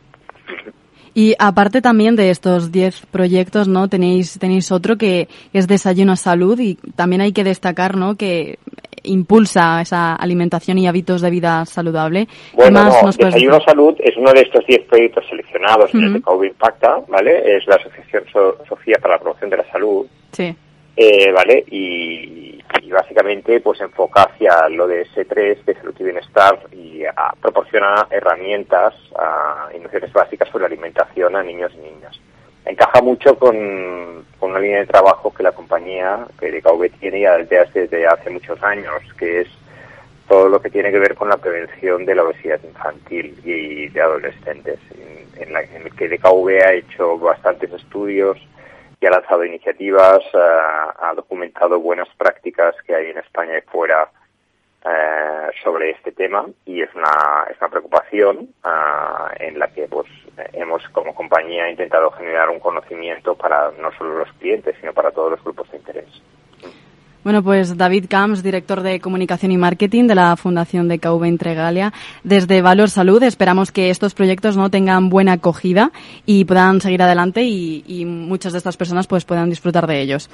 Y 1.13 1.35
aparte 1.37 1.81
también 1.81 2.15
de 2.15 2.31
estos 2.31 2.71
10 2.71 3.05
proyectos, 3.07 3.67
¿no? 3.67 3.87
Tenéis, 3.87 4.39
tenéis 4.39 4.71
otro 4.71 4.97
que 4.97 5.27
es 5.53 5.67
Desayuno 5.67 6.13
a 6.13 6.15
Salud 6.15 6.59
y 6.59 6.75
también 6.95 7.21
hay 7.21 7.33
que 7.33 7.43
destacar, 7.43 7.95
¿no? 7.95 8.15
Que 8.15 8.57
impulsa 9.03 9.81
esa 9.81 10.15
alimentación 10.15 10.77
y 10.79 10.87
hábitos 10.87 11.21
de 11.21 11.29
vida 11.29 11.65
saludable. 11.65 12.27
Bueno, 12.53 12.85
no, 12.85 13.11
Desayuno 13.11 13.57
a 13.57 13.65
Salud 13.65 13.95
es 13.99 14.17
uno 14.17 14.31
de 14.31 14.41
estos 14.41 14.65
10 14.65 14.85
proyectos 14.85 15.25
seleccionados 15.29 15.93
en 15.93 16.03
el 16.05 16.21
COVID 16.21 16.47
Impacta, 16.47 16.97
¿vale? 17.07 17.57
Es 17.57 17.67
la 17.67 17.75
Asociación 17.75 18.23
Sofía 18.67 18.97
para 18.99 19.15
la 19.15 19.19
Promoción 19.19 19.51
de 19.51 19.57
la 19.57 19.71
Salud. 19.71 20.07
Sí. 20.31 20.55
Eh, 20.95 21.31
¿Vale? 21.31 21.63
Y 21.69 22.52
y 22.81 22.91
básicamente 22.91 23.59
pues 23.61 23.79
enfoca 23.81 24.23
hacia 24.23 24.69
lo 24.69 24.87
de 24.87 25.05
S3 25.07 25.63
de 25.63 25.75
salud 25.75 25.95
y 25.99 26.03
bienestar 26.03 26.59
y 26.71 27.03
proporciona 27.41 28.07
herramientas 28.09 28.93
y 29.75 29.79
nociones 29.79 30.11
básicas 30.13 30.49
sobre 30.49 30.65
alimentación 30.65 31.35
a 31.35 31.43
niños 31.43 31.71
y 31.75 31.77
niñas. 31.77 32.19
Encaja 32.65 33.01
mucho 33.01 33.37
con, 33.37 34.25
una 34.39 34.59
línea 34.59 34.79
de 34.79 34.85
trabajo 34.85 35.33
que 35.33 35.43
la 35.43 35.51
compañía, 35.51 36.25
que 36.39 36.51
DKV 36.51 36.89
tiene 36.99 37.21
ya 37.21 37.37
desde 37.37 38.07
hace, 38.07 38.29
muchos 38.29 38.61
años, 38.63 39.01
que 39.17 39.41
es 39.41 39.47
todo 40.27 40.47
lo 40.47 40.61
que 40.61 40.69
tiene 40.69 40.91
que 40.91 40.99
ver 40.99 41.15
con 41.15 41.29
la 41.29 41.37
prevención 41.37 42.05
de 42.05 42.15
la 42.15 42.23
obesidad 42.23 42.59
infantil 42.63 43.37
y 43.43 43.89
de 43.89 44.01
adolescentes, 44.01 44.79
en, 44.91 45.43
en, 45.43 45.53
la, 45.53 45.61
en 45.61 45.83
el 45.83 45.95
que 45.95 46.07
DKV 46.07 46.49
ha 46.65 46.73
hecho 46.73 47.17
bastantes 47.17 47.71
estudios 47.73 48.37
ha 49.05 49.11
lanzado 49.11 49.43
iniciativas, 49.45 50.19
eh, 50.33 50.37
ha 50.99 51.13
documentado 51.15 51.79
buenas 51.79 52.07
prácticas 52.17 52.75
que 52.85 52.95
hay 52.95 53.11
en 53.11 53.17
España 53.17 53.57
y 53.57 53.61
fuera 53.61 54.09
eh, 54.85 55.47
sobre 55.63 55.91
este 55.91 56.11
tema 56.11 56.45
y 56.65 56.81
es 56.81 56.93
una, 56.93 57.45
es 57.49 57.57
una 57.59 57.69
preocupación 57.69 58.49
eh, 58.65 59.47
en 59.47 59.59
la 59.59 59.67
que 59.67 59.87
pues 59.87 60.07
hemos 60.53 60.87
como 60.89 61.15
compañía 61.15 61.69
intentado 61.69 62.11
generar 62.11 62.49
un 62.49 62.59
conocimiento 62.59 63.35
para 63.35 63.71
no 63.79 63.91
solo 63.97 64.19
los 64.19 64.31
clientes 64.33 64.75
sino 64.79 64.93
para 64.93 65.11
todos 65.11 65.31
los 65.31 65.43
grupos 65.43 65.71
de 65.71 65.77
interés. 65.77 66.09
Bueno, 67.23 67.41
pues 67.41 67.77
David 67.77 68.05
Camps, 68.09 68.43
director 68.43 68.81
de 68.81 68.99
comunicación 68.99 69.53
y 69.53 69.57
marketing 69.57 70.07
de 70.07 70.15
la 70.15 70.35
Fundación 70.35 70.89
de 70.89 70.99
KV 70.99 71.23
Entregalia. 71.23 71.93
Desde 72.23 72.61
Valor 72.61 72.89
Salud 72.89 73.23
esperamos 73.23 73.71
que 73.71 73.89
estos 73.89 74.13
proyectos 74.13 74.57
no 74.57 74.69
tengan 74.69 75.09
buena 75.09 75.33
acogida 75.33 75.91
y 76.25 76.43
puedan 76.43 76.81
seguir 76.81 77.01
adelante 77.01 77.43
y, 77.43 78.03
muchas 78.05 78.51
de 78.51 78.57
estas 78.57 78.75
personas 78.75 79.07
pues 79.07 79.23
puedan 79.23 79.49
disfrutar 79.49 79.87
de 79.87 80.01
ellos. 80.01 80.29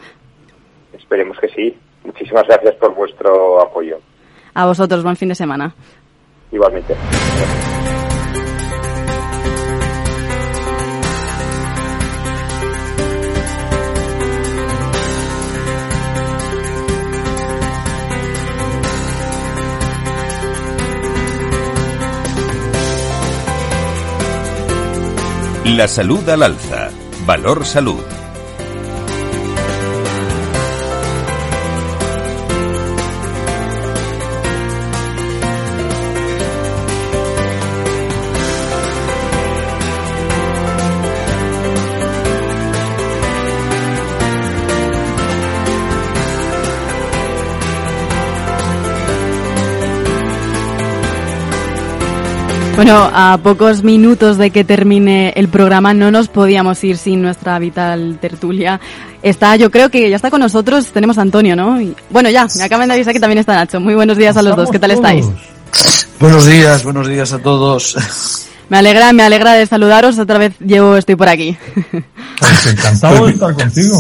Esperemos 0.94 1.38
que 1.40 1.50
sí. 1.50 1.78
Muchísimas 2.04 2.48
gracias 2.48 2.76
por 2.76 2.96
vuestro 2.96 3.62
apoyo. 3.62 4.00
A 4.56 4.66
vosotros, 4.66 5.04
buen 5.04 5.16
fin 5.16 5.30
de 5.30 5.36
semana. 5.36 5.76
Igualmente. 6.52 6.96
La 25.70 25.88
salud 25.88 26.28
al 26.28 26.42
alza. 26.42 26.90
Valor 27.28 27.64
salud. 27.64 28.19
Bueno, 52.80 53.12
a 53.14 53.38
pocos 53.44 53.84
minutos 53.84 54.38
de 54.38 54.52
que 54.52 54.64
termine 54.64 55.34
el 55.36 55.50
programa 55.50 55.94
no 55.94 56.12
nos 56.12 56.30
podíamos 56.30 56.82
ir 56.86 56.98
sin 56.98 57.22
nuestra 57.22 57.60
vital 57.60 58.18
tertulia. 58.22 58.80
Está, 59.22 59.58
yo 59.58 59.70
creo 59.70 59.90
que 59.90 60.10
ya 60.10 60.16
está 60.16 60.32
con 60.32 60.40
nosotros, 60.40 60.86
tenemos 60.94 61.18
a 61.18 61.24
Antonio, 61.24 61.58
¿no? 61.58 61.78
bueno, 62.10 62.30
ya, 62.30 62.48
me 62.56 62.64
acaban 62.64 62.88
de 62.88 62.94
avisar 62.94 63.12
que 63.14 63.20
también 63.20 63.40
está 63.40 63.54
Nacho. 63.54 63.82
Muy 63.82 63.96
buenos 63.96 64.16
días 64.16 64.38
a 64.38 64.42
los 64.42 64.56
dos, 64.56 64.72
¿qué 64.72 64.80
tal 64.80 64.92
estáis? 64.92 65.26
Buenos 66.22 66.46
días, 66.46 66.86
buenos 66.86 67.10
días 67.10 67.34
a 67.34 67.40
todos. 67.40 67.98
Me 68.70 68.78
alegra, 68.78 69.12
me 69.14 69.24
alegra 69.24 69.54
de 69.54 69.66
saludaros. 69.66 70.20
Otra 70.20 70.38
vez 70.38 70.54
yo 70.60 70.96
estoy 70.96 71.16
por 71.16 71.28
aquí. 71.28 71.58
Pues 72.40 72.68
encantado 72.68 73.26
de 73.26 73.34
estar 73.34 73.54
contigo. 73.54 74.00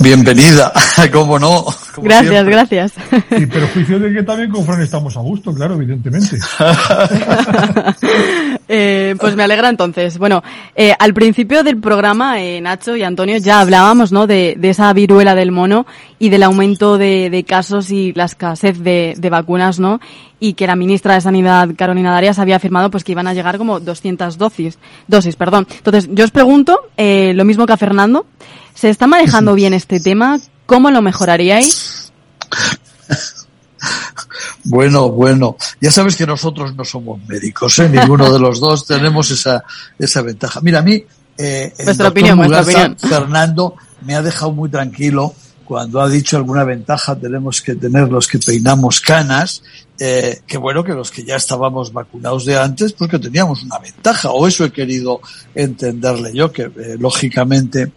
Bienvenida, 0.00 0.72
cómo 1.12 1.38
no. 1.38 1.64
gracias, 1.96 2.44
gracias. 2.44 2.92
Y 3.30 3.46
perjuicio 3.46 3.98
de 3.98 4.12
que 4.12 4.22
también 4.22 4.50
con 4.50 4.64
Fran 4.64 4.82
estamos 4.82 5.16
a 5.16 5.20
gusto, 5.20 5.52
claro, 5.52 5.74
evidentemente. 5.74 6.38
eh, 8.68 9.16
pues 9.18 9.34
me 9.34 9.42
alegra 9.42 9.68
entonces. 9.68 10.18
Bueno, 10.18 10.44
eh, 10.76 10.94
al 10.98 11.14
principio 11.14 11.64
del 11.64 11.78
programa, 11.78 12.40
eh, 12.40 12.60
Nacho 12.60 12.94
y 12.94 13.02
Antonio, 13.02 13.38
ya 13.38 13.60
hablábamos, 13.60 14.12
¿no? 14.12 14.26
De, 14.26 14.54
de 14.58 14.70
esa 14.70 14.92
viruela 14.92 15.34
del 15.34 15.50
mono 15.50 15.86
y 16.18 16.28
del 16.28 16.42
aumento 16.42 16.98
de, 16.98 17.30
de 17.30 17.44
casos 17.44 17.90
y 17.90 18.12
la 18.12 18.26
escasez 18.26 18.78
de, 18.78 19.14
de 19.16 19.30
vacunas, 19.30 19.80
¿no? 19.80 20.00
Y 20.42 20.54
que 20.54 20.66
la 20.66 20.74
ministra 20.74 21.14
de 21.14 21.20
Sanidad, 21.20 21.68
Carolina 21.76 22.10
Darias, 22.10 22.40
había 22.40 22.56
afirmado 22.56 22.90
pues 22.90 23.04
que 23.04 23.12
iban 23.12 23.28
a 23.28 23.32
llegar 23.32 23.58
como 23.58 23.78
200 23.78 24.38
dosis. 24.38 24.76
dosis 25.06 25.36
perdón. 25.36 25.68
Entonces, 25.70 26.10
yo 26.12 26.24
os 26.24 26.32
pregunto, 26.32 26.80
eh, 26.96 27.32
lo 27.32 27.44
mismo 27.44 27.64
que 27.64 27.74
a 27.74 27.76
Fernando, 27.76 28.26
¿se 28.74 28.90
está 28.90 29.06
manejando 29.06 29.54
bien 29.54 29.72
este 29.72 30.00
tema? 30.00 30.40
¿Cómo 30.66 30.90
lo 30.90 31.00
mejoraríais? 31.00 32.12
Bueno, 34.64 35.10
bueno, 35.10 35.56
ya 35.80 35.90
sabes 35.90 36.14
que 36.14 36.24
nosotros 36.24 36.76
no 36.76 36.84
somos 36.84 37.20
médicos, 37.26 37.80
¿eh? 37.80 37.88
ninguno 37.88 38.32
de 38.32 38.38
los 38.38 38.60
dos 38.60 38.86
tenemos 38.86 39.28
esa, 39.32 39.64
esa 39.98 40.22
ventaja. 40.22 40.60
Mira, 40.60 40.78
a 40.78 40.82
mí, 40.82 41.04
eh, 41.36 41.72
el 41.76 42.06
opinión, 42.06 42.38
Fernando, 42.96 43.74
me 44.02 44.14
ha 44.14 44.22
dejado 44.22 44.52
muy 44.52 44.70
tranquilo 44.70 45.34
cuando 45.72 46.02
ha 46.02 46.08
dicho 46.10 46.36
alguna 46.36 46.64
ventaja 46.64 47.16
tenemos 47.16 47.62
que 47.62 47.74
tener 47.74 48.06
los 48.10 48.28
que 48.28 48.38
peinamos 48.38 49.00
canas, 49.00 49.62
eh, 49.98 50.42
que 50.46 50.58
bueno 50.58 50.84
que 50.84 50.92
los 50.92 51.10
que 51.10 51.24
ya 51.24 51.36
estábamos 51.36 51.94
vacunados 51.94 52.44
de 52.44 52.58
antes, 52.58 52.92
pues 52.92 53.10
que 53.10 53.18
teníamos 53.18 53.62
una 53.62 53.78
ventaja, 53.78 54.32
o 54.32 54.46
eso 54.46 54.66
he 54.66 54.70
querido 54.70 55.22
entenderle 55.54 56.34
yo, 56.34 56.52
que 56.52 56.64
eh, 56.64 56.96
lógicamente 56.98 57.90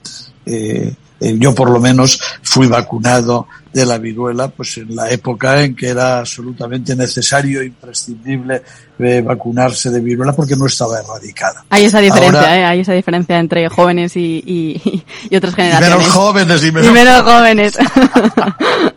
eh, 0.45 0.95
eh, 1.19 1.35
yo 1.37 1.55
por 1.55 1.69
lo 1.69 1.79
menos 1.79 2.19
fui 2.41 2.67
vacunado 2.67 3.47
de 3.71 3.85
la 3.85 3.97
viruela, 3.97 4.47
pues 4.47 4.77
en 4.77 4.95
la 4.95 5.09
época 5.09 5.61
en 5.61 5.75
que 5.75 5.89
era 5.89 6.19
absolutamente 6.19 6.95
necesario, 6.95 7.61
imprescindible 7.61 8.61
eh, 8.97 9.21
vacunarse 9.21 9.89
de 9.89 9.99
viruela 9.99 10.33
porque 10.33 10.55
no 10.55 10.65
estaba 10.65 10.99
erradicada. 10.99 11.65
Hay 11.69 11.83
esa 11.83 11.99
diferencia, 11.99 12.57
¿eh? 12.57 12.65
hay 12.65 12.79
esa 12.79 12.93
diferencia 12.93 13.37
entre 13.37 13.67
jóvenes 13.67 14.15
y, 14.15 14.41
y, 14.45 15.03
y 15.29 15.35
otras 15.35 15.55
generaciones. 15.55 15.89
Y 15.89 15.99
menos 15.99 16.13
jóvenes 16.13 16.63
y 16.63 16.71
menos, 16.71 16.89
y 16.89 16.93
menos 16.93 17.21
jóvenes. 17.23 17.73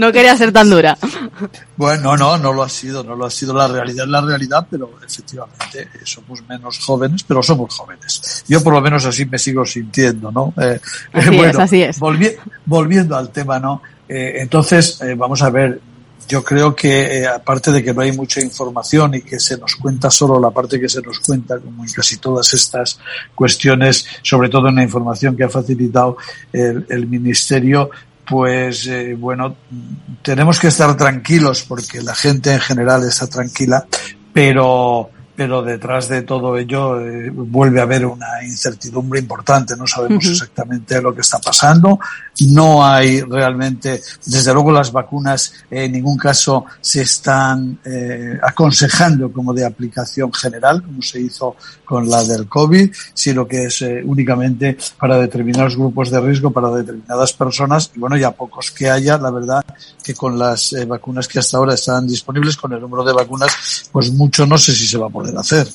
no 0.00 0.10
quería 0.10 0.34
ser 0.34 0.50
tan 0.50 0.70
dura. 0.70 0.96
Bueno, 1.76 2.16
no, 2.16 2.38
no 2.38 2.52
lo 2.54 2.62
ha 2.62 2.68
sido, 2.68 3.04
no 3.04 3.14
lo 3.14 3.26
ha 3.26 3.30
sido 3.30 3.52
la 3.52 3.68
realidad, 3.68 4.06
la 4.06 4.22
realidad, 4.22 4.66
pero 4.68 4.90
efectivamente 5.06 5.82
eh, 5.82 6.00
somos 6.04 6.42
menos 6.48 6.78
jóvenes, 6.78 7.22
pero 7.22 7.42
somos 7.42 7.74
jóvenes. 7.74 8.44
Yo 8.48 8.62
por 8.62 8.72
lo 8.72 8.80
menos 8.80 9.04
así 9.04 9.26
me 9.26 9.38
sigo 9.38 9.64
sintiendo, 9.66 10.32
¿no? 10.32 10.54
Eh, 10.60 10.80
así 11.12 11.28
bueno, 11.28 11.50
es, 11.50 11.58
así 11.58 11.82
es. 11.82 11.98
volviendo 12.64 13.14
al 13.16 13.30
tema, 13.30 13.58
¿no? 13.58 13.82
Eh, 14.08 14.36
entonces, 14.36 14.98
vamos 15.16 15.42
a 15.42 15.50
ver, 15.50 15.80
yo 16.26 16.42
creo 16.42 16.74
que 16.74 17.26
aparte 17.26 17.70
de 17.70 17.84
que 17.84 17.92
no 17.92 18.00
hay 18.00 18.12
mucha 18.12 18.40
información 18.40 19.14
y 19.14 19.20
que 19.20 19.38
se 19.38 19.58
nos 19.58 19.76
cuenta 19.76 20.10
solo 20.10 20.40
la 20.40 20.50
parte 20.50 20.80
que 20.80 20.88
se 20.88 21.02
nos 21.02 21.20
cuenta, 21.20 21.58
como 21.58 21.84
en 21.84 21.92
casi 21.92 22.16
todas 22.16 22.52
estas 22.54 22.98
cuestiones, 23.34 24.06
sobre 24.22 24.48
todo 24.48 24.68
en 24.68 24.76
la 24.76 24.82
información 24.82 25.36
que 25.36 25.44
ha 25.44 25.48
facilitado 25.50 26.16
el, 26.52 26.86
el 26.88 27.06
Ministerio, 27.06 27.90
pues 28.30 28.86
eh, 28.86 29.16
bueno, 29.18 29.56
tenemos 30.22 30.60
que 30.60 30.68
estar 30.68 30.96
tranquilos 30.96 31.64
porque 31.66 32.00
la 32.00 32.14
gente 32.14 32.52
en 32.52 32.60
general 32.60 33.02
está 33.02 33.26
tranquila, 33.26 33.84
pero 34.32 35.10
pero 35.40 35.62
detrás 35.62 36.06
de 36.06 36.20
todo 36.20 36.58
ello 36.58 37.00
eh, 37.00 37.30
vuelve 37.30 37.80
a 37.80 37.84
haber 37.84 38.04
una 38.04 38.44
incertidumbre 38.44 39.20
importante. 39.20 39.74
No 39.74 39.86
sabemos 39.86 40.26
exactamente 40.26 41.00
lo 41.00 41.14
que 41.14 41.22
está 41.22 41.38
pasando. 41.38 41.98
No 42.48 42.84
hay 42.84 43.22
realmente, 43.22 44.02
desde 44.26 44.52
luego 44.52 44.70
las 44.70 44.92
vacunas 44.92 45.50
en 45.70 45.92
ningún 45.92 46.18
caso 46.18 46.66
se 46.82 47.00
están 47.00 47.78
eh, 47.86 48.38
aconsejando 48.42 49.32
como 49.32 49.54
de 49.54 49.64
aplicación 49.64 50.30
general, 50.30 50.82
como 50.82 51.00
se 51.00 51.22
hizo 51.22 51.56
con 51.86 52.06
la 52.06 52.22
del 52.22 52.46
COVID, 52.46 52.92
sino 53.14 53.48
que 53.48 53.64
es 53.64 53.80
eh, 53.80 54.02
únicamente 54.04 54.76
para 54.98 55.16
determinados 55.16 55.74
grupos 55.74 56.10
de 56.10 56.20
riesgo, 56.20 56.50
para 56.50 56.68
determinadas 56.68 57.32
personas. 57.32 57.90
Y 57.96 57.98
bueno, 57.98 58.18
ya 58.18 58.30
pocos 58.30 58.70
que 58.72 58.90
haya, 58.90 59.16
la 59.16 59.30
verdad 59.30 59.64
que 60.04 60.14
con 60.14 60.38
las 60.38 60.74
vacunas 60.86 61.26
que 61.26 61.38
hasta 61.38 61.56
ahora 61.56 61.72
están 61.72 62.06
disponibles, 62.06 62.58
con 62.58 62.74
el 62.74 62.80
número 62.80 63.04
de 63.04 63.14
vacunas, 63.14 63.88
pues 63.90 64.12
mucho 64.12 64.44
no 64.44 64.58
sé 64.58 64.74
si 64.74 64.86
se 64.86 64.98
va 64.98 65.06
a 65.06 65.10
poder 65.10 65.29
hacer. 65.36 65.68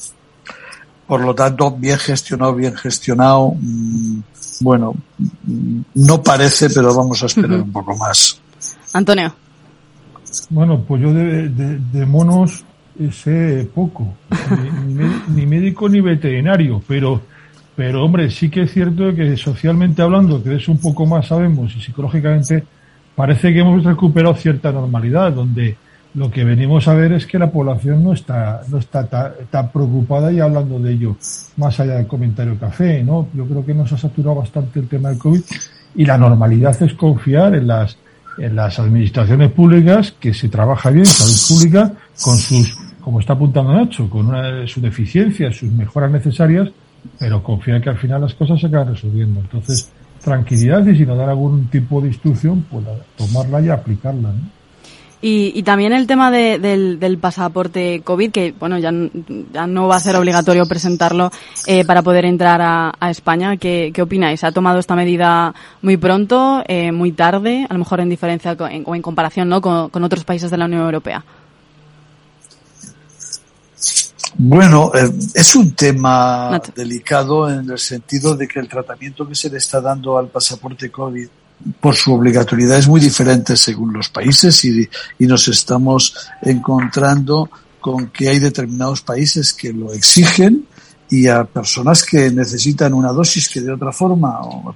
Por 1.07 1.21
lo 1.21 1.35
tanto, 1.35 1.71
bien 1.71 1.97
gestionado, 1.97 2.55
bien 2.55 2.75
gestionado, 2.75 3.53
mm, 3.59 4.19
bueno, 4.61 4.93
mm, 5.17 5.81
no 5.95 6.23
parece, 6.23 6.69
pero 6.69 6.95
vamos 6.95 7.21
a 7.23 7.27
esperar 7.27 7.61
un 7.61 7.71
poco 7.71 7.95
más. 7.95 8.39
Antonio. 8.93 9.33
Bueno, 10.49 10.83
pues 10.87 11.01
yo 11.01 11.13
de, 11.13 12.05
monos 12.05 12.63
sé 13.11 13.69
poco, 13.73 14.15
ni, 15.33 15.45
médico 15.45 15.89
ni 15.89 16.01
veterinario, 16.01 16.81
pero, 16.87 17.21
pero 17.75 18.03
hombre, 18.03 18.29
sí 18.31 18.49
que 18.49 18.63
es 18.63 18.71
cierto 18.71 19.13
que 19.13 19.35
socialmente 19.37 20.01
hablando, 20.01 20.41
que 20.41 20.49
de 20.49 20.57
eso 20.57 20.71
un 20.71 20.79
poco 20.79 21.05
más 21.05 21.27
sabemos 21.27 21.75
y 21.75 21.81
psicológicamente 21.81 22.63
parece 23.15 23.53
que 23.53 23.59
hemos 23.59 23.83
recuperado 23.83 24.35
cierta 24.35 24.71
normalidad, 24.71 25.31
donde 25.33 25.75
lo 26.15 26.31
que 26.31 26.45
venimos 26.45 26.87
a 26.87 26.93
ver 26.93 27.11
es 27.11 27.27
que 27.27 27.37
la 27.37 27.51
población 27.51 28.03
no 28.03 28.13
está, 28.13 28.61
no 28.69 28.77
está 28.77 29.05
tan, 29.05 29.71
preocupada 29.71 30.31
y 30.31 30.39
hablando 30.39 30.79
de 30.79 30.93
ello, 30.93 31.17
más 31.57 31.77
allá 31.79 31.95
del 31.95 32.07
comentario 32.07 32.57
café, 32.57 33.03
¿no? 33.03 33.27
Yo 33.33 33.45
creo 33.45 33.65
que 33.65 33.73
nos 33.73 33.91
ha 33.91 33.97
saturado 33.97 34.35
bastante 34.35 34.79
el 34.79 34.87
tema 34.87 35.09
del 35.09 35.17
COVID 35.17 35.41
y 35.95 36.05
la 36.05 36.17
normalidad 36.17 36.81
es 36.81 36.93
confiar 36.93 37.55
en 37.55 37.67
las, 37.67 37.97
en 38.37 38.55
las 38.55 38.79
administraciones 38.79 39.51
públicas 39.51 40.13
que 40.17 40.33
se 40.33 40.47
trabaja 40.47 40.89
bien, 40.89 41.05
salud 41.05 41.59
pública, 41.59 41.91
con 42.23 42.37
sus, 42.37 42.77
como 43.01 43.19
está 43.19 43.33
apuntando 43.33 43.73
Nacho, 43.73 44.09
con 44.09 44.27
una, 44.27 44.65
sus 44.67 44.81
deficiencias, 44.81 45.57
sus 45.57 45.71
mejoras 45.71 46.11
necesarias, 46.11 46.69
pero 47.19 47.43
confiar 47.43 47.81
que 47.81 47.89
al 47.89 47.97
final 47.97 48.21
las 48.21 48.33
cosas 48.33 48.59
se 48.59 48.67
acaban 48.67 48.93
resolviendo. 48.93 49.41
Entonces, 49.41 49.91
tranquilidad 50.23 50.85
y 50.87 50.95
si 50.95 51.05
nos 51.05 51.17
dan 51.17 51.29
algún 51.29 51.67
tipo 51.67 51.99
de 51.99 52.07
instrucción, 52.07 52.65
pues 52.71 52.85
tomarla 53.17 53.59
y 53.59 53.69
aplicarla, 53.69 54.29
¿no? 54.29 54.64
Y, 55.27 55.63
también 55.63 55.91
el 55.91 56.05
tema 56.05 56.29
del, 56.29 57.17
pasaporte 57.19 58.01
COVID, 58.03 58.31
que 58.31 58.53
bueno, 58.59 58.77
ya, 58.77 58.91
ya, 59.51 59.65
no 59.65 59.87
va 59.87 59.95
a 59.95 59.99
ser 59.99 60.15
obligatorio 60.17 60.67
presentarlo 60.67 61.31
eh, 61.65 61.83
para 61.83 62.03
poder 62.03 62.25
entrar 62.25 62.61
a, 62.61 63.09
España. 63.09 63.57
¿Qué, 63.57 63.89
¿Qué, 63.91 64.03
opináis? 64.03 64.43
¿Ha 64.43 64.51
tomado 64.51 64.77
esta 64.77 64.95
medida 64.95 65.51
muy 65.81 65.97
pronto, 65.97 66.63
eh, 66.67 66.91
muy 66.91 67.11
tarde, 67.11 67.65
a 67.67 67.73
lo 67.73 67.79
mejor 67.79 68.01
en 68.01 68.09
diferencia 68.09 68.55
o 68.59 68.67
en, 68.67 69.01
comparación 69.01 69.49
¿no? 69.49 69.61
con, 69.61 70.03
otros 70.03 70.23
países 70.25 70.51
de 70.51 70.57
la 70.57 70.65
Unión 70.65 70.83
Europea? 70.83 71.25
Bueno, 74.35 74.91
eh, 74.93 75.09
es 75.33 75.55
un 75.55 75.71
tema 75.71 76.61
delicado 76.75 77.49
en 77.49 77.67
el 77.67 77.79
sentido 77.79 78.35
de 78.35 78.47
que 78.47 78.59
el 78.59 78.67
tratamiento 78.67 79.27
que 79.27 79.33
se 79.33 79.49
le 79.49 79.57
está 79.57 79.81
dando 79.81 80.19
al 80.19 80.27
pasaporte 80.27 80.91
COVID 80.91 81.27
por 81.79 81.95
su 81.95 82.13
obligatoriedad 82.13 82.77
es 82.77 82.87
muy 82.87 82.99
diferente 82.99 83.57
según 83.57 83.93
los 83.93 84.09
países 84.09 84.63
y, 84.65 84.87
y 85.19 85.27
nos 85.27 85.47
estamos 85.47 86.15
encontrando 86.41 87.49
con 87.79 88.07
que 88.07 88.29
hay 88.29 88.39
determinados 88.39 89.01
países 89.01 89.53
que 89.53 89.71
lo 89.71 89.93
exigen 89.93 90.65
y 91.09 91.27
a 91.27 91.43
personas 91.43 92.03
que 92.03 92.31
necesitan 92.31 92.93
una 92.93 93.11
dosis 93.11 93.47
que 93.49 93.61
de 93.61 93.71
otra 93.71 93.91
forma 93.91 94.41
o 94.41 94.75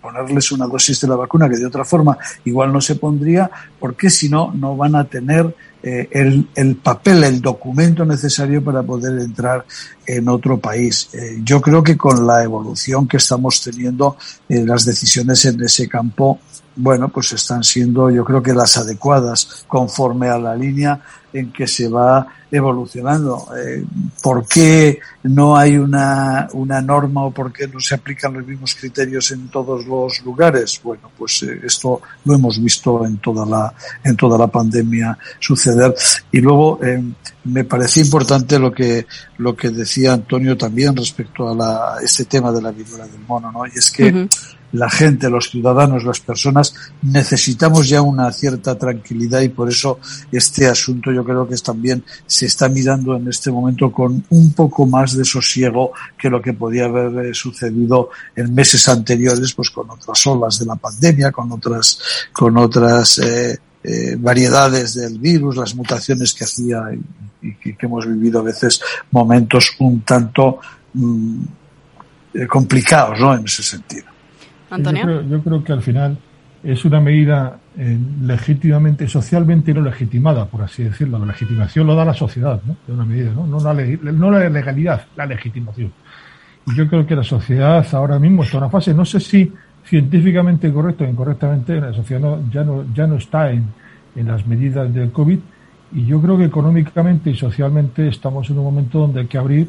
ponerles 0.00 0.50
una 0.52 0.66
dosis 0.66 1.00
de 1.00 1.08
la 1.08 1.16
vacuna 1.16 1.48
que 1.48 1.56
de 1.56 1.66
otra 1.66 1.84
forma 1.84 2.16
igual 2.44 2.72
no 2.72 2.80
se 2.80 2.94
pondría 2.94 3.50
porque 3.78 4.10
si 4.10 4.28
no 4.28 4.52
no 4.54 4.76
van 4.76 4.94
a 4.94 5.04
tener 5.04 5.54
eh, 5.82 6.08
el, 6.10 6.48
el, 6.54 6.76
papel, 6.76 7.24
el 7.24 7.40
documento 7.40 8.04
necesario 8.04 8.62
para 8.62 8.82
poder 8.82 9.18
entrar 9.18 9.64
en 10.06 10.28
otro 10.28 10.58
país. 10.58 11.08
Eh, 11.12 11.40
yo 11.42 11.60
creo 11.60 11.82
que 11.82 11.96
con 11.96 12.26
la 12.26 12.42
evolución 12.42 13.08
que 13.08 13.16
estamos 13.16 13.62
teniendo, 13.62 14.16
eh, 14.48 14.62
las 14.64 14.84
decisiones 14.84 15.44
en 15.46 15.62
ese 15.62 15.88
campo, 15.88 16.40
bueno, 16.76 17.08
pues 17.08 17.32
están 17.32 17.64
siendo, 17.64 18.10
yo 18.10 18.24
creo 18.24 18.42
que 18.42 18.52
las 18.52 18.76
adecuadas 18.76 19.64
conforme 19.66 20.28
a 20.28 20.38
la 20.38 20.54
línea 20.54 21.00
en 21.32 21.52
que 21.52 21.66
se 21.66 21.88
va 21.88 22.26
evolucionando. 22.50 23.46
Eh, 23.56 23.84
¿Por 24.22 24.46
qué 24.46 24.98
no 25.24 25.56
hay 25.56 25.76
una, 25.76 26.48
una 26.52 26.80
norma 26.80 27.24
o 27.24 27.30
por 27.30 27.52
qué 27.52 27.68
no 27.68 27.80
se 27.80 27.94
aplican 27.94 28.34
los 28.34 28.46
mismos 28.46 28.74
criterios 28.74 29.30
en 29.30 29.48
todos 29.48 29.86
los 29.86 30.24
lugares? 30.24 30.80
Bueno, 30.82 31.10
pues 31.16 31.42
eh, 31.42 31.60
esto 31.64 32.00
lo 32.24 32.34
hemos 32.34 32.62
visto 32.62 33.04
en 33.06 33.18
toda 33.18 33.46
la, 33.46 33.72
en 34.02 34.16
toda 34.16 34.36
la 34.36 34.48
pandemia 34.48 35.16
suceder. 35.38 35.94
Y 36.32 36.40
luego 36.40 36.80
eh, 36.82 37.02
me 37.44 37.64
parece 37.64 38.00
importante 38.00 38.58
lo 38.58 38.72
que, 38.72 39.06
lo 39.38 39.54
que 39.54 39.70
decía 39.70 40.12
Antonio 40.12 40.56
también 40.56 40.96
respecto 40.96 41.48
a 41.48 41.54
la, 41.54 41.96
este 42.02 42.24
tema 42.24 42.52
de 42.52 42.62
la 42.62 42.70
viruela 42.70 43.06
del 43.06 43.20
mono, 43.20 43.52
¿no? 43.52 43.66
Y 43.66 43.78
es 43.78 43.90
que 43.90 44.28
la 44.72 44.88
gente, 44.88 45.28
los 45.28 45.50
ciudadanos, 45.50 46.04
las 46.04 46.20
personas, 46.20 46.74
necesitamos 47.02 47.88
ya 47.88 48.02
una 48.02 48.30
cierta 48.32 48.78
tranquilidad 48.78 49.40
y 49.40 49.48
por 49.48 49.68
eso 49.68 49.98
este 50.30 50.66
asunto 50.66 51.10
yo 51.12 51.24
creo 51.24 51.48
que 51.48 51.56
también 51.56 52.04
se 52.26 52.46
está 52.46 52.68
mirando 52.68 53.16
en 53.16 53.28
este 53.28 53.50
momento 53.50 53.90
con 53.90 54.24
un 54.30 54.52
poco 54.52 54.86
más 54.86 55.16
de 55.16 55.24
sosiego 55.24 55.92
que 56.16 56.30
lo 56.30 56.40
que 56.40 56.52
podía 56.52 56.84
haber 56.84 57.26
eh, 57.26 57.34
sucedido 57.34 58.10
en 58.36 58.54
meses 58.54 58.88
anteriores, 58.88 59.52
pues 59.54 59.70
con 59.70 59.90
otras 59.90 60.26
olas 60.26 60.58
de 60.58 60.66
la 60.66 60.76
pandemia, 60.76 61.32
con 61.32 61.50
otras, 61.52 61.98
con 62.32 62.56
otras 62.56 63.18
eh, 63.18 63.58
eh, 63.82 64.16
variedades 64.18 64.94
del 64.94 65.18
virus, 65.18 65.56
las 65.56 65.74
mutaciones 65.74 66.34
que 66.34 66.44
hacía 66.44 66.82
y, 66.92 67.00
que 67.54 67.86
hemos 67.86 68.06
vivido 68.06 68.40
a 68.40 68.42
veces 68.42 68.80
momentos 69.10 69.72
un 69.78 70.02
tanto 70.02 70.58
mm, 70.92 71.42
complicados, 72.46 73.18
¿no? 73.18 73.34
En 73.34 73.46
ese 73.46 73.62
sentido. 73.62 74.09
Yo 75.28 75.42
creo, 75.42 75.64
que 75.64 75.72
al 75.72 75.82
final 75.82 76.16
es 76.62 76.84
una 76.84 77.00
medida 77.00 77.58
eh, 77.76 77.98
legítimamente, 78.22 79.08
socialmente 79.08 79.74
no 79.74 79.80
legitimada, 79.80 80.44
por 80.46 80.62
así 80.62 80.84
decirlo. 80.84 81.18
La 81.18 81.26
legitimación 81.26 81.86
lo 81.86 81.94
da 81.94 82.04
la 82.04 82.14
sociedad, 82.14 82.60
¿no? 82.64 82.76
Una 82.94 83.04
medida, 83.04 83.32
¿no? 83.32 83.46
La, 83.60 83.74
no 84.12 84.30
la 84.30 84.48
legalidad, 84.48 85.06
la 85.16 85.26
legitimación. 85.26 85.92
Y 86.66 86.76
yo 86.76 86.88
creo 86.88 87.06
que 87.06 87.16
la 87.16 87.24
sociedad 87.24 87.86
ahora 87.92 88.18
mismo 88.18 88.44
está 88.44 88.58
en 88.58 88.62
una 88.64 88.70
fase, 88.70 88.94
no 88.94 89.04
sé 89.04 89.20
si 89.20 89.52
científicamente 89.84 90.72
correcto 90.72 91.04
o 91.04 91.08
incorrectamente, 91.08 91.80
la 91.80 91.92
sociedad 91.92 92.38
ya, 92.52 92.62
no, 92.62 92.84
ya 92.94 93.06
no 93.06 93.16
está 93.16 93.50
en 93.50 93.72
las 94.14 94.46
medidas 94.46 94.92
del 94.92 95.10
COVID. 95.10 95.38
Y 95.92 96.06
yo 96.06 96.20
creo 96.20 96.38
que 96.38 96.44
económicamente 96.44 97.30
y 97.30 97.36
socialmente 97.36 98.06
estamos 98.08 98.48
en 98.50 98.58
un 98.58 98.64
momento 98.64 99.00
donde 99.00 99.20
hay 99.20 99.26
que 99.26 99.38
abrir 99.38 99.68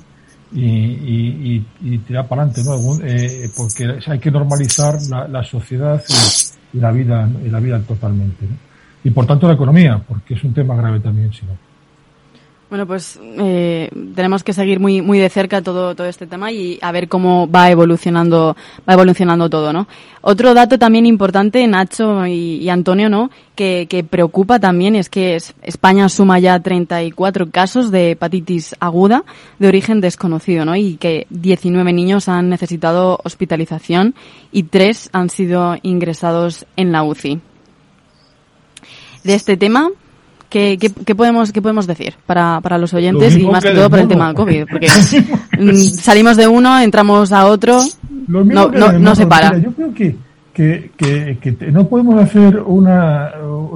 y, 0.53 1.65
y, 1.81 1.97
tirar 1.99 2.27
para 2.27 2.43
adelante, 2.43 2.63
¿no? 2.63 3.05
Eh, 3.05 3.49
porque 3.55 3.99
hay 4.05 4.19
que 4.19 4.31
normalizar 4.31 4.97
la, 5.29 5.43
sociedad 5.43 6.03
y, 6.73 6.79
la 6.79 6.91
vida 6.91 7.29
y 7.45 7.49
la 7.49 7.59
vida 7.59 7.79
totalmente, 7.81 8.45
Y 9.03 9.09
por 9.11 9.25
tanto 9.25 9.47
la 9.47 9.53
economía, 9.53 10.01
porque 10.07 10.33
es 10.33 10.43
un 10.43 10.53
tema 10.53 10.75
grave 10.75 10.99
también, 10.99 11.31
si 11.33 11.45
no. 11.45 11.70
Bueno, 12.71 12.87
pues 12.87 13.19
eh, 13.21 13.89
tenemos 14.15 14.45
que 14.45 14.53
seguir 14.53 14.79
muy 14.79 15.01
muy 15.01 15.19
de 15.19 15.27
cerca 15.27 15.61
todo 15.61 15.93
todo 15.93 16.07
este 16.07 16.25
tema 16.25 16.53
y 16.53 16.79
a 16.81 16.93
ver 16.93 17.09
cómo 17.09 17.51
va 17.51 17.69
evolucionando 17.69 18.55
va 18.87 18.93
evolucionando 18.93 19.49
todo, 19.49 19.73
¿no? 19.73 19.89
Otro 20.21 20.53
dato 20.53 20.79
también 20.79 21.05
importante, 21.05 21.67
Nacho 21.67 22.25
y, 22.25 22.69
Antonio, 22.69 23.09
¿no? 23.09 23.29
Que, 23.55 23.87
que, 23.89 24.05
preocupa 24.05 24.57
también 24.57 24.95
es 24.95 25.09
que 25.09 25.35
España 25.63 26.07
suma 26.07 26.39
ya 26.39 26.61
34 26.61 27.51
casos 27.51 27.91
de 27.91 28.11
hepatitis 28.11 28.73
aguda 28.79 29.25
de 29.59 29.67
origen 29.67 29.99
desconocido, 29.99 30.63
¿no? 30.63 30.73
Y 30.77 30.95
que 30.95 31.27
19 31.29 31.91
niños 31.91 32.29
han 32.29 32.47
necesitado 32.47 33.19
hospitalización 33.25 34.15
y 34.53 34.63
tres 34.63 35.09
han 35.11 35.29
sido 35.29 35.75
ingresados 35.81 36.65
en 36.77 36.93
la 36.93 37.03
UCI. 37.03 37.41
de 39.25 39.35
este 39.35 39.57
tema, 39.57 39.89
¿Qué, 40.51 40.77
qué, 40.77 41.15
podemos, 41.15 41.53
qué 41.53 41.61
podemos 41.61 41.87
decir 41.87 42.13
para, 42.25 42.59
para 42.59 42.77
los 42.77 42.93
oyentes 42.93 43.37
y 43.37 43.47
más 43.47 43.63
que, 43.63 43.71
todo 43.71 43.89
para 43.89 44.01
el 44.01 44.09
tema 44.09 44.33
COVID? 44.33 44.65
Porque 44.69 44.89
mm, 45.57 45.73
salimos 45.75 46.35
de 46.35 46.45
uno, 46.45 46.77
entramos 46.81 47.31
a 47.31 47.45
otro, 47.45 47.79
no, 48.27 48.43
no, 48.43 48.69
no, 48.69 49.15
se 49.15 49.25
para. 49.25 49.57
yo 49.57 49.71
creo 49.71 49.93
que, 49.93 50.17
que, 50.53 50.91
que, 51.39 51.71
no 51.71 51.87
podemos 51.87 52.21
hacer 52.21 52.59
una, 52.59 53.29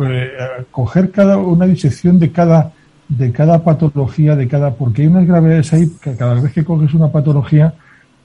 eh, 0.05 0.31
coger 0.69 1.11
cada, 1.11 1.37
una 1.37 1.65
disección 1.65 2.19
de 2.19 2.33
cada, 2.33 2.73
de 3.07 3.31
cada 3.31 3.63
patología, 3.63 4.35
de 4.35 4.45
cada, 4.49 4.73
porque 4.73 5.03
hay 5.03 5.07
unas 5.07 5.25
gravedades 5.25 5.71
ahí 5.71 5.89
que 6.01 6.13
cada 6.17 6.33
vez 6.33 6.51
que 6.51 6.65
coges 6.65 6.93
una 6.93 7.09
patología 7.09 7.73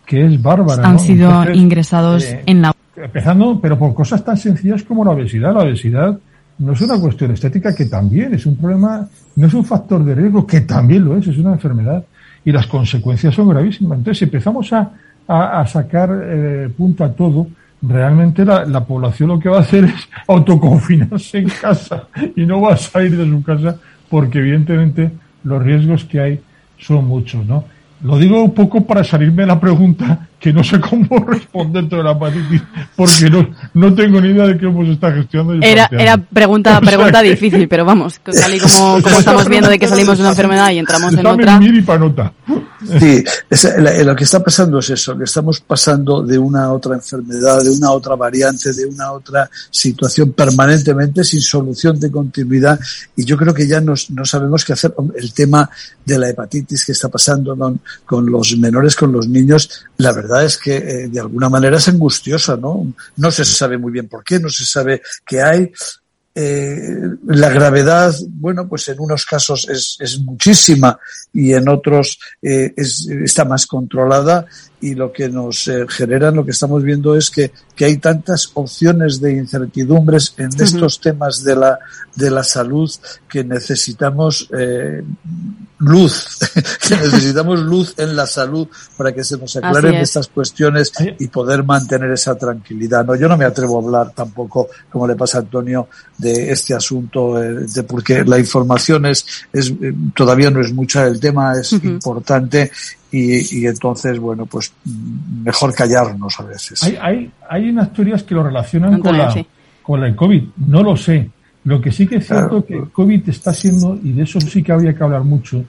que 0.05 0.27
es 0.27 0.43
bárbara. 0.43 0.89
Han 0.89 0.99
sido 0.99 1.49
ingresados 1.53 2.25
eh, 2.25 2.43
en 2.47 2.63
la. 2.63 2.75
Empezando, 2.97 3.61
pero 3.61 3.79
por 3.79 3.95
cosas 3.95 4.25
tan 4.25 4.37
sencillas 4.37 4.83
como 4.83 5.05
la 5.05 5.13
obesidad. 5.13 5.55
La 5.55 5.61
obesidad 5.61 6.19
no 6.61 6.73
es 6.75 6.81
una 6.83 7.01
cuestión 7.01 7.31
estética 7.31 7.75
que 7.75 7.87
también 7.87 8.35
es 8.35 8.45
un 8.45 8.57
problema, 8.57 9.09
no 9.37 9.47
es 9.47 9.55
un 9.55 9.65
factor 9.65 10.05
de 10.05 10.15
riesgo 10.15 10.47
que 10.47 10.61
también 10.61 11.05
lo 11.05 11.17
es, 11.17 11.27
es 11.27 11.39
una 11.39 11.55
enfermedad 11.55 12.05
y 12.45 12.53
las 12.53 12.67
consecuencias 12.67 13.35
son 13.35 13.49
gravísimas. 13.49 13.99
Entonces, 13.99 14.19
si 14.19 14.25
empezamos 14.25 14.71
a, 14.73 14.93
a, 15.27 15.67
sacar 15.67 16.11
eh, 16.23 16.69
punta 16.77 17.07
a 17.07 17.13
todo, 17.13 17.47
realmente 17.81 18.45
la, 18.45 18.67
la, 18.67 18.85
población 18.85 19.31
lo 19.31 19.39
que 19.39 19.49
va 19.49 19.59
a 19.59 19.61
hacer 19.61 19.85
es 19.85 20.09
autoconfinarse 20.29 21.39
en 21.39 21.49
casa 21.49 22.09
y 22.37 22.45
no 22.45 22.61
va 22.61 22.75
a 22.75 22.77
salir 22.77 23.17
de 23.17 23.25
su 23.25 23.43
casa 23.43 23.77
porque 24.11 24.41
evidentemente 24.41 25.11
los 25.45 25.63
riesgos 25.63 26.05
que 26.05 26.21
hay 26.21 26.41
son 26.77 27.07
muchos, 27.07 27.47
¿no? 27.47 27.65
Lo 28.03 28.19
digo 28.19 28.43
un 28.43 28.53
poco 28.53 28.83
para 28.83 29.03
salirme 29.03 29.43
de 29.43 29.49
la 29.49 29.61
pregunta 29.61 30.29
que 30.41 30.53
no 30.55 30.65
sé 30.65 30.81
cómo 30.81 31.07
responder 31.27 31.89
toda 31.89 32.03
la 32.03 32.13
hepatitis 32.13 32.63
porque 32.97 33.29
no, 33.31 33.55
no 33.75 33.95
tengo 33.95 34.21
ni 34.21 34.31
idea 34.31 34.47
de 34.47 34.59
cómo 34.59 34.85
se 34.85 34.93
está 34.93 35.13
gestionando. 35.13 35.65
Era, 35.65 35.89
era 35.93 36.17
pregunta, 36.17 36.81
pregunta 36.85 37.21
difícil, 37.21 37.69
pero 37.69 37.85
vamos, 37.85 38.21
tal 38.25 38.55
y 38.55 38.59
como, 38.59 39.03
como, 39.03 39.19
estamos 39.19 39.49
viendo 39.49 39.69
de 39.69 39.79
que 39.79 39.87
salimos 39.87 40.17
de 40.17 40.23
una 40.23 40.31
enfermedad 40.31 40.71
y 40.71 40.79
entramos 40.79 41.13
en 41.13 41.27
otra. 41.27 41.61
Sí, 42.83 43.23
lo 44.05 44.17
que 44.17 44.25
está 44.25 44.43
pasando 44.43 44.79
es 44.79 44.89
eso, 44.89 45.17
que 45.17 45.25
estamos 45.25 45.61
pasando 45.61 46.23
de 46.23 46.39
una 46.39 46.73
otra 46.73 46.95
enfermedad, 46.95 47.63
de 47.63 47.71
una 47.71 47.91
otra 47.91 48.17
variante, 48.17 48.73
de 48.73 48.87
una 48.87 49.13
otra 49.13 49.51
situación 49.71 50.33
permanentemente 50.33 51.23
sin 51.23 51.43
solución 51.43 52.01
de 52.01 52.11
continuidad 52.11 52.81
y 53.15 53.25
yo 53.27 53.37
creo 53.37 53.53
que 53.53 53.69
ya 53.69 53.83
no 53.83 54.25
sabemos 54.25 54.65
qué 54.65 54.73
hacer. 54.73 54.95
El 55.15 55.33
tema 55.35 55.69
de 56.05 56.19
la 56.19 56.31
hepatitis 56.31 56.85
que 56.85 56.93
está 56.93 57.09
pasando 57.09 57.57
con, 57.57 57.81
con 58.07 58.27
los 58.31 58.57
menores, 58.57 58.97
con 58.97 59.13
los 59.13 59.29
niños, 59.29 59.85
la 59.99 60.13
verdad 60.13 60.30
verdad 60.31 60.47
es 60.47 60.59
que 60.59 60.77
eh, 60.77 61.09
de 61.09 61.21
alguna 61.21 61.49
manera 61.49 61.77
es 61.77 61.89
angustiosa, 61.89 62.57
¿no? 62.57 62.93
No 63.17 63.31
se 63.31 63.45
sabe 63.45 63.79
muy 63.79 63.91
bien 63.91 64.09
por 64.09 64.23
qué, 64.23 64.39
no 64.39 64.49
se 64.49 64.65
sabe 64.65 65.03
qué 65.27 65.43
hay. 65.43 65.73
Eh, 66.33 66.79
la 67.27 67.51
gravedad, 67.51 68.15
bueno, 68.29 68.69
pues 68.69 68.89
en 68.89 69.01
unos 69.01 69.27
casos 69.27 69.69
es, 69.69 70.21
muchísima 70.21 70.99
y 71.33 71.53
en 71.53 71.69
otros 71.69 72.21
eh, 72.41 72.73
es, 72.77 73.09
está 73.09 73.45
más 73.45 73.67
controlada 73.67 74.47
y 74.81 74.95
lo 74.95 75.13
que 75.13 75.29
nos 75.29 75.69
eh, 75.69 75.87
genera, 75.89 76.31
lo 76.31 76.45
que 76.45 76.53
estamos 76.53 76.83
viendo 76.83 77.15
es 77.15 77.31
que, 77.31 77.53
que, 77.77 77.85
hay 77.85 77.99
tantas 77.99 78.51
opciones 78.55 79.21
de 79.21 79.33
incertidumbres 79.33 80.35
en 80.39 80.49
estos 80.59 81.01
temas 81.01 81.45
de 81.45 81.57
la, 81.57 81.79
de 82.15 82.31
la 82.31 82.43
salud 82.43 82.91
que 83.29 83.45
necesitamos 83.45 84.49
eh, 84.57 85.03
luz, 85.81 86.39
que 86.89 86.97
necesitamos 86.97 87.61
luz 87.61 87.95
en 87.97 88.15
la 88.15 88.27
salud 88.27 88.69
para 88.97 89.13
que 89.13 89.25
se 89.25 89.37
nos 89.39 89.57
aclaren 89.57 89.95
estas 89.97 90.29
cuestiones 90.29 90.93
y 91.19 91.29
poder 91.29 91.65
mantener 91.65 92.11
esa 92.11 92.37
tranquilidad. 92.37 93.05
No, 93.05 93.15
yo 93.15 93.29
no 93.29 93.37
me 93.37 93.45
atrevo 93.45 93.79
a 93.79 93.83
hablar 93.83 94.13
tampoco, 94.15 94.69
como 94.91 95.07
le 95.07 95.17
pasa 95.17 95.39
a 95.39 95.41
Antonio, 95.41 95.89
de 96.19 96.51
este 96.51 96.75
asunto, 96.75 97.43
eh, 97.43 97.67
de 97.67 97.83
porque 97.83 98.25
la 98.25 98.39
información 98.39 99.07
es, 99.07 99.27
es 99.53 99.71
eh, 99.71 99.95
todavía 100.15 100.51
no 100.51 100.61
es 100.61 100.73
mucha, 100.73 101.07
el 101.07 101.19
tema 101.19 101.55
es 101.59 101.73
importante 101.73 102.71
y, 103.13 103.61
y, 103.61 103.67
entonces, 103.67 104.19
bueno, 104.19 104.47
pues 104.47 104.73
mejor 105.45 105.75
callarnos 105.75 106.39
a 106.39 106.45
veces. 106.45 106.83
Hay, 106.83 106.97
hay, 107.01 107.31
hay 107.49 107.71
unas 107.71 107.93
teorías 107.93 108.23
que 108.23 108.35
lo 108.35 108.43
relacionan 108.43 109.01
con, 109.01 109.19
la, 109.19 109.35
con 109.83 110.05
el 110.05 110.15
COVID, 110.15 110.43
no 110.69 110.83
lo 110.83 110.97
sé. 110.97 111.29
Lo 111.65 111.81
que 111.81 111.93
sí 111.93 112.07
que 112.07 112.17
es 112.17 112.27
cierto 112.27 112.65
que 112.65 112.85
COVID 112.93 113.29
está 113.29 113.53
siendo, 113.53 113.99
y 114.03 114.13
de 114.13 114.23
eso 114.23 114.41
sí 114.41 114.63
que 114.63 114.73
habría 114.73 114.95
que 114.95 115.03
hablar 115.03 115.25
mucho, 115.25 115.65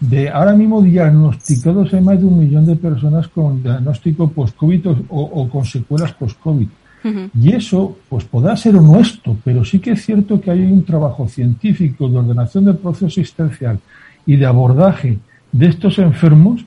de 0.00 0.28
ahora 0.28 0.54
mismo 0.54 0.82
diagnosticados 0.82 1.92
hay 1.94 2.00
más 2.00 2.18
de 2.18 2.26
un 2.26 2.38
millón 2.38 2.66
de 2.66 2.76
personas 2.76 3.28
con 3.28 3.62
diagnóstico 3.62 4.28
post-COVID 4.28 4.86
o, 5.08 5.48
con 5.48 5.64
secuelas 5.64 6.12
post-COVID. 6.12 6.68
Y 7.40 7.52
eso, 7.52 7.98
pues 8.08 8.24
podrá 8.24 8.56
ser 8.56 8.74
honesto, 8.74 9.36
pero 9.44 9.64
sí 9.64 9.78
que 9.78 9.92
es 9.92 10.04
cierto 10.04 10.40
que 10.40 10.50
hay 10.50 10.62
un 10.62 10.84
trabajo 10.84 11.28
científico 11.28 12.08
de 12.08 12.18
ordenación 12.18 12.64
del 12.64 12.78
proceso 12.78 13.06
existencial 13.06 13.78
y 14.26 14.34
de 14.34 14.44
abordaje 14.44 15.16
de 15.52 15.66
estos 15.66 16.00
enfermos 16.00 16.64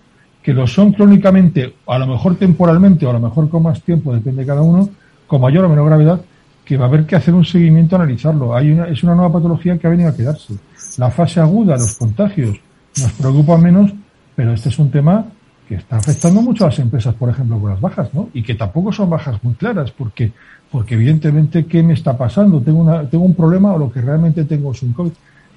que 0.50 0.56
lo 0.56 0.66
son 0.66 0.94
crónicamente, 0.94 1.76
a 1.86 2.00
lo 2.00 2.08
mejor 2.08 2.36
temporalmente 2.36 3.06
o 3.06 3.12
a 3.12 3.14
lo 3.14 3.20
mejor 3.20 3.48
con 3.50 3.62
más 3.62 3.84
tiempo, 3.84 4.16
depende 4.16 4.42
de 4.42 4.48
cada 4.48 4.64
uno, 4.64 4.90
con 5.28 5.42
mayor 5.42 5.66
o 5.66 5.70
menor 5.70 5.86
gravedad, 5.86 6.22
que 6.66 6.76
va 6.76 6.86
a 6.86 6.88
haber 6.88 7.06
que 7.06 7.16
hacer 7.16 7.36
un 7.36 7.46
seguimiento, 7.46 7.96
analizarlo. 7.96 8.56
Hay 8.56 8.72
una, 8.72 8.88
es 8.88 9.04
una 9.04 9.14
nueva 9.14 9.32
patología 9.32 9.78
que 9.78 9.86
ha 9.86 9.92
venido 9.92 10.10
a 10.10 10.16
quedarse. 10.16 10.56
La 10.98 11.12
fase 11.12 11.40
aguda, 11.40 11.78
los 11.78 11.94
contagios, 12.00 12.60
nos 13.00 13.12
preocupa 13.12 13.60
menos, 13.60 13.94
pero 14.36 14.52
este 14.52 14.70
es 14.70 14.80
un 14.80 14.90
tema 14.90 15.24
que 15.68 15.76
está 15.76 15.98
afectando 15.98 16.42
mucho 16.42 16.64
a 16.64 16.70
las 16.70 16.80
empresas, 16.80 17.14
por 17.14 17.30
ejemplo, 17.30 17.60
con 17.60 17.70
las 17.70 17.80
bajas, 17.80 18.12
¿no? 18.16 18.30
Y 18.34 18.42
que 18.42 18.56
tampoco 18.56 18.92
son 18.92 19.08
bajas 19.08 19.38
muy 19.44 19.54
claras, 19.54 19.92
porque, 19.92 20.32
porque 20.72 20.96
evidentemente, 20.96 21.68
¿qué 21.68 21.84
me 21.84 21.94
está 21.94 22.18
pasando? 22.18 22.60
¿Tengo, 22.60 22.80
una, 22.80 23.08
tengo 23.08 23.24
un 23.24 23.36
problema 23.36 23.74
o 23.74 23.78
lo 23.78 23.92
que 23.92 24.02
realmente 24.02 24.46
tengo 24.46 24.72
es 24.72 24.82
un 24.82 24.94
COVID? 24.94 25.12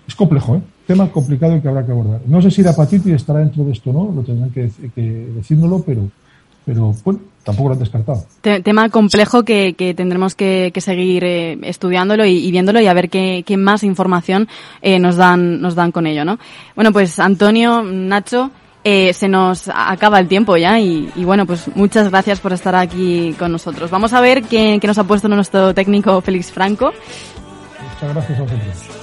Es 0.06 0.14
complejo, 0.14 0.56
¿eh? 0.56 0.60
Tema 0.86 1.10
complicado 1.10 1.60
que 1.62 1.68
habrá 1.68 1.86
que 1.86 1.92
abordar. 1.92 2.20
No 2.26 2.42
sé 2.42 2.50
si 2.50 2.62
la 2.62 2.72
hepatitis 2.72 3.12
estará 3.12 3.38
dentro 3.38 3.64
de 3.64 3.72
esto 3.72 3.90
o 3.90 3.92
no, 3.92 4.12
lo 4.12 4.22
tendrán 4.22 4.50
que, 4.50 4.70
que 4.94 5.00
decírnoslo, 5.36 5.82
pero, 5.86 6.08
pero 6.64 6.94
bueno, 7.04 7.20
tampoco 7.44 7.68
lo 7.68 7.74
han 7.74 7.80
descartado. 7.80 8.24
tema 8.42 8.88
complejo 8.88 9.44
que, 9.44 9.74
que 9.74 9.94
tendremos 9.94 10.34
que, 10.34 10.70
que 10.74 10.80
seguir 10.80 11.24
eh, 11.24 11.58
estudiándolo 11.62 12.26
y, 12.26 12.50
viéndolo 12.50 12.80
y 12.80 12.86
a 12.86 12.94
ver 12.94 13.10
qué, 13.10 13.44
qué 13.46 13.56
más 13.56 13.84
información 13.84 14.48
eh, 14.80 14.98
nos 14.98 15.16
dan 15.16 15.60
nos 15.60 15.74
dan 15.74 15.92
con 15.92 16.06
ello, 16.06 16.24
¿no? 16.24 16.38
Bueno, 16.74 16.92
pues 16.92 17.18
Antonio, 17.20 17.82
Nacho, 17.82 18.50
eh, 18.84 19.12
se 19.12 19.28
nos 19.28 19.68
acaba 19.68 20.18
el 20.18 20.26
tiempo 20.26 20.56
ya 20.56 20.80
y, 20.80 21.10
y, 21.14 21.24
bueno, 21.24 21.46
pues 21.46 21.70
muchas 21.76 22.10
gracias 22.10 22.40
por 22.40 22.52
estar 22.52 22.74
aquí 22.74 23.34
con 23.38 23.52
nosotros. 23.52 23.90
Vamos 23.90 24.12
a 24.12 24.20
ver 24.20 24.42
qué, 24.42 24.78
qué 24.80 24.86
nos 24.88 24.98
ha 24.98 25.04
puesto 25.04 25.28
nuestro 25.28 25.72
técnico 25.74 26.20
Félix 26.20 26.50
Franco. 26.50 26.92
Muchas 27.80 28.14
gracias 28.14 28.38
a 28.38 28.42
vosotros. 28.42 29.01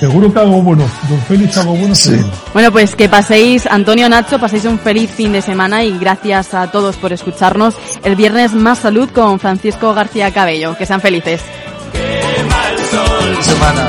Seguro 0.00 0.32
que 0.32 0.38
algo 0.38 0.62
bueno. 0.62 0.88
Don 1.10 1.20
Félix, 1.22 1.58
algo 1.58 1.74
bueno. 1.74 1.94
Sí. 1.94 2.18
Bueno, 2.54 2.72
pues 2.72 2.96
que 2.96 3.10
paséis, 3.10 3.66
Antonio 3.66 4.08
Nacho, 4.08 4.38
paséis 4.38 4.64
un 4.64 4.78
feliz 4.78 5.10
fin 5.10 5.32
de 5.32 5.42
semana 5.42 5.84
y 5.84 5.98
gracias 5.98 6.54
a 6.54 6.70
todos 6.70 6.96
por 6.96 7.12
escucharnos. 7.12 7.74
El 8.02 8.16
viernes 8.16 8.54
más 8.54 8.78
salud 8.78 9.10
con 9.10 9.38
Francisco 9.38 9.92
García 9.92 10.32
Cabello. 10.32 10.74
Que 10.78 10.86
sean 10.86 11.02
felices. 11.02 11.42
Qué 11.92 12.42
mal 12.44 12.78
sol. 12.78 13.44
Semana. 13.44 13.88